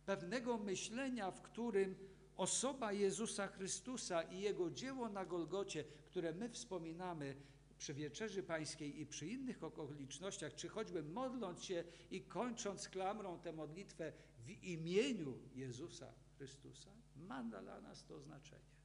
pewnego 0.06 0.58
myślenia, 0.58 1.30
w 1.30 1.42
którym 1.42 1.96
osoba 2.36 2.92
Jezusa 2.92 3.46
Chrystusa 3.46 4.22
i 4.22 4.40
Jego 4.40 4.70
dzieło 4.70 5.08
na 5.08 5.24
Golgocie, 5.24 5.84
które 6.04 6.32
my 6.32 6.48
wspominamy 6.48 7.36
przy 7.78 7.94
Wieczerzy 7.94 8.42
Pańskiej 8.42 9.00
i 9.00 9.06
przy 9.06 9.26
innych 9.26 9.64
okolicznościach, 9.64 10.54
czy 10.54 10.68
choćby 10.68 11.02
modląc 11.02 11.64
się 11.64 11.84
i 12.10 12.20
kończąc 12.20 12.88
klamrą 12.88 13.38
tę 13.38 13.52
modlitwę 13.52 14.12
w 14.38 14.50
imieniu 14.50 15.38
Jezusa 15.54 16.12
Chrystusa, 16.36 16.90
ma 17.16 17.44
dla 17.44 17.80
nas 17.80 18.04
to 18.04 18.20
znaczenie. 18.20 18.76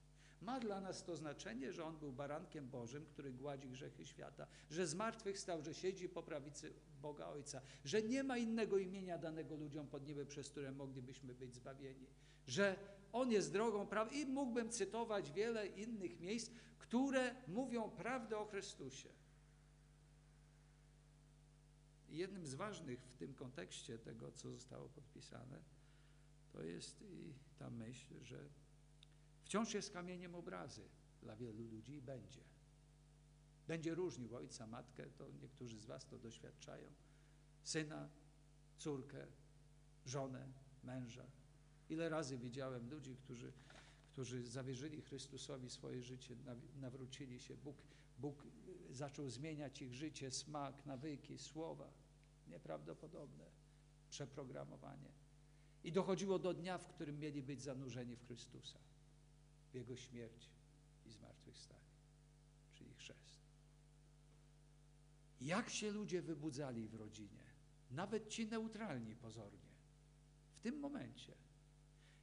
Ma 0.41 0.59
dla 0.59 0.81
nas 0.81 1.03
to 1.03 1.15
znaczenie, 1.15 1.73
że 1.73 1.85
On 1.85 1.97
był 1.97 2.11
barankiem 2.11 2.69
Bożym, 2.69 3.05
który 3.05 3.31
gładzi 3.31 3.69
grzechy 3.69 4.05
świata, 4.05 4.47
że 4.69 4.87
zmartwychwstał, 4.87 5.61
że 5.61 5.73
siedzi 5.73 6.09
po 6.09 6.23
prawicy 6.23 6.73
Boga 7.01 7.27
Ojca, 7.27 7.61
że 7.85 8.01
nie 8.01 8.23
ma 8.23 8.37
innego 8.37 8.77
imienia 8.77 9.17
danego 9.17 9.55
ludziom 9.55 9.87
pod 9.87 10.07
niebem, 10.07 10.27
przez 10.27 10.49
które 10.49 10.71
moglibyśmy 10.71 11.35
być 11.35 11.55
zbawieni, 11.55 12.07
że 12.47 12.75
On 13.13 13.31
jest 13.31 13.53
drogą 13.53 13.87
prawdą 13.87 14.15
i 14.15 14.25
mógłbym 14.25 14.69
cytować 14.69 15.31
wiele 15.31 15.67
innych 15.67 16.19
miejsc, 16.19 16.51
które 16.79 17.35
mówią 17.47 17.89
prawdę 17.89 18.37
o 18.37 18.45
Chrystusie. 18.45 19.09
I 22.09 22.17
jednym 22.17 22.47
z 22.47 22.55
ważnych 22.55 22.99
w 22.99 23.15
tym 23.15 23.33
kontekście 23.33 23.99
tego, 23.99 24.31
co 24.31 24.51
zostało 24.51 24.89
podpisane, 24.89 25.59
to 26.51 26.63
jest 26.63 27.01
i 27.01 27.33
ta 27.57 27.69
myśl, 27.69 28.23
że 28.23 28.49
wciąż 29.43 29.73
jest 29.73 29.93
kamieniem 29.93 30.35
obrazy. 30.35 30.89
dla 31.21 31.35
wielu 31.35 31.63
ludzi 31.63 31.93
i 31.93 32.01
będzie. 32.01 32.41
Będzie 33.67 33.95
różnił 33.95 34.35
ojca, 34.35 34.67
matkę, 34.67 35.05
to 35.09 35.31
niektórzy 35.41 35.79
z 35.79 35.85
Was 35.85 36.05
to 36.05 36.19
doświadczają, 36.19 36.91
syna, 37.63 38.09
córkę, 38.77 39.27
żonę, 40.05 40.47
męża. 40.83 41.25
Ile 41.91 42.09
razy 42.09 42.37
widziałem 42.37 42.89
ludzi, 42.89 43.15
którzy, 43.15 43.51
którzy 44.11 44.47
zawierzyli 44.47 45.01
Chrystusowi 45.01 45.69
swoje 45.69 46.03
życie, 46.03 46.35
naw- 46.35 46.75
nawrócili 46.81 47.39
się. 47.39 47.57
Bóg, 47.57 47.77
Bóg 48.17 48.43
zaczął 48.89 49.29
zmieniać 49.29 49.81
ich 49.81 49.93
życie, 49.93 50.31
smak, 50.31 50.85
nawyki, 50.85 51.37
słowa. 51.37 51.93
Nieprawdopodobne 52.47 53.45
przeprogramowanie. 54.09 55.11
I 55.83 55.91
dochodziło 55.91 56.39
do 56.39 56.53
dnia, 56.53 56.77
w 56.77 56.87
którym 56.87 57.19
mieli 57.19 57.43
być 57.43 57.61
zanurzeni 57.61 58.15
w 58.15 58.25
Chrystusa, 58.25 58.79
w 59.71 59.75
Jego 59.75 59.95
śmierć 59.95 60.49
i 61.05 61.11
zmartwychwstanie, 61.11 61.91
czyli 62.73 62.93
chrzest. 62.93 63.41
Jak 65.41 65.69
się 65.69 65.91
ludzie 65.91 66.21
wybudzali 66.21 66.87
w 66.87 66.95
rodzinie, 66.95 67.43
nawet 67.91 68.29
ci 68.29 68.47
neutralni 68.47 69.15
pozornie, 69.15 69.71
w 70.55 70.59
tym 70.59 70.79
momencie, 70.79 71.33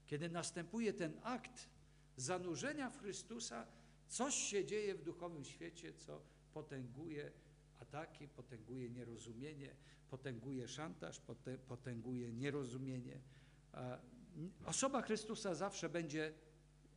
kiedy 0.09 0.29
następuje 0.29 0.93
ten 0.93 1.13
akt 1.23 1.69
zanurzenia 2.17 2.91
w 2.91 3.01
Chrystusa, 3.01 3.67
coś 4.09 4.35
się 4.35 4.65
dzieje 4.65 4.95
w 4.95 5.03
duchowym 5.03 5.45
świecie, 5.45 5.93
co 5.93 6.23
potęguje 6.53 7.33
ataki, 7.79 8.29
potęguje 8.29 8.91
nierozumienie, 8.91 9.77
potęguje 10.11 10.69
szantaż, 10.69 11.23
potęguje 11.69 12.33
nierozumienie. 12.33 13.21
Osoba 14.65 15.03
Chrystusa 15.03 15.55
zawsze 15.55 15.89
będzie 15.89 16.33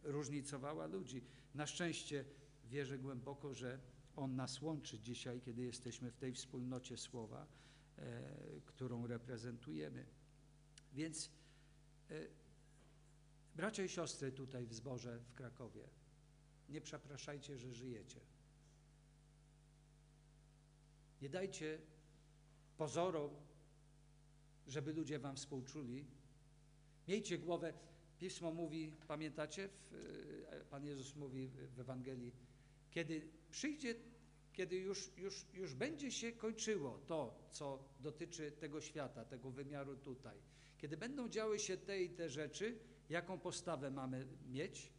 różnicowała 0.03 0.85
ludzi. 0.85 1.23
Na 1.55 1.67
szczęście 1.67 2.25
wierzę 2.65 2.97
głęboko, 2.99 3.53
że 3.53 3.79
On 4.15 4.35
nas 4.35 4.61
łączy 4.61 4.99
dzisiaj, 4.99 5.41
kiedy 5.41 5.63
jesteśmy 5.63 6.11
w 6.11 6.17
tej 6.17 6.33
wspólnocie 6.33 6.97
słowa, 6.97 7.47
e, 7.97 8.21
którą 8.65 9.07
reprezentujemy. 9.07 10.05
Więc 10.93 11.31
e, 12.09 12.40
bracia 13.55 13.83
i 13.83 13.89
siostry 13.89 14.31
tutaj 14.31 14.65
w 14.65 14.73
zborze 14.73 15.19
w 15.19 15.33
Krakowie, 15.33 15.87
nie 16.69 16.81
przepraszajcie, 16.81 17.57
że 17.57 17.73
żyjecie. 17.73 18.19
Nie 21.21 21.29
dajcie 21.29 21.79
pozorom, 22.77 23.31
żeby 24.67 24.93
ludzie 24.93 25.19
wam 25.19 25.35
współczuli. 25.35 26.05
Miejcie 27.07 27.37
głowę. 27.37 27.73
Pismo 28.19 28.51
mówi, 28.51 28.93
pamiętacie, 29.07 29.69
e, 30.51 30.65
Pan 30.65 30.85
Jezus 30.85 31.15
mówi 31.15 31.49
w 31.75 31.79
Ewangelii, 31.79 32.31
kiedy 32.91 33.27
przyjdzie, 33.51 33.95
kiedy 34.53 34.75
już, 34.75 35.11
już, 35.17 35.45
już 35.53 35.75
będzie 35.75 36.11
się 36.11 36.31
kończyło 36.31 36.97
to, 36.97 37.47
co 37.51 37.83
dotyczy 37.99 38.51
tego 38.51 38.81
świata, 38.81 39.25
tego 39.25 39.51
wymiaru 39.51 39.95
tutaj, 39.95 40.37
kiedy 40.77 40.97
będą 40.97 41.29
działy 41.29 41.59
się 41.59 41.77
te 41.77 42.03
i 42.03 42.09
te 42.09 42.29
rzeczy, 42.29 42.79
jaką 43.11 43.39
postawę 43.39 43.91
mamy 43.91 44.27
mieć? 44.47 44.91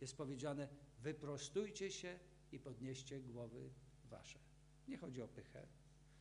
Jest 0.00 0.16
powiedziane, 0.16 0.68
wyprostujcie 0.98 1.90
się 1.90 2.18
i 2.52 2.58
podnieście 2.58 3.20
głowy 3.20 3.70
wasze. 4.04 4.38
Nie 4.88 4.96
chodzi 4.96 5.22
o 5.22 5.28
pychę, 5.28 5.66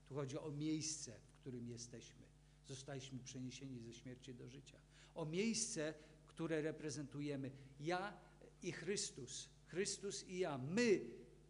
tu 0.06 0.16
chodzi 0.16 0.38
o 0.40 0.52
miejsce, 0.52 1.20
w 1.28 1.34
którym 1.34 1.70
jesteśmy. 1.70 2.28
Zostaliśmy 2.66 3.20
przeniesieni 3.20 3.80
ze 3.80 3.94
śmierci 3.94 4.36
do 4.36 4.50
życia. 4.50 4.80
O 5.16 5.26
miejsce, 5.26 5.94
które 6.28 6.62
reprezentujemy. 6.62 7.52
Ja 7.80 8.18
i 8.62 8.72
Chrystus. 8.72 9.50
Chrystus 9.68 10.28
i 10.28 10.40
ja. 10.40 10.58
My, 10.58 11.02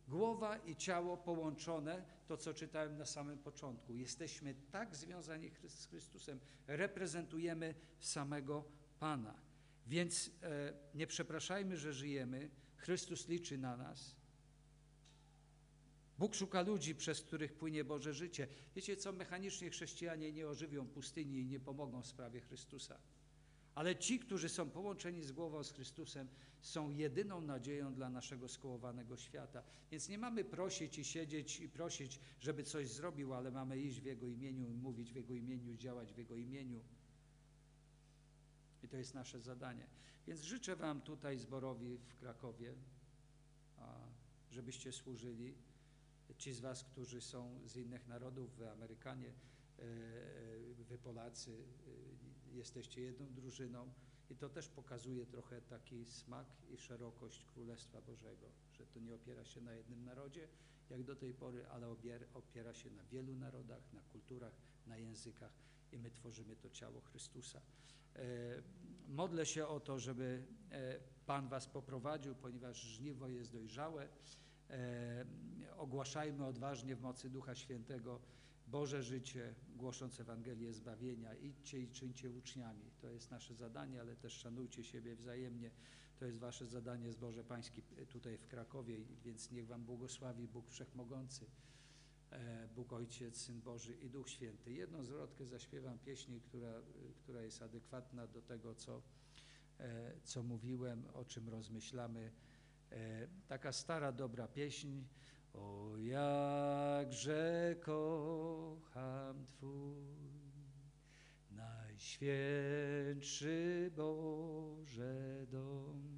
głowa 0.07 0.57
i 0.57 0.75
ciało 0.75 1.17
połączone, 1.17 2.05
to 2.27 2.37
co 2.37 2.53
czytałem 2.53 2.97
na 2.97 3.05
samym 3.05 3.37
początku. 3.37 3.95
Jesteśmy 3.95 4.55
tak 4.71 4.95
związani 4.95 5.51
z 5.67 5.85
Chrystusem. 5.85 6.39
Reprezentujemy 6.67 7.75
samego 7.99 8.65
Pana. 8.99 9.46
Więc 9.87 10.31
e, 10.43 10.73
nie 10.95 11.07
przepraszajmy, 11.07 11.77
że 11.77 11.93
żyjemy. 11.93 12.49
Chrystus 12.75 13.27
liczy 13.27 13.57
na 13.57 13.77
nas. 13.77 14.15
Bóg 16.17 16.35
szuka 16.35 16.61
ludzi, 16.61 16.95
przez 16.95 17.21
których 17.21 17.53
płynie 17.53 17.83
Boże 17.83 18.13
życie. 18.13 18.47
Wiecie 18.75 18.97
co, 18.97 19.11
mechanicznie 19.11 19.69
chrześcijanie 19.69 20.31
nie 20.31 20.47
ożywią 20.47 20.87
pustyni 20.87 21.39
i 21.39 21.45
nie 21.45 21.59
pomogą 21.59 22.01
w 22.01 22.07
sprawie 22.07 22.41
Chrystusa. 22.41 22.99
Ale 23.75 23.95
ci, 23.95 24.19
którzy 24.19 24.49
są 24.49 24.69
połączeni 24.69 25.23
z 25.23 25.31
głową 25.31 25.63
z 25.63 25.71
Chrystusem, 25.71 26.27
są 26.61 26.89
jedyną 26.89 27.41
nadzieją 27.41 27.93
dla 27.93 28.09
naszego 28.09 28.47
skołowanego 28.47 29.17
świata. 29.17 29.63
Więc 29.91 30.09
nie 30.09 30.17
mamy 30.17 30.43
prosić 30.43 30.99
i 30.99 31.05
siedzieć 31.05 31.59
i 31.59 31.69
prosić, 31.69 32.19
żeby 32.39 32.63
coś 32.63 32.87
zrobił, 32.87 33.33
ale 33.33 33.51
mamy 33.51 33.79
iść 33.79 34.01
w 34.01 34.05
Jego 34.05 34.27
imieniu, 34.27 34.69
mówić 34.69 35.11
w 35.11 35.15
Jego 35.15 35.33
imieniu, 35.33 35.75
działać 35.75 36.13
w 36.13 36.17
Jego 36.17 36.35
imieniu. 36.35 36.83
I 38.83 38.87
to 38.87 38.97
jest 38.97 39.13
nasze 39.13 39.41
zadanie. 39.41 39.87
Więc 40.27 40.41
życzę 40.41 40.75
Wam 40.75 41.01
tutaj 41.01 41.37
zborowi 41.37 41.97
w 41.97 42.15
Krakowie, 42.15 42.75
żebyście 44.51 44.91
służyli. 44.91 45.55
Ci 46.37 46.53
z 46.53 46.59
Was, 46.59 46.83
którzy 46.83 47.21
są 47.21 47.59
z 47.65 47.75
innych 47.75 48.07
narodów, 48.07 48.55
Wy 48.55 48.71
Amerykanie, 48.71 49.27
e, 49.27 49.81
e, 49.81 50.83
Wy 50.83 50.97
Polacy, 50.97 51.65
e, 52.51 52.55
jesteście 52.55 53.01
jedną 53.01 53.33
drużyną 53.33 53.93
i 54.29 54.35
to 54.35 54.49
też 54.49 54.67
pokazuje 54.67 55.25
trochę 55.25 55.61
taki 55.61 56.05
smak 56.05 56.47
i 56.69 56.77
szerokość 56.77 57.45
Królestwa 57.45 58.01
Bożego, 58.01 58.51
że 58.73 58.85
to 58.85 58.99
nie 58.99 59.15
opiera 59.15 59.45
się 59.45 59.61
na 59.61 59.73
jednym 59.73 60.05
narodzie, 60.05 60.47
jak 60.89 61.03
do 61.03 61.15
tej 61.15 61.33
pory, 61.33 61.67
ale 61.67 61.87
opiera 62.33 62.73
się 62.73 62.91
na 62.91 63.03
wielu 63.03 63.35
narodach, 63.35 63.93
na 63.93 64.01
kulturach, 64.01 64.53
na 64.87 64.97
językach 64.97 65.53
i 65.91 65.97
my 65.97 66.11
tworzymy 66.11 66.55
to 66.55 66.69
ciało 66.69 67.01
Chrystusa. 67.01 67.61
E, 68.15 68.21
Modlę 69.07 69.45
się 69.45 69.67
o 69.67 69.79
to, 69.79 69.99
żeby 69.99 70.43
e, 70.71 70.99
Pan 71.25 71.47
Was 71.47 71.67
poprowadził, 71.67 72.35
ponieważ 72.35 72.81
żniwo 72.81 73.27
jest 73.27 73.51
dojrzałe. 73.51 74.07
E, 74.69 75.25
Ogłaszajmy 75.77 76.45
odważnie 76.45 76.95
w 76.95 77.01
mocy 77.01 77.29
Ducha 77.29 77.55
Świętego 77.55 78.19
Boże 78.67 79.03
życie, 79.03 79.55
głosząc 79.75 80.19
Ewangelię 80.19 80.73
zbawienia. 80.73 81.35
Idźcie 81.35 81.79
i 81.79 81.91
czyńcie 81.91 82.31
uczniami. 82.31 82.91
To 83.01 83.09
jest 83.09 83.31
nasze 83.31 83.55
zadanie, 83.55 84.01
ale 84.01 84.15
też 84.15 84.33
szanujcie 84.33 84.83
siebie 84.83 85.15
wzajemnie. 85.15 85.71
To 86.19 86.25
jest 86.25 86.39
Wasze 86.39 86.67
zadanie 86.67 87.11
zboże 87.11 87.43
Pańskie 87.43 87.81
tutaj 88.09 88.37
w 88.37 88.47
Krakowie, 88.47 88.97
więc 89.23 89.51
niech 89.51 89.67
Wam 89.67 89.83
błogosławi 89.83 90.47
Bóg 90.47 90.69
Wszechmogący, 90.69 91.45
Bóg 92.75 92.93
Ojciec, 92.93 93.37
Syn 93.37 93.61
Boży 93.61 93.93
i 93.93 94.09
Duch 94.09 94.29
Święty. 94.29 94.73
Jedną 94.73 95.03
zwrotkę 95.03 95.45
zaśpiewam 95.45 95.99
pieśni, 95.99 96.41
która, 96.41 96.73
która 97.23 97.41
jest 97.41 97.61
adekwatna 97.61 98.27
do 98.27 98.41
tego, 98.41 98.75
co, 98.75 99.01
e, 99.79 100.11
co 100.23 100.43
mówiłem, 100.43 101.03
o 101.13 101.25
czym 101.25 101.49
rozmyślamy. 101.49 102.31
E, 102.91 103.27
Taka 103.47 103.71
stara, 103.71 104.11
dobra 104.11 104.47
pieśń. 104.47 105.03
O 105.53 105.97
jakże 105.97 107.75
kocham 107.81 109.45
Twój 109.47 110.17
najświętszy 111.51 113.91
Boże 113.95 115.45
dom. 115.49 116.16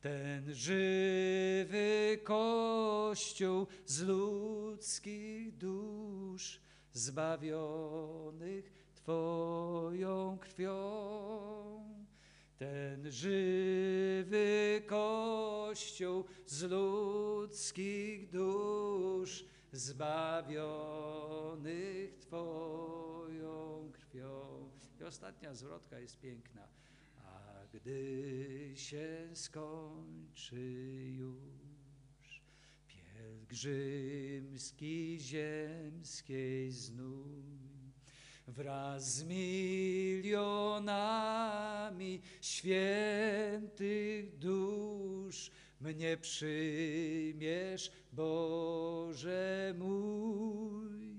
Ten 0.00 0.54
żywy 0.54 2.18
Kościół 2.24 3.66
z 3.86 4.02
ludzkich 4.02 5.56
dusz 5.56 6.60
zbawionych 6.92 8.72
Twoją 8.94 10.38
krwią. 10.38 10.78
Ten 12.56 13.12
żywy 13.12 14.82
Kościół 14.86 16.24
z 16.46 16.62
ludzkich 16.62 18.30
dusz 18.30 19.44
zbawionych 19.72 20.98
Twoją 22.18 23.92
krwią. 23.92 24.70
I 25.00 25.04
ostatnia 25.04 25.54
zwrotka 25.54 25.98
jest 25.98 26.20
piękna. 26.20 26.68
Gdy 27.72 28.72
się 28.74 29.28
skończy 29.34 30.60
już 31.16 32.42
pielgrzymski 32.86 35.18
ziemskiej 35.20 36.72
znój, 36.72 37.42
wraz 38.46 39.14
z 39.14 39.24
milionami 39.24 40.60
świętych 42.40 44.38
dusz 44.38 45.50
mnie 45.80 46.16
przyjmiesz, 46.16 47.92
Boże 48.12 49.74
mój. 49.78 51.17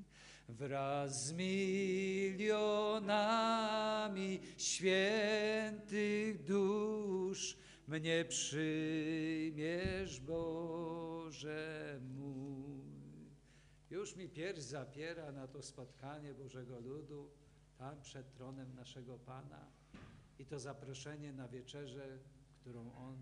Wraz 0.49 1.25
z 1.25 1.31
milionami 1.31 2.39
świętych 4.57 6.43
dusz 6.43 7.57
mnie 7.87 8.25
przyjmiesz, 8.25 10.19
Boże 10.19 11.99
mój. 12.15 13.29
Już 13.89 14.15
mi 14.15 14.29
pierś 14.29 14.59
zapiera 14.59 15.31
na 15.31 15.47
to 15.47 15.61
spotkanie 15.61 16.33
Bożego 16.33 16.79
ludu, 16.79 17.29
tam 17.77 18.01
przed 18.01 18.33
tronem 18.33 18.75
naszego 18.75 19.19
Pana 19.19 19.65
i 20.39 20.45
to 20.45 20.59
zaproszenie 20.59 21.33
na 21.33 21.47
wieczerzę, 21.47 22.19
którą 22.61 22.93
On 22.93 23.17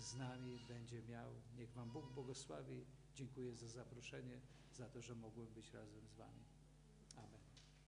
z 0.00 0.16
nami 0.16 0.58
będzie 0.68 1.02
miał. 1.02 1.30
Niech 1.56 1.72
Wam 1.72 1.90
Bóg 1.90 2.12
błogosławi. 2.14 2.84
Dziękuję 3.18 3.54
za 3.56 3.68
zaproszenie, 3.68 4.40
za 4.72 4.88
to, 4.88 5.02
że 5.02 5.14
mogłem 5.14 5.46
być 5.54 5.72
razem 5.72 6.08
z 6.08 6.14
Wami. 6.14 6.44